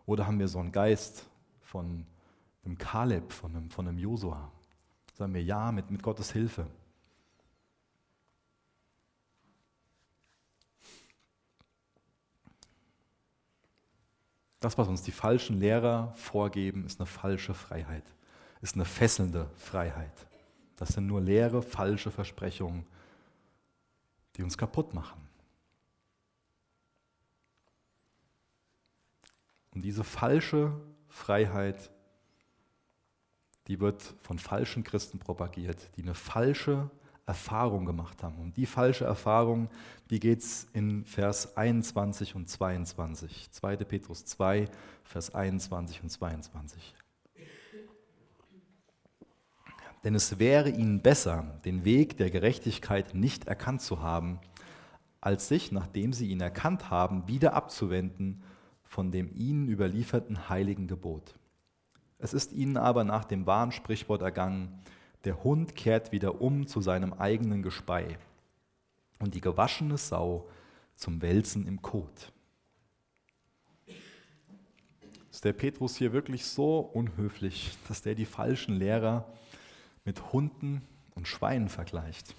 Oder 0.05 0.27
haben 0.27 0.39
wir 0.39 0.49
so 0.49 0.59
einen 0.59 0.73
Geist 0.73 1.27
von 1.61 2.07
einem 2.65 2.79
Kaleb, 2.79 3.33
von 3.33 3.57
einem, 3.57 3.71
von 3.71 3.89
einem 3.89 3.99
Josua? 3.99 4.53
Sagen 5.15 5.35
wir 5.35 5.43
ja 5.43 5.73
mit, 5.73 5.91
mit 5.91 6.03
Gottes 6.03 6.33
Hilfe. 6.33 6.67
Das, 14.67 14.77
was 14.77 14.89
uns 14.89 15.03
die 15.03 15.13
falschen 15.13 15.61
Lehrer 15.61 16.13
vorgeben, 16.17 16.87
ist 16.87 16.99
eine 16.99 17.07
falsche 17.07 17.55
Freiheit, 17.55 18.03
ist 18.63 18.75
eine 18.75 18.85
fesselnde 18.85 19.49
Freiheit. 19.55 20.27
Das 20.75 20.89
sind 20.89 21.07
nur 21.07 21.21
leere, 21.21 21.63
falsche 21.63 22.11
Versprechungen, 22.11 22.85
die 24.35 24.43
uns 24.43 24.59
kaputt 24.59 24.93
machen. 24.93 25.21
Und 29.73 29.83
diese 29.83 30.03
falsche 30.03 30.73
Freiheit, 31.07 31.89
die 33.69 33.79
wird 33.79 34.03
von 34.23 34.41
falschen 34.41 34.83
Christen 34.83 35.21
propagiert, 35.21 35.97
die 35.97 36.03
eine 36.03 36.17
falsche 36.17 36.91
Erfahrung 37.27 37.85
gemacht 37.85 38.23
haben. 38.23 38.37
Und 38.39 38.57
die 38.57 38.67
falsche 38.67 39.05
Erfahrung, 39.05 39.69
die 40.11 40.21
geht 40.21 40.41
es 40.41 40.69
in 40.73 41.05
Vers 41.05 41.57
21 41.57 42.37
und 42.37 42.49
22. 42.49 43.51
2. 43.51 43.77
Petrus 43.79 44.25
2, 44.25 44.67
Vers 45.03 45.35
21 45.35 46.03
und 46.03 46.09
22. 46.09 46.95
Denn 50.05 50.15
es 50.15 50.39
wäre 50.39 50.71
ihnen 50.71 51.03
besser, 51.03 51.59
den 51.65 51.85
Weg 51.85 52.17
der 52.17 52.31
Gerechtigkeit 52.31 53.15
nicht 53.15 53.49
erkannt 53.49 53.83
zu 53.83 54.03
haben, 54.03 54.39
als 55.21 55.49
sich, 55.49 55.73
nachdem 55.73 56.13
sie 56.13 56.29
ihn 56.29 56.41
erkannt 56.41 56.91
haben, 56.91 57.27
wieder 57.27 57.55
abzuwenden 57.55 58.45
von 58.85 59.11
dem 59.11 59.35
ihnen 59.35 59.69
überlieferten 59.69 60.49
heiligen 60.49 60.87
Gebot. 60.87 61.35
Es 62.19 62.33
ist 62.33 62.53
ihnen 62.53 62.77
aber 62.77 63.03
nach 63.03 63.25
dem 63.25 63.47
wahren 63.47 63.73
Sprichwort 63.73 64.23
ergangen, 64.23 64.81
der 65.27 65.43
Hund 65.43 65.75
kehrt 65.75 66.13
wieder 66.13 66.41
um 66.41 66.69
zu 66.69 66.81
seinem 66.81 67.13
eigenen 67.13 67.63
Gespei 67.63 68.17
und 69.19 69.35
die 69.35 69.41
gewaschene 69.41 69.99
Sau 69.99 70.49
zum 70.95 71.21
Wälzen 71.21 71.67
im 71.67 71.83
Kot. 71.83 72.33
Ist 75.31 75.45
der 75.45 75.53
Petrus 75.53 75.97
hier 75.97 76.13
wirklich 76.13 76.47
so 76.47 76.79
unhöflich, 76.79 77.77
dass 77.89 78.03
der 78.03 78.15
die 78.15 78.25
falschen 78.25 78.77
Lehrer 78.77 79.27
mit 80.05 80.33
Hunden 80.33 80.81
und 81.15 81.27
Schweinen 81.29 81.69
vergleicht? 81.69 82.35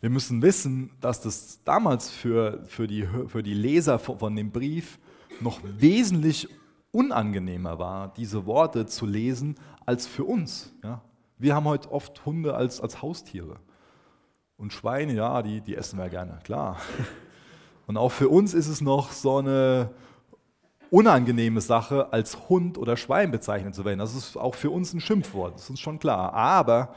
Wir 0.00 0.08
müssen 0.08 0.40
wissen, 0.40 0.92
dass 1.00 1.20
das 1.20 1.62
damals 1.64 2.10
für, 2.10 2.64
für, 2.64 2.86
die, 2.86 3.06
für 3.26 3.42
die 3.42 3.54
Leser 3.54 3.98
von 3.98 4.34
dem 4.34 4.52
Brief 4.52 4.98
noch 5.40 5.60
wesentlich 5.64 6.48
unangenehmer 6.92 7.78
war, 7.78 8.12
diese 8.14 8.46
Worte 8.46 8.86
zu 8.86 9.06
lesen, 9.06 9.56
als 9.86 10.06
für 10.06 10.24
uns. 10.24 10.72
Ja? 10.82 11.02
Wir 11.38 11.54
haben 11.54 11.66
heute 11.66 11.90
oft 11.90 12.24
Hunde 12.26 12.54
als, 12.54 12.80
als 12.80 13.02
Haustiere. 13.02 13.56
Und 14.56 14.72
Schweine, 14.72 15.14
ja, 15.14 15.42
die, 15.42 15.60
die 15.60 15.76
essen 15.76 15.98
wir 15.98 16.08
gerne, 16.08 16.38
klar. 16.44 16.78
Und 17.86 17.96
auch 17.96 18.12
für 18.12 18.28
uns 18.28 18.54
ist 18.54 18.68
es 18.68 18.80
noch 18.80 19.10
so 19.10 19.38
eine 19.38 19.90
unangenehme 20.90 21.60
Sache, 21.60 22.12
als 22.12 22.48
Hund 22.48 22.76
oder 22.78 22.96
Schwein 22.96 23.30
bezeichnet 23.30 23.74
zu 23.74 23.84
werden. 23.84 23.98
Das 23.98 24.14
ist 24.14 24.36
auch 24.36 24.54
für 24.54 24.70
uns 24.70 24.92
ein 24.92 25.00
Schimpfwort, 25.00 25.54
das 25.54 25.62
ist 25.64 25.70
uns 25.70 25.80
schon 25.80 25.98
klar. 25.98 26.32
Aber 26.34 26.94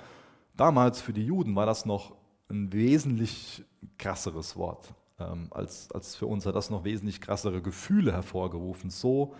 damals 0.55 1.01
für 1.01 1.13
die 1.13 1.25
Juden 1.25 1.55
war 1.55 1.65
das 1.65 1.85
noch 1.85 2.13
ein 2.49 2.73
wesentlich 2.73 3.63
krasseres 3.97 4.55
Wort 4.55 4.93
ähm, 5.19 5.47
als, 5.51 5.91
als 5.91 6.15
für 6.15 6.27
uns. 6.27 6.45
Hat 6.45 6.55
das 6.55 6.69
noch 6.69 6.83
wesentlich 6.83 7.21
krassere 7.21 7.61
Gefühle 7.61 8.11
hervorgerufen, 8.11 8.89
so 8.89 9.33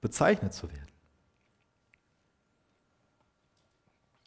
bezeichnet 0.00 0.54
zu 0.54 0.70
werden. 0.70 0.90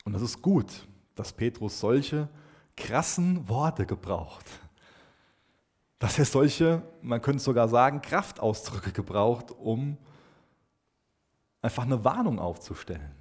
Und 0.05 0.15
es 0.15 0.21
ist 0.21 0.41
gut, 0.41 0.88
dass 1.15 1.32
Petrus 1.34 1.80
solche 1.80 2.28
krassen 2.76 3.47
Worte 3.47 3.86
gebraucht. 3.86 4.45
Dass 5.99 6.19
er 6.19 6.26
solche, 6.26 6.82
man 7.01 7.21
könnte 7.21 7.41
sogar 7.41 7.69
sagen, 7.69 8.01
Kraftausdrücke 8.01 8.91
gebraucht, 8.91 9.51
um 9.51 9.97
einfach 11.61 11.84
eine 11.84 12.03
Warnung 12.03 12.39
aufzustellen. 12.39 13.15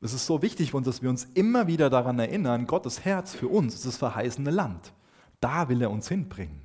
Es 0.00 0.12
ist 0.12 0.26
so 0.26 0.42
wichtig 0.42 0.70
für 0.70 0.78
uns, 0.78 0.86
dass 0.86 1.02
wir 1.02 1.10
uns 1.10 1.24
immer 1.34 1.66
wieder 1.66 1.90
daran 1.90 2.18
erinnern, 2.18 2.66
Gottes 2.66 3.04
Herz 3.04 3.34
für 3.34 3.48
uns 3.48 3.74
ist 3.74 3.86
das 3.86 3.96
verheißene 3.96 4.50
Land. 4.50 4.92
Da 5.40 5.68
will 5.68 5.80
er 5.82 5.90
uns 5.90 6.08
hinbringen. 6.08 6.63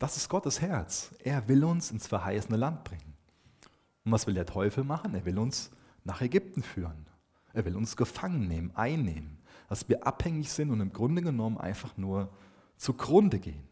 Das 0.00 0.16
ist 0.16 0.30
Gottes 0.30 0.62
Herz. 0.62 1.14
Er 1.22 1.46
will 1.46 1.62
uns 1.62 1.90
ins 1.90 2.06
verheißene 2.06 2.56
Land 2.56 2.84
bringen. 2.84 3.14
Und 4.02 4.12
was 4.12 4.26
will 4.26 4.32
der 4.32 4.46
Teufel 4.46 4.82
machen? 4.82 5.14
Er 5.14 5.26
will 5.26 5.38
uns 5.38 5.70
nach 6.04 6.22
Ägypten 6.22 6.62
führen. 6.62 7.06
Er 7.52 7.66
will 7.66 7.76
uns 7.76 7.98
gefangen 7.98 8.48
nehmen, 8.48 8.72
einnehmen, 8.74 9.36
dass 9.68 9.90
wir 9.90 10.06
abhängig 10.06 10.50
sind 10.50 10.70
und 10.70 10.80
im 10.80 10.94
Grunde 10.94 11.20
genommen 11.20 11.58
einfach 11.58 11.98
nur 11.98 12.30
zugrunde 12.78 13.38
gehen. 13.38 13.62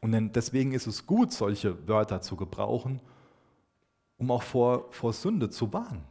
Und 0.00 0.32
deswegen 0.34 0.72
ist 0.72 0.88
es 0.88 1.06
gut, 1.06 1.32
solche 1.32 1.86
Wörter 1.86 2.20
zu 2.20 2.34
gebrauchen, 2.34 3.00
um 4.16 4.32
auch 4.32 4.42
vor, 4.42 4.90
vor 4.90 5.12
Sünde 5.12 5.50
zu 5.50 5.72
warnen. 5.72 6.02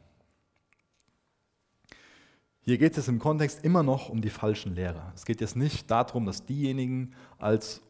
Hier 2.61 2.77
geht 2.77 2.97
es 2.97 3.09
im 3.09 3.19
Kontext 3.19 3.65
immer 3.65 3.83
noch 3.83 4.07
um 4.07 4.21
die 4.21 4.29
falschen 4.29 4.73
Lehrer. 4.73 5.11
Es 5.15 5.25
geht 5.25 5.41
jetzt 5.41 5.57
nicht 5.57 5.91
darum, 5.91 6.25
dass 6.25 6.45
diejenigen 6.45 7.13
als 7.39 7.81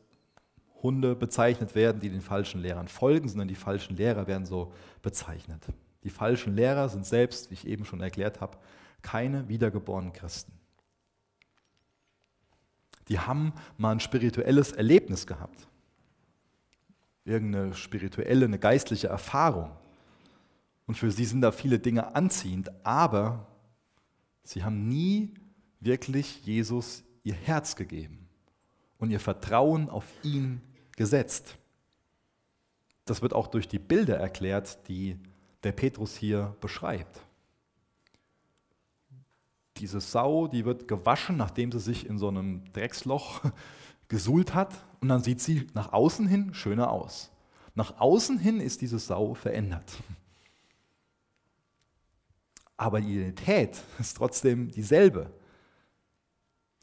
Hunde 0.81 1.15
bezeichnet 1.15 1.75
werden, 1.75 1.99
die 1.99 2.09
den 2.09 2.21
falschen 2.21 2.61
Lehrern 2.61 2.87
folgen, 2.87 3.27
sondern 3.27 3.47
die 3.47 3.55
falschen 3.55 3.97
Lehrer 3.97 4.27
werden 4.27 4.45
so 4.45 4.73
bezeichnet. 5.01 5.65
Die 6.03 6.09
falschen 6.09 6.55
Lehrer 6.55 6.89
sind 6.89 7.05
selbst, 7.05 7.49
wie 7.49 7.55
ich 7.55 7.67
eben 7.67 7.85
schon 7.85 8.01
erklärt 8.01 8.41
habe, 8.41 8.57
keine 9.01 9.47
wiedergeborenen 9.49 10.13
Christen. 10.13 10.53
Die 13.09 13.19
haben 13.19 13.53
mal 13.77 13.91
ein 13.91 13.99
spirituelles 13.99 14.71
Erlebnis 14.71 15.25
gehabt. 15.27 15.67
Irgendeine 17.25 17.73
spirituelle, 17.73 18.45
eine 18.45 18.59
geistliche 18.59 19.07
Erfahrung. 19.07 19.71
Und 20.85 20.95
für 20.95 21.11
sie 21.11 21.25
sind 21.25 21.41
da 21.41 21.51
viele 21.51 21.79
Dinge 21.79 22.15
anziehend, 22.15 22.71
aber 22.85 23.47
sie 24.43 24.63
haben 24.63 24.87
nie 24.87 25.33
wirklich 25.79 26.45
Jesus 26.45 27.03
ihr 27.23 27.33
Herz 27.33 27.75
gegeben 27.75 28.27
und 28.97 29.11
ihr 29.11 29.19
Vertrauen 29.19 29.89
auf 29.89 30.05
ihn 30.23 30.61
gesetzt. 30.99 31.57
Das 33.05 33.23
wird 33.23 33.33
auch 33.33 33.47
durch 33.47 33.67
die 33.67 33.79
Bilder 33.79 34.17
erklärt, 34.17 34.87
die 34.87 35.17
der 35.63 35.71
Petrus 35.71 36.15
hier 36.15 36.55
beschreibt. 36.61 37.21
Diese 39.77 39.99
Sau, 39.99 40.47
die 40.47 40.63
wird 40.63 40.87
gewaschen, 40.87 41.37
nachdem 41.37 41.71
sie 41.71 41.79
sich 41.79 42.05
in 42.05 42.19
so 42.19 42.27
einem 42.27 42.71
Drecksloch 42.73 43.41
gesuhlt 44.07 44.53
hat, 44.53 44.85
und 45.01 45.07
dann 45.07 45.23
sieht 45.23 45.41
sie 45.41 45.65
nach 45.73 45.93
außen 45.93 46.27
hin 46.27 46.53
schöner 46.53 46.91
aus. 46.91 47.31
Nach 47.73 47.99
außen 47.99 48.37
hin 48.37 48.59
ist 48.59 48.81
diese 48.81 48.99
Sau 48.99 49.33
verändert 49.33 49.97
aber 52.79 53.01
die 53.01 53.13
Identität 53.13 53.83
ist 53.99 54.15
trotzdem 54.15 54.71
dieselbe. 54.71 55.29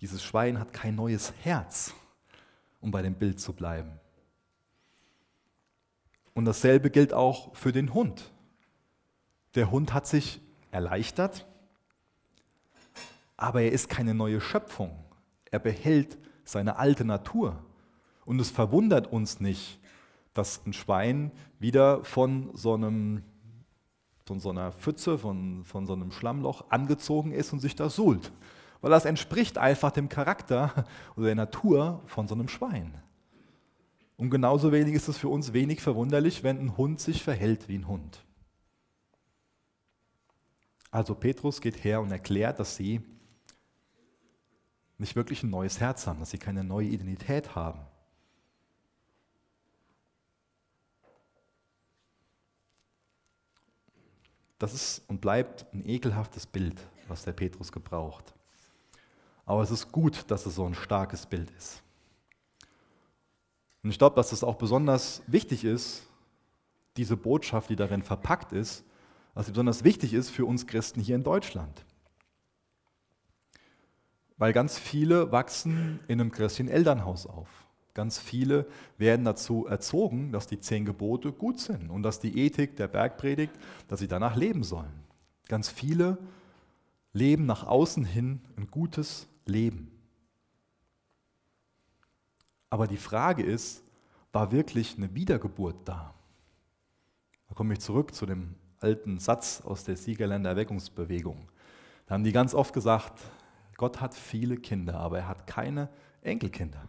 Dieses 0.02 0.22
Schwein 0.22 0.58
hat 0.58 0.74
kein 0.74 0.94
neues 0.94 1.32
Herz, 1.42 1.94
um 2.80 2.90
bei 2.90 3.00
dem 3.00 3.14
Bild 3.14 3.40
zu 3.40 3.54
bleiben. 3.54 3.98
Und 6.36 6.44
dasselbe 6.44 6.90
gilt 6.90 7.14
auch 7.14 7.56
für 7.56 7.72
den 7.72 7.94
Hund. 7.94 8.30
Der 9.54 9.70
Hund 9.70 9.94
hat 9.94 10.06
sich 10.06 10.42
erleichtert, 10.70 11.46
aber 13.38 13.62
er 13.62 13.72
ist 13.72 13.88
keine 13.88 14.12
neue 14.12 14.42
Schöpfung. 14.42 15.02
Er 15.50 15.60
behält 15.60 16.18
seine 16.44 16.76
alte 16.76 17.06
Natur. 17.06 17.64
Und 18.26 18.38
es 18.38 18.50
verwundert 18.50 19.10
uns 19.10 19.40
nicht, 19.40 19.80
dass 20.34 20.60
ein 20.66 20.74
Schwein 20.74 21.32
wieder 21.58 22.04
von 22.04 22.50
so 22.54 22.74
einem 22.74 23.22
von 24.26 24.38
so 24.38 24.50
einer 24.50 24.72
Pfütze, 24.72 25.16
von, 25.16 25.64
von 25.64 25.86
so 25.86 25.94
einem 25.94 26.12
Schlammloch 26.12 26.66
angezogen 26.68 27.32
ist 27.32 27.54
und 27.54 27.60
sich 27.60 27.76
da 27.76 27.88
suhlt. 27.88 28.30
Weil 28.82 28.90
das 28.90 29.06
entspricht 29.06 29.56
einfach 29.56 29.90
dem 29.90 30.10
Charakter 30.10 30.84
oder 31.16 31.26
der 31.26 31.34
Natur 31.34 32.02
von 32.04 32.28
so 32.28 32.34
einem 32.34 32.48
Schwein. 32.48 32.92
Und 34.16 34.30
genauso 34.30 34.72
wenig 34.72 34.94
ist 34.94 35.08
es 35.08 35.18
für 35.18 35.28
uns 35.28 35.52
wenig 35.52 35.82
verwunderlich, 35.82 36.42
wenn 36.42 36.58
ein 36.58 36.76
Hund 36.76 37.00
sich 37.00 37.22
verhält 37.22 37.68
wie 37.68 37.78
ein 37.78 37.86
Hund. 37.86 38.24
Also 40.90 41.14
Petrus 41.14 41.60
geht 41.60 41.84
her 41.84 42.00
und 42.00 42.10
erklärt, 42.10 42.58
dass 42.58 42.76
sie 42.76 43.02
nicht 44.98 45.14
wirklich 45.14 45.42
ein 45.42 45.50
neues 45.50 45.80
Herz 45.80 46.06
haben, 46.06 46.20
dass 46.20 46.30
sie 46.30 46.38
keine 46.38 46.64
neue 46.64 46.88
Identität 46.88 47.54
haben. 47.54 47.80
Das 54.58 54.72
ist 54.72 55.02
und 55.08 55.20
bleibt 55.20 55.66
ein 55.74 55.86
ekelhaftes 55.86 56.46
Bild, 56.46 56.80
was 57.08 57.24
der 57.24 57.32
Petrus 57.32 57.70
gebraucht. 57.70 58.34
Aber 59.44 59.62
es 59.62 59.70
ist 59.70 59.92
gut, 59.92 60.30
dass 60.30 60.46
es 60.46 60.54
so 60.54 60.64
ein 60.64 60.74
starkes 60.74 61.26
Bild 61.26 61.50
ist. 61.50 61.82
Und 63.86 63.92
ich 63.92 63.98
glaube, 63.98 64.16
dass 64.16 64.32
es 64.32 64.42
auch 64.42 64.56
besonders 64.56 65.22
wichtig 65.28 65.64
ist, 65.64 66.08
diese 66.96 67.16
Botschaft, 67.16 67.70
die 67.70 67.76
darin 67.76 68.02
verpackt 68.02 68.52
ist, 68.52 68.82
sie 69.36 69.52
besonders 69.52 69.84
wichtig 69.84 70.12
ist 70.12 70.28
für 70.28 70.44
uns 70.44 70.66
Christen 70.66 71.00
hier 71.00 71.14
in 71.14 71.22
Deutschland. 71.22 71.84
Weil 74.38 74.52
ganz 74.52 74.76
viele 74.76 75.30
wachsen 75.30 76.00
in 76.08 76.20
einem 76.20 76.32
christlichen 76.32 76.68
Elternhaus 76.68 77.28
auf. 77.28 77.46
Ganz 77.94 78.18
viele 78.18 78.66
werden 78.98 79.24
dazu 79.24 79.66
erzogen, 79.68 80.32
dass 80.32 80.48
die 80.48 80.58
zehn 80.58 80.84
Gebote 80.84 81.30
gut 81.30 81.60
sind 81.60 81.88
und 81.88 82.02
dass 82.02 82.18
die 82.18 82.40
Ethik 82.40 82.74
der 82.74 82.88
Bergpredigt, 82.88 83.52
dass 83.86 84.00
sie 84.00 84.08
danach 84.08 84.34
leben 84.34 84.64
sollen. 84.64 85.04
Ganz 85.46 85.68
viele 85.68 86.18
leben 87.12 87.46
nach 87.46 87.64
außen 87.64 88.04
hin 88.04 88.40
ein 88.56 88.66
gutes 88.68 89.28
Leben. 89.44 89.95
Aber 92.76 92.86
die 92.86 92.98
Frage 92.98 93.42
ist, 93.42 93.82
war 94.32 94.52
wirklich 94.52 94.98
eine 94.98 95.14
Wiedergeburt 95.14 95.76
da? 95.86 96.12
Da 97.48 97.54
komme 97.54 97.72
ich 97.72 97.80
zurück 97.80 98.14
zu 98.14 98.26
dem 98.26 98.54
alten 98.80 99.18
Satz 99.18 99.62
aus 99.64 99.84
der 99.84 99.96
Siegerländer 99.96 100.50
Erweckungsbewegung. 100.50 101.48
Da 102.04 102.12
haben 102.12 102.22
die 102.22 102.32
ganz 102.32 102.52
oft 102.52 102.74
gesagt, 102.74 103.18
Gott 103.78 104.02
hat 104.02 104.12
viele 104.12 104.58
Kinder, 104.58 105.00
aber 105.00 105.20
er 105.20 105.28
hat 105.28 105.46
keine 105.46 105.88
Enkelkinder. 106.20 106.86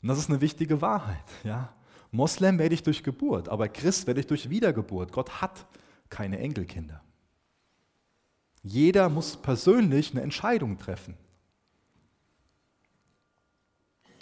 Und 0.00 0.08
das 0.08 0.18
ist 0.18 0.30
eine 0.30 0.40
wichtige 0.40 0.80
Wahrheit. 0.80 1.24
Ja? 1.42 1.74
Moslem 2.12 2.60
werde 2.60 2.76
ich 2.76 2.84
durch 2.84 3.02
Geburt, 3.02 3.48
aber 3.48 3.66
Christ 3.66 4.06
werde 4.06 4.20
ich 4.20 4.28
durch 4.28 4.50
Wiedergeburt. 4.50 5.10
Gott 5.10 5.42
hat 5.42 5.66
keine 6.10 6.38
Enkelkinder. 6.38 7.02
Jeder 8.62 9.08
muss 9.08 9.36
persönlich 9.36 10.12
eine 10.12 10.22
Entscheidung 10.22 10.78
treffen. 10.78 11.16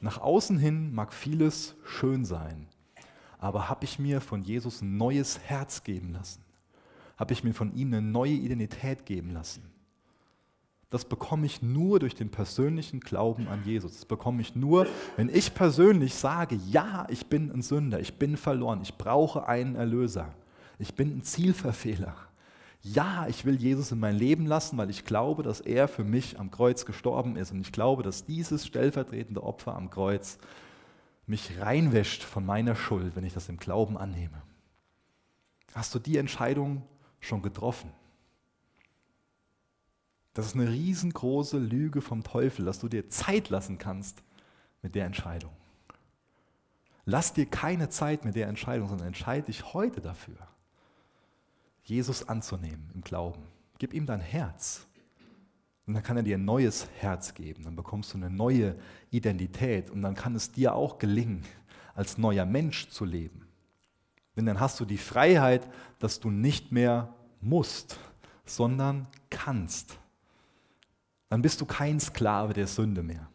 Nach 0.03 0.19
außen 0.19 0.59
hin 0.59 0.93
mag 0.93 1.15
vieles 1.15 1.77
schön 1.85 2.25
sein, 2.25 2.67
aber 3.39 3.69
habe 3.69 3.85
ich 3.85 4.01
mir 4.01 4.21
von 4.21 4.43
Jesus 4.43 4.83
ein 4.83 4.97
neues 4.97 5.39
Herz 5.39 5.85
geben 5.85 6.13
lassen? 6.13 6.43
Habe 7.17 7.33
ich 7.33 7.45
mir 7.45 7.55
von 7.55 7.73
ihm 7.77 7.95
eine 7.95 8.03
neue 8.03 8.33
Identität 8.33 9.07
geben 9.07 9.31
lassen? 9.31 9.63
Das 10.91 11.05
bekomme 11.05 11.47
ich 11.47 11.63
nur 11.63 12.01
durch 12.01 12.17
den 12.17 12.31
persönlichen 12.31 12.99
Glauben 12.99 13.47
an 13.47 13.63
Jesus. 13.65 13.93
Das 13.93 14.05
bekomme 14.05 14.43
ich 14.43 14.57
nur, 14.57 14.89
wenn 15.17 15.29
ich 15.29 15.55
persönlich 15.55 16.17
sage, 16.17 16.59
ja, 16.69 17.07
ich 17.09 17.27
bin 17.27 17.53
ein 17.53 17.63
Sünder, 17.63 18.01
ich 18.01 18.19
bin 18.19 18.37
verloren, 18.37 18.81
ich 18.83 18.99
brauche 18.99 19.47
einen 19.47 19.77
Erlöser, 19.77 20.35
ich 20.81 20.95
bin 20.95 21.19
ein 21.19 21.23
Zielverfehler. 21.23 22.17
Ja, 22.83 23.29
ich 23.29 23.45
will 23.45 23.55
Jesus 23.55 23.93
in 23.93 24.01
mein 24.01 24.17
Leben 24.17 24.45
lassen, 24.45 24.77
weil 24.77 24.91
ich 24.91 25.05
glaube, 25.05 25.45
dass 25.45 25.61
er 25.61 25.87
für 25.87 26.03
mich 26.03 26.41
am 26.41 26.51
Kreuz 26.51 26.85
gestorben 26.85 27.37
ist. 27.37 27.53
Und 27.53 27.61
ich 27.61 27.71
glaube, 27.71 28.03
dass 28.03 28.25
dieses 28.25 28.67
stellvertretende 28.67 29.43
Opfer 29.43 29.77
am 29.77 29.89
Kreuz 29.89 30.39
mich 31.27 31.61
reinwäscht 31.61 32.25
von 32.25 32.45
meiner 32.45 32.75
Schuld, 32.75 33.15
wenn 33.15 33.25
ich 33.25 33.35
das 33.35 33.49
im 33.49 33.57
Glauben 33.57 33.97
annehme. 33.97 34.43
Hast 35.75 35.95
du 35.95 36.01
die 36.01 36.19
Entscheidung 36.19 36.83
schon 37.21 37.41
getroffen? 37.41 37.93
Das 40.35 40.47
ist 40.47 40.55
eine 40.57 40.69
riesengroße 40.69 41.59
Lüge 41.59 42.01
vom 42.01 42.25
Teufel, 42.25 42.65
dass 42.65 42.81
du 42.81 42.89
dir 42.89 43.09
Zeit 43.09 43.49
lassen 43.49 43.79
kannst 43.79 44.23
mit 44.83 44.97
der 44.97 45.07
Entscheidung. 45.07 45.53
Lass 47.05 47.33
dir 47.33 47.47
keine 47.47 47.91
Zeit 47.91 48.25
mit 48.25 48.35
der 48.35 48.49
Entscheidung, 48.49 48.89
sondern 48.89 49.09
entscheide 49.09 49.47
dich 49.47 49.73
heute 49.73 50.01
dafür. 50.01 50.37
Jesus 51.83 52.29
anzunehmen 52.29 52.91
im 52.95 53.03
Glauben. 53.03 53.43
Gib 53.79 53.95
ihm 53.95 54.07
dein 54.07 54.21
Herz. 54.21 54.87
Und 55.87 55.95
dann 55.95 56.03
kann 56.03 56.17
er 56.17 56.23
dir 56.23 56.39
ein 56.39 56.45
neues 56.45 56.89
Herz 56.99 57.35
geben. 57.35 57.65
Dann 57.65 57.75
bekommst 57.75 58.13
du 58.13 58.19
eine 58.19 58.31
neue 58.31 58.77
Identität. 59.11 59.91
Und 59.91 60.03
dann 60.03 60.15
kann 60.15 60.35
es 60.35 60.53
dir 60.53 60.75
auch 60.75 60.99
gelingen, 60.99 61.45
als 61.95 62.19
neuer 62.19 62.47
Mensch 62.47 62.89
zu 62.89 63.05
leben. 63.05 63.47
Denn 64.37 64.47
dann 64.47 64.61
hast 64.61 64.81
du 64.81 64.85
die 64.85 64.99
Freiheit, 64.99 65.69
dass 65.99 66.21
du 66.21 66.31
nicht 66.31 66.73
mehr 66.73 67.15
musst, 67.41 67.99
sondern 68.45 69.07
kannst. 69.29 69.99
Dann 71.29 71.43
bist 71.43 71.61
du 71.61 71.67
kein 71.67 71.99
Sklave 71.99 72.55
der 72.55 72.67
Sünde 72.67 73.03
mehr. 73.03 73.29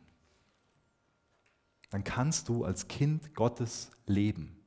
Dann 1.90 2.04
kannst 2.04 2.50
du 2.50 2.64
als 2.64 2.88
Kind 2.88 3.34
Gottes 3.36 3.92
leben. 4.06 4.58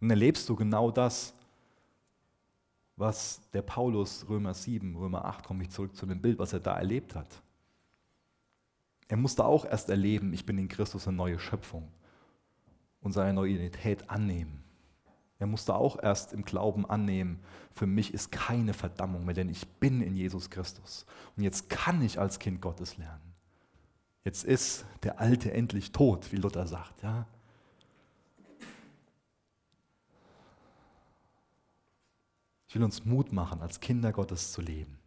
Und 0.00 0.08
dann 0.08 0.10
erlebst 0.10 0.48
du 0.48 0.56
genau 0.56 0.90
das, 0.90 1.34
was 2.96 3.42
der 3.52 3.62
Paulus 3.62 4.26
Römer 4.28 4.54
7, 4.54 4.96
Römer 4.96 5.24
8, 5.26 5.44
komme 5.44 5.62
ich 5.62 5.70
zurück 5.70 5.94
zu 5.94 6.06
dem 6.06 6.20
Bild, 6.20 6.38
was 6.38 6.52
er 6.52 6.60
da 6.60 6.76
erlebt 6.76 7.14
hat. 7.14 7.42
Er 9.08 9.16
musste 9.16 9.44
auch 9.44 9.64
erst 9.64 9.90
erleben, 9.90 10.32
ich 10.32 10.46
bin 10.46 10.58
in 10.58 10.68
Christus 10.68 11.06
eine 11.06 11.16
neue 11.16 11.38
Schöpfung 11.38 11.88
und 13.00 13.12
seine 13.12 13.34
neue 13.34 13.52
Identität 13.52 14.10
annehmen. 14.10 14.64
Er 15.38 15.46
musste 15.46 15.74
auch 15.74 16.02
erst 16.02 16.32
im 16.32 16.44
Glauben 16.44 16.88
annehmen, 16.88 17.40
für 17.72 17.86
mich 17.86 18.14
ist 18.14 18.32
keine 18.32 18.72
Verdammung 18.72 19.26
mehr, 19.26 19.34
denn 19.34 19.50
ich 19.50 19.68
bin 19.68 20.00
in 20.00 20.14
Jesus 20.14 20.48
Christus. 20.48 21.04
Und 21.36 21.42
jetzt 21.42 21.68
kann 21.68 22.00
ich 22.00 22.18
als 22.18 22.38
Kind 22.38 22.62
Gottes 22.62 22.96
lernen. 22.96 23.34
Jetzt 24.24 24.44
ist 24.44 24.86
der 25.02 25.20
Alte 25.20 25.52
endlich 25.52 25.92
tot, 25.92 26.32
wie 26.32 26.36
Luther 26.36 26.66
sagt. 26.66 27.02
Ja? 27.02 27.26
Ich 32.68 32.74
will 32.74 32.82
uns 32.82 33.04
Mut 33.04 33.32
machen, 33.32 33.60
als 33.60 33.80
Kinder 33.80 34.12
Gottes 34.12 34.52
zu 34.52 34.60
leben. 34.60 34.98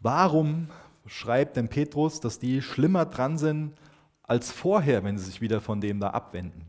Warum 0.00 0.68
schreibt 1.06 1.56
denn 1.56 1.68
Petrus, 1.68 2.20
dass 2.20 2.38
die 2.38 2.62
schlimmer 2.62 3.06
dran 3.06 3.38
sind 3.38 3.74
als 4.22 4.50
vorher, 4.50 5.04
wenn 5.04 5.18
sie 5.18 5.24
sich 5.24 5.40
wieder 5.40 5.60
von 5.60 5.80
dem 5.80 6.00
da 6.00 6.10
abwenden? 6.10 6.66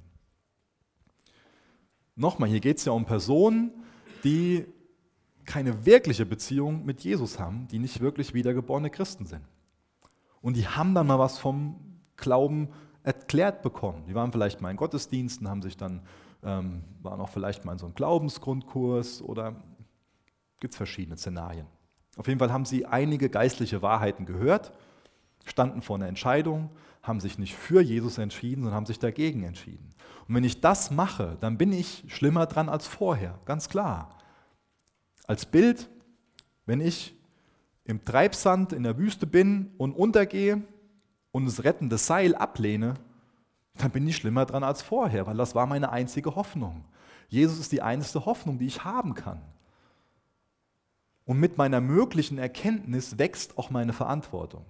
Nochmal, 2.16 2.50
hier 2.50 2.60
geht 2.60 2.78
es 2.78 2.86
ja 2.86 2.92
um 2.92 3.06
Personen, 3.06 3.72
die 4.24 4.66
keine 5.46 5.86
wirkliche 5.86 6.26
Beziehung 6.26 6.86
mit 6.86 7.02
Jesus 7.02 7.40
haben, 7.40 7.68
die 7.68 7.80
nicht 7.80 8.00
wirklich 8.00 8.34
wiedergeborene 8.34 8.90
Christen 8.90 9.26
sind. 9.26 9.44
Und 10.42 10.56
die 10.56 10.68
haben 10.68 10.94
dann 10.94 11.08
mal 11.08 11.20
was 11.20 11.38
vom 11.38 11.76
Glauben 12.18 12.70
erklärt 13.04 13.62
bekommen. 13.62 14.04
Die 14.08 14.16
waren 14.16 14.32
vielleicht 14.32 14.62
mal 14.62 14.72
in 14.72 14.78
Gottesdiensten, 14.78 15.50
haben 15.50 15.62
sich 15.62 15.78
dann 15.78 16.02
ähm, 16.44 16.84
waren 17.02 17.22
auch 17.22 17.30
vielleicht 17.30 17.66
mal 17.66 17.74
in 17.74 17.80
so 17.80 17.86
einem 17.86 17.96
Glaubensgrundkurs 17.96 19.22
oder 19.22 19.56
gibt 20.60 20.74
es 20.74 20.78
verschiedene 20.78 21.18
Szenarien. 21.18 21.68
Auf 22.18 22.28
jeden 22.28 22.40
Fall 22.40 22.52
haben 22.52 22.66
sie 22.66 22.86
einige 22.86 23.30
geistliche 23.30 23.82
Wahrheiten 23.82 24.26
gehört, 24.26 24.74
standen 25.46 25.82
vor 25.82 25.96
einer 25.96 26.08
Entscheidung, 26.08 26.70
haben 27.02 27.20
sich 27.20 27.40
nicht 27.40 27.56
für 27.56 27.82
Jesus 27.82 28.18
entschieden, 28.18 28.64
sondern 28.64 28.76
haben 28.76 28.86
sich 28.86 29.00
dagegen 29.00 29.44
entschieden. 29.44 29.90
Und 30.28 30.36
wenn 30.36 30.44
ich 30.44 30.62
das 30.62 30.92
mache, 30.92 31.38
dann 31.40 31.58
bin 31.58 31.74
ich 31.74 32.04
schlimmer 32.08 32.46
dran 32.46 32.70
als 32.70 32.86
vorher, 32.88 33.40
ganz 33.46 33.70
klar. 33.70 34.18
Als 35.26 35.46
Bild, 35.46 35.90
wenn 36.66 36.82
ich 36.82 37.16
im 37.86 38.06
Treibsand 38.06 38.74
in 38.74 38.84
der 38.84 38.98
Wüste 38.98 39.26
bin 39.26 39.72
und 39.78 39.94
untergehe 39.94 40.62
und 41.32 41.46
das 41.46 41.64
rettende 41.64 41.98
Seil 41.98 42.36
ablehne, 42.36 42.96
dann 43.82 43.92
bin 43.92 44.08
ich 44.08 44.18
schlimmer 44.18 44.46
dran 44.46 44.64
als 44.64 44.82
vorher, 44.82 45.28
weil 45.28 45.38
das 45.38 45.56
war 45.56 45.66
meine 45.66 45.92
einzige 45.92 46.36
Hoffnung. 46.36 46.86
Jesus 47.30 47.60
ist 47.60 47.72
die 47.72 47.82
einzige 47.82 48.26
Hoffnung, 48.26 48.60
die 48.60 48.68
ich 48.68 48.84
haben 48.84 49.14
kann. 49.14 49.42
Und 51.26 51.40
mit 51.40 51.58
meiner 51.58 51.82
möglichen 51.82 52.38
Erkenntnis 52.38 53.18
wächst 53.18 53.58
auch 53.58 53.70
meine 53.70 53.94
Verantwortung. 53.94 54.66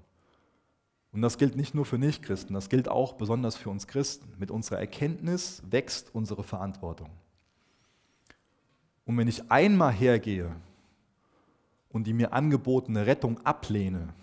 Und 1.12 1.22
das 1.22 1.38
gilt 1.38 1.56
nicht 1.56 1.76
nur 1.76 1.86
für 1.86 1.98
Nichtchristen, 1.98 2.54
das 2.54 2.70
gilt 2.70 2.88
auch 2.88 3.14
besonders 3.14 3.58
für 3.58 3.70
uns 3.70 3.88
Christen. 3.88 4.34
Mit 4.38 4.52
unserer 4.52 4.80
Erkenntnis 4.80 5.62
wächst 5.70 6.14
unsere 6.14 6.44
Verantwortung. 6.44 7.10
Und 9.06 9.18
wenn 9.18 9.28
ich 9.28 9.52
einmal 9.52 9.92
hergehe 9.92 10.56
und 11.90 12.06
die 12.06 12.14
mir 12.14 12.32
angebotene 12.32 13.08
Rettung 13.08 13.46
ablehne, 13.46 14.14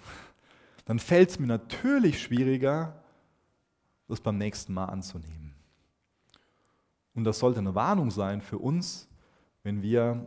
dann 0.86 0.98
fällt 0.98 1.30
es 1.30 1.38
mir 1.38 1.46
natürlich 1.46 2.22
schwieriger, 2.22 2.94
das 4.08 4.20
beim 4.20 4.38
nächsten 4.38 4.72
Mal 4.72 4.86
anzunehmen. 4.86 5.54
Und 7.14 7.24
das 7.24 7.38
sollte 7.38 7.58
eine 7.58 7.74
Warnung 7.74 8.10
sein 8.10 8.40
für 8.40 8.58
uns, 8.58 9.08
wenn 9.62 9.82
wir 9.82 10.26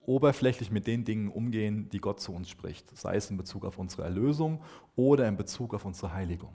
oberflächlich 0.00 0.70
mit 0.70 0.86
den 0.86 1.04
Dingen 1.04 1.30
umgehen, 1.30 1.88
die 1.88 1.98
Gott 1.98 2.20
zu 2.20 2.32
uns 2.32 2.50
spricht, 2.50 2.94
sei 2.96 3.16
es 3.16 3.30
in 3.30 3.38
Bezug 3.38 3.64
auf 3.64 3.78
unsere 3.78 4.02
Erlösung 4.02 4.62
oder 4.96 5.26
in 5.26 5.36
Bezug 5.36 5.72
auf 5.72 5.84
unsere 5.84 6.12
Heiligung. 6.12 6.52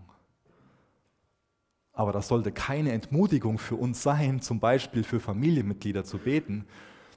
Aber 1.93 2.11
das 2.11 2.27
sollte 2.27 2.51
keine 2.51 2.91
Entmutigung 2.91 3.57
für 3.57 3.75
uns 3.75 4.03
sein, 4.03 4.41
zum 4.41 4.59
Beispiel 4.59 5.03
für 5.03 5.19
Familienmitglieder 5.19 6.03
zu 6.03 6.19
beten, 6.19 6.65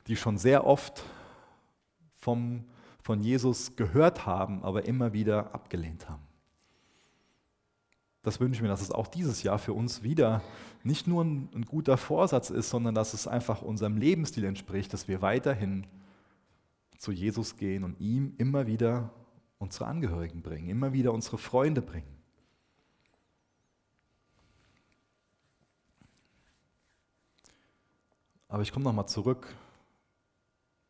die 0.07 0.16
schon 0.16 0.39
sehr 0.39 0.66
oft 0.66 1.05
vom, 2.14 2.64
von 3.03 3.23
Jesus 3.23 3.77
gehört 3.77 4.25
haben, 4.25 4.64
aber 4.64 4.87
immer 4.87 5.12
wieder 5.12 5.55
abgelehnt 5.55 6.09
haben 6.09 6.32
das 8.23 8.39
wünsche 8.39 8.59
ich 8.59 8.62
mir, 8.62 8.68
dass 8.68 8.81
es 8.81 8.93
auch 8.93 9.09
dieses 9.09 9.43
Jahr 9.43 9.59
für 9.59 9.73
uns 9.73 10.03
wieder 10.03 10.43
nicht 10.85 11.07
nur 11.07 11.25
ein, 11.25 11.49
ein, 11.55 11.64
guter 11.64 11.97
Vorsatz 11.97 12.51
ist, 12.51 12.70
sondern 12.70 12.95
dass 12.95 13.14
es 13.14 13.27
einfach 13.27 13.62
unserem 13.62 13.97
Lebensstil 13.97 14.45
entspricht, 14.45 14.93
dass 14.93 15.09
wir 15.09 15.23
weiterhin 15.23 15.87
zu 16.99 17.11
Jesus 17.11 17.57
gehen 17.57 17.83
und 17.83 18.01
ihm 18.01 18.35
immer 18.39 18.68
wieder 18.68 19.11
unsere 19.59 19.87
Angehörigen 19.87 20.43
bringen, 20.43 20.68
immer 20.68 20.93
wieder 20.93 21.12
unsere 21.12 21.37
Freunde 21.37 21.83
bringen. 21.83 22.23
Aber 28.47 28.62
ich 28.62 28.70
komme 28.70 28.85
nochmal 28.85 29.09
zurück 29.09 29.49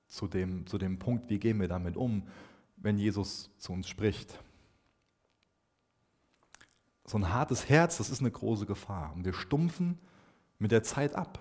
zu 0.08 0.26
dem, 0.26 0.66
zu 0.66 0.76
dem 0.76 0.98
Punkt, 0.98 1.30
wie 1.30 1.38
gehen 1.38 1.60
wir 1.60 1.68
damit 1.68 1.96
um, 1.96 2.24
wenn 2.76 2.98
Jesus 2.98 3.50
zu 3.56 3.72
uns 3.72 3.88
spricht 3.88 4.38
so 7.12 7.18
ein 7.18 7.30
hartes 7.30 7.68
Herz, 7.68 7.98
das 7.98 8.08
ist 8.08 8.20
eine 8.20 8.30
große 8.30 8.64
Gefahr. 8.64 9.12
Und 9.14 9.26
wir 9.26 9.34
stumpfen 9.34 9.98
mit 10.58 10.72
der 10.72 10.82
Zeit 10.82 11.14
ab. 11.14 11.38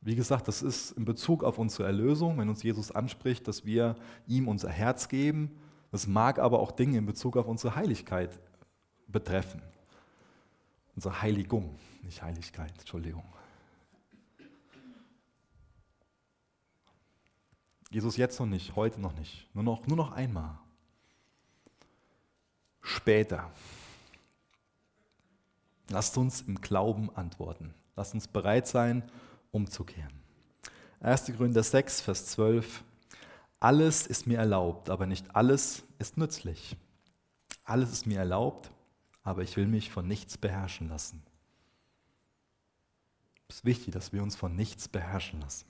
Wie 0.00 0.16
gesagt, 0.16 0.48
das 0.48 0.62
ist 0.62 0.92
in 0.92 1.04
Bezug 1.04 1.44
auf 1.44 1.58
unsere 1.58 1.84
Erlösung, 1.84 2.38
wenn 2.38 2.48
uns 2.48 2.62
Jesus 2.62 2.90
anspricht, 2.90 3.46
dass 3.46 3.66
wir 3.66 3.96
ihm 4.26 4.48
unser 4.48 4.70
Herz 4.70 5.08
geben. 5.08 5.50
Das 5.90 6.06
mag 6.06 6.38
aber 6.38 6.60
auch 6.60 6.72
Dinge 6.72 6.96
in 6.96 7.04
Bezug 7.04 7.36
auf 7.36 7.46
unsere 7.46 7.76
Heiligkeit 7.76 8.40
betreffen. 9.06 9.60
Unsere 10.94 11.20
Heiligung, 11.20 11.78
nicht 12.02 12.22
Heiligkeit, 12.22 12.72
Entschuldigung. 12.78 13.24
Jesus 17.90 18.16
jetzt 18.16 18.40
noch 18.40 18.46
nicht, 18.46 18.76
heute 18.76 18.98
noch 18.98 19.14
nicht, 19.14 19.54
nur 19.54 19.62
noch, 19.62 19.86
nur 19.86 19.96
noch 19.96 20.12
einmal. 20.12 20.58
Später. 23.04 23.50
Lasst 25.90 26.16
uns 26.16 26.40
im 26.40 26.62
Glauben 26.62 27.14
antworten. 27.14 27.74
Lasst 27.96 28.14
uns 28.14 28.26
bereit 28.26 28.66
sein, 28.66 29.02
umzukehren. 29.50 30.22
1. 31.00 31.26
Gründer 31.36 31.62
6, 31.62 32.00
Vers 32.00 32.24
12. 32.28 32.82
Alles 33.60 34.06
ist 34.06 34.26
mir 34.26 34.38
erlaubt, 34.38 34.88
aber 34.88 35.04
nicht 35.04 35.36
alles 35.36 35.82
ist 35.98 36.16
nützlich. 36.16 36.78
Alles 37.62 37.92
ist 37.92 38.06
mir 38.06 38.20
erlaubt, 38.20 38.70
aber 39.22 39.42
ich 39.42 39.54
will 39.58 39.66
mich 39.66 39.90
von 39.90 40.08
nichts 40.08 40.38
beherrschen 40.38 40.88
lassen. 40.88 41.22
Es 43.48 43.56
ist 43.56 43.64
wichtig, 43.66 43.92
dass 43.92 44.14
wir 44.14 44.22
uns 44.22 44.34
von 44.34 44.56
nichts 44.56 44.88
beherrschen 44.88 45.42
lassen. 45.42 45.66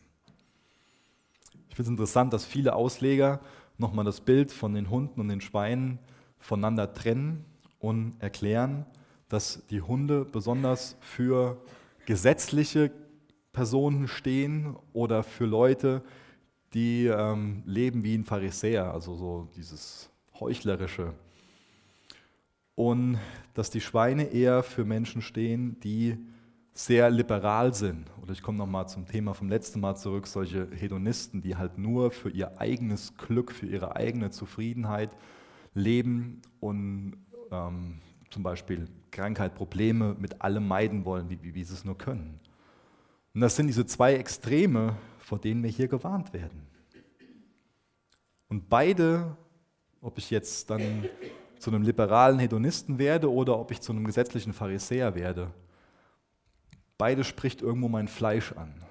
Ich 1.68 1.74
finde 1.74 1.88
es 1.88 1.94
interessant, 1.94 2.32
dass 2.32 2.44
viele 2.44 2.76
Ausleger 2.76 3.40
nochmal 3.76 4.04
das 4.04 4.20
Bild 4.20 4.52
von 4.52 4.72
den 4.72 4.88
Hunden 4.88 5.20
und 5.20 5.26
den 5.26 5.40
Schweinen 5.40 5.98
voneinander 6.44 6.92
trennen 6.92 7.44
und 7.78 8.16
erklären, 8.18 8.84
dass 9.28 9.66
die 9.68 9.80
Hunde 9.80 10.26
besonders 10.26 10.96
für 11.00 11.56
gesetzliche 12.04 12.90
Personen 13.52 14.08
stehen 14.08 14.76
oder 14.92 15.22
für 15.22 15.46
Leute, 15.46 16.02
die 16.74 17.06
ähm, 17.06 17.62
leben 17.64 18.04
wie 18.04 18.14
ein 18.14 18.24
Pharisäer, 18.24 18.92
also 18.92 19.14
so 19.14 19.48
dieses 19.56 20.10
Heuchlerische. 20.38 21.14
Und 22.74 23.18
dass 23.54 23.70
die 23.70 23.80
Schweine 23.80 24.24
eher 24.24 24.62
für 24.62 24.84
Menschen 24.84 25.22
stehen, 25.22 25.80
die 25.80 26.18
sehr 26.74 27.08
liberal 27.08 27.72
sind. 27.72 28.10
Oder 28.20 28.32
ich 28.32 28.42
komme 28.42 28.58
nochmal 28.58 28.88
zum 28.88 29.06
Thema 29.06 29.32
vom 29.32 29.48
letzten 29.48 29.80
Mal 29.80 29.94
zurück, 29.94 30.26
solche 30.26 30.68
Hedonisten, 30.72 31.40
die 31.40 31.56
halt 31.56 31.78
nur 31.78 32.10
für 32.10 32.28
ihr 32.28 32.60
eigenes 32.60 33.16
Glück, 33.16 33.52
für 33.52 33.66
ihre 33.66 33.96
eigene 33.96 34.30
Zufriedenheit 34.30 35.10
leben 35.74 36.40
und 36.60 37.16
ähm, 37.50 38.00
zum 38.30 38.42
Beispiel 38.42 38.88
Krankheit, 39.10 39.54
Probleme 39.54 40.16
mit 40.18 40.40
allem 40.40 40.66
meiden 40.66 41.04
wollen, 41.04 41.28
wie, 41.30 41.42
wie, 41.42 41.54
wie 41.54 41.64
sie 41.64 41.74
es 41.74 41.84
nur 41.84 41.98
können. 41.98 42.40
Und 43.34 43.40
das 43.40 43.56
sind 43.56 43.66
diese 43.66 43.86
zwei 43.86 44.14
Extreme, 44.14 44.96
vor 45.18 45.38
denen 45.38 45.62
wir 45.62 45.70
hier 45.70 45.88
gewarnt 45.88 46.32
werden. 46.32 46.66
Und 48.48 48.68
beide, 48.68 49.36
ob 50.00 50.18
ich 50.18 50.30
jetzt 50.30 50.70
dann 50.70 51.08
zu 51.58 51.70
einem 51.70 51.82
liberalen 51.82 52.38
Hedonisten 52.38 52.98
werde 52.98 53.32
oder 53.32 53.58
ob 53.58 53.70
ich 53.70 53.80
zu 53.80 53.92
einem 53.92 54.04
gesetzlichen 54.04 54.52
Pharisäer 54.52 55.14
werde, 55.14 55.52
beide 56.98 57.24
spricht 57.24 57.62
irgendwo 57.62 57.88
mein 57.88 58.06
Fleisch 58.06 58.52
an. 58.52 58.84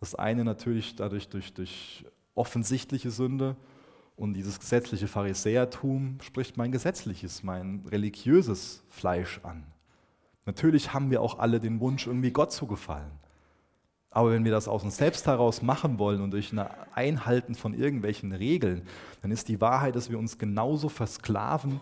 Das 0.00 0.14
eine 0.14 0.44
natürlich 0.44 0.96
dadurch 0.96 1.28
durch, 1.28 1.54
durch 1.54 2.04
offensichtliche 2.34 3.10
Sünde 3.10 3.56
und 4.16 4.32
dieses 4.32 4.58
gesetzliche 4.58 5.08
Pharisäertum 5.08 6.18
spricht 6.22 6.56
mein 6.56 6.72
gesetzliches, 6.72 7.42
mein 7.42 7.84
religiöses 7.90 8.82
Fleisch 8.88 9.40
an. 9.42 9.64
Natürlich 10.46 10.94
haben 10.94 11.10
wir 11.10 11.20
auch 11.20 11.38
alle 11.38 11.60
den 11.60 11.80
Wunsch, 11.80 12.06
irgendwie 12.06 12.30
Gott 12.30 12.50
zu 12.50 12.66
gefallen. 12.66 13.10
Aber 14.10 14.30
wenn 14.30 14.44
wir 14.44 14.52
das 14.52 14.68
aus 14.68 14.84
uns 14.84 14.96
selbst 14.96 15.26
heraus 15.26 15.60
machen 15.60 15.98
wollen 15.98 16.22
und 16.22 16.30
durch 16.30 16.50
ein 16.52 16.66
Einhalten 16.94 17.54
von 17.54 17.74
irgendwelchen 17.74 18.32
Regeln, 18.32 18.86
dann 19.20 19.30
ist 19.30 19.48
die 19.48 19.60
Wahrheit, 19.60 19.94
dass 19.94 20.08
wir 20.08 20.18
uns 20.18 20.38
genauso 20.38 20.88
versklaven 20.88 21.80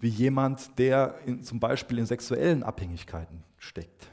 wie 0.00 0.08
jemand, 0.08 0.78
der 0.78 1.16
in, 1.26 1.42
zum 1.42 1.60
Beispiel 1.60 1.98
in 1.98 2.06
sexuellen 2.06 2.62
Abhängigkeiten 2.62 3.42
steckt. 3.58 4.08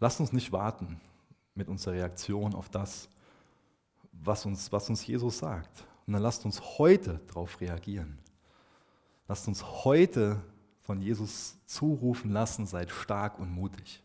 Lasst 0.00 0.18
uns 0.18 0.32
nicht 0.32 0.50
warten 0.50 1.00
mit 1.60 1.68
unserer 1.68 1.92
Reaktion 1.94 2.54
auf 2.54 2.70
das, 2.70 3.10
was 4.12 4.46
uns, 4.46 4.72
was 4.72 4.88
uns 4.88 5.06
Jesus 5.06 5.38
sagt. 5.38 5.84
Und 6.06 6.14
dann 6.14 6.22
lasst 6.22 6.46
uns 6.46 6.78
heute 6.78 7.20
darauf 7.28 7.60
reagieren. 7.60 8.18
Lasst 9.28 9.46
uns 9.46 9.62
heute 9.84 10.40
von 10.80 11.02
Jesus 11.02 11.58
zurufen 11.66 12.30
lassen, 12.30 12.66
seid 12.66 12.90
stark 12.90 13.38
und 13.38 13.52
mutig. 13.52 14.02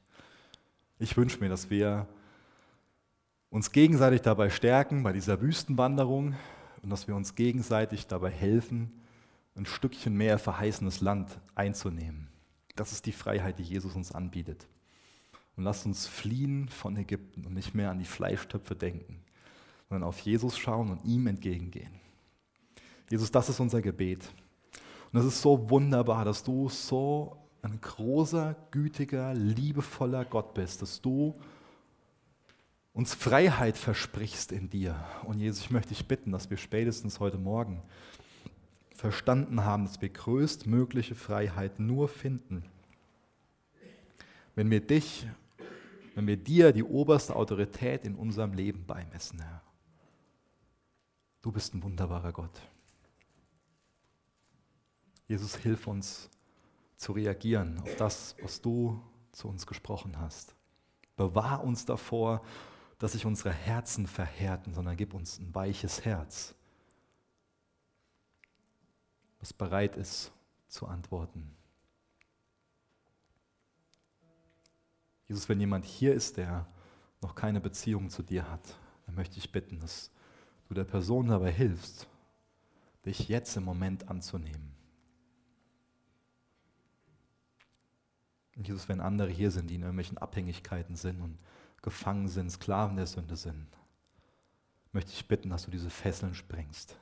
Ich 0.99 1.16
wünsche 1.16 1.39
mir, 1.39 1.49
dass 1.49 1.70
wir 1.70 2.08
uns 3.49 3.72
gegenseitig 3.72 4.22
dabei 4.22 4.49
stärken 4.49 5.01
bei 5.01 5.14
dieser 5.14 5.39
Wüstenwanderung 5.39 6.36
und 6.84 6.89
dass 6.89 7.08
wir 7.08 7.16
uns 7.16 7.36
gegenseitig 7.36 8.06
dabei 8.06 8.32
helfen, 8.32 8.91
ein 9.56 9.66
Stückchen 9.66 10.16
mehr 10.16 10.38
verheißenes 10.38 10.99
Land 10.99 11.39
einzunehmen. 11.56 12.28
Das 12.76 12.91
ist 12.91 13.06
die 13.06 13.14
Freiheit, 13.14 13.60
die 13.60 13.64
Jesus 13.64 13.95
uns 13.95 14.12
anbietet. 14.12 14.68
Und 15.58 15.64
lasst 15.64 15.86
uns 15.86 16.08
fliehen 16.08 16.68
von 16.70 16.97
Ägypten 16.97 17.45
und 17.45 17.53
nicht 17.53 17.74
mehr 17.74 17.91
an 17.91 17.99
die 17.99 18.06
Fleischtöpfe 18.06 18.76
denken, 18.76 19.22
sondern 19.89 20.08
auf 20.08 20.20
Jesus 20.20 20.58
schauen 20.58 20.89
und 20.89 21.06
ihm 21.06 21.28
entgegengehen. 21.28 21.93
Jesus, 23.10 23.32
das 23.32 23.49
ist 23.49 23.60
unser 23.60 23.82
Gebet. 23.82 24.30
Und 25.12 25.20
es 25.20 25.26
ist 25.26 25.41
so 25.41 25.70
wunderbar, 25.70 26.26
dass 26.26 26.43
du 26.43 26.68
so 26.70 27.38
ein 27.62 27.80
großer, 27.80 28.56
gütiger, 28.72 29.34
liebevoller 29.34 30.26
Gott 30.26 30.53
bist, 30.53 30.82
dass 30.82 31.01
du 31.01 31.36
uns 32.93 33.14
Freiheit 33.14 33.78
versprichst 33.78 34.51
in 34.51 34.70
dir. 34.70 35.03
Und 35.24 35.39
Jesus, 35.39 35.66
ich 35.66 35.72
möchte 35.72 35.89
dich 35.89 36.08
bitten, 36.08 36.32
dass 36.32 36.49
wir 36.49 36.58
spätestens 36.58 37.20
heute 37.20 37.38
Morgen 37.38 37.82
verstanden 38.93 39.64
haben, 39.64 39.86
dass 39.86 40.01
wir 40.01 40.10
größtmögliche 40.10 41.16
Freiheit 41.16 41.80
nur 41.80 42.08
finden, 42.08 42.64
wenn 44.56 44.72
wir 44.72 44.80
dich, 44.80 45.28
wenn 46.16 46.28
wir 46.28 46.38
dir 46.38 46.72
die 46.72 46.84
oberste 46.84 47.36
Autorität 47.36 48.05
in 48.05 48.16
unserem 48.16 48.53
Leben 48.53 48.86
beimessen, 48.86 49.41
Herr. 49.41 49.61
Du 51.41 51.51
bist 51.51 51.76
ein 51.76 51.84
wunderbarer 51.84 52.32
Gott. 52.32 52.61
Jesus, 55.28 55.57
hilf 55.57 55.88
uns 55.88 56.30
zu 56.95 57.11
reagieren 57.11 57.80
auf 57.82 57.95
das, 57.97 58.36
was 58.41 58.61
du 58.61 59.01
zu 59.32 59.49
uns 59.49 59.68
gesprochen 59.68 60.18
hast. 60.18 60.55
Bewahr 61.18 61.63
uns 61.63 61.86
davor, 61.86 62.41
dass 62.97 63.11
sich 63.11 63.26
unsere 63.26 63.51
Herzen 63.51 64.07
verhärten, 64.07 64.74
sondern 64.74 64.95
gib 64.95 65.13
uns 65.13 65.38
ein 65.38 65.53
weiches 65.53 66.05
Herz, 66.05 66.55
was 69.39 69.51
bereit 69.51 69.97
ist 69.97 70.32
zu 70.70 70.88
antworten. 70.88 71.55
Jesus, 75.28 75.49
wenn 75.49 75.59
jemand 75.59 75.86
hier 75.86 76.13
ist, 76.13 76.38
der 76.38 76.67
noch 77.21 77.36
keine 77.36 77.59
Beziehung 77.59 78.09
zu 78.09 78.21
dir 78.21 78.49
hat, 78.49 78.78
dann 79.05 79.15
möchte 79.15 79.38
ich 79.38 79.51
bitten, 79.51 79.80
dass 79.80 80.11
du 80.67 80.73
der 80.73 80.84
Person 80.84 81.28
dabei 81.28 81.51
hilfst, 81.51 82.07
dich 83.05 83.28
jetzt 83.28 83.55
im 83.57 83.63
Moment 83.63 84.09
anzunehmen. 84.09 84.73
Jesus, 88.55 88.88
wenn 88.88 89.01
andere 89.01 89.30
hier 89.30 89.51
sind, 89.51 89.69
die 89.69 89.76
in 89.76 89.82
irgendwelchen 89.82 90.17
Abhängigkeiten 90.17 90.95
sind 90.95 91.21
und 91.21 91.38
gefangen 91.82 92.28
sind, 92.28 92.49
Sklaven 92.49 92.95
der 92.95 93.05
Sünde 93.05 93.36
sind, 93.36 93.67
möchte 94.91 95.11
ich 95.11 95.28
bitten, 95.28 95.49
dass 95.49 95.65
du 95.65 95.71
diese 95.71 95.89
Fesseln 95.89 96.34
sprengst. 96.34 96.97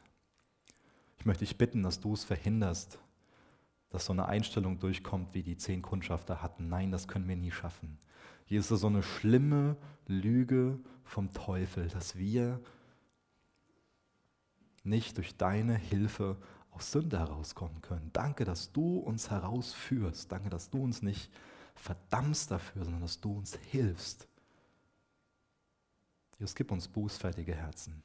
Ich 1.19 1.25
möchte 1.25 1.45
dich 1.45 1.57
bitten, 1.57 1.83
dass 1.83 1.99
du 1.99 2.13
es 2.13 2.23
verhinderst, 2.23 2.97
dass 3.91 4.05
so 4.05 4.13
eine 4.13 4.25
Einstellung 4.25 4.79
durchkommt, 4.79 5.35
wie 5.35 5.43
die 5.43 5.57
zehn 5.57 5.83
Kundschafter 5.83 6.41
hatten. 6.41 6.69
Nein, 6.69 6.91
das 6.91 7.07
können 7.07 7.27
wir 7.27 7.35
nie 7.35 7.51
schaffen. 7.51 7.99
Hier 8.45 8.59
ist 8.59 8.69
so 8.69 8.87
eine 8.87 9.03
schlimme 9.03 9.77
Lüge 10.07 10.79
vom 11.03 11.33
Teufel, 11.33 11.87
dass 11.87 12.17
wir 12.17 12.59
nicht 14.83 15.17
durch 15.17 15.37
deine 15.37 15.75
Hilfe 15.75 16.37
aus 16.71 16.91
Sünde 16.91 17.19
herauskommen 17.19 17.81
können. 17.81 18.09
Danke, 18.13 18.45
dass 18.45 18.71
du 18.71 18.97
uns 18.97 19.29
herausführst. 19.29 20.31
Danke, 20.31 20.49
dass 20.49 20.69
du 20.69 20.83
uns 20.83 21.01
nicht 21.01 21.31
verdammst 21.75 22.51
dafür, 22.51 22.83
sondern 22.83 23.01
dass 23.01 23.19
du 23.19 23.37
uns 23.37 23.55
hilfst. 23.55 24.27
Jesus, 26.39 26.55
gib 26.55 26.71
uns 26.71 26.87
bußfertige 26.87 27.55
Herzen. 27.55 28.03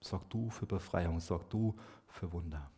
Sorg 0.00 0.28
du 0.30 0.50
für 0.50 0.66
Befreiung, 0.66 1.20
sorg 1.20 1.48
du 1.50 1.76
für 2.06 2.30
Wunder. 2.32 2.70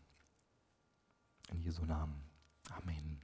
In 1.51 1.61
Jesu 1.61 1.85
Namen. 1.85 2.23
Amen. 2.71 3.24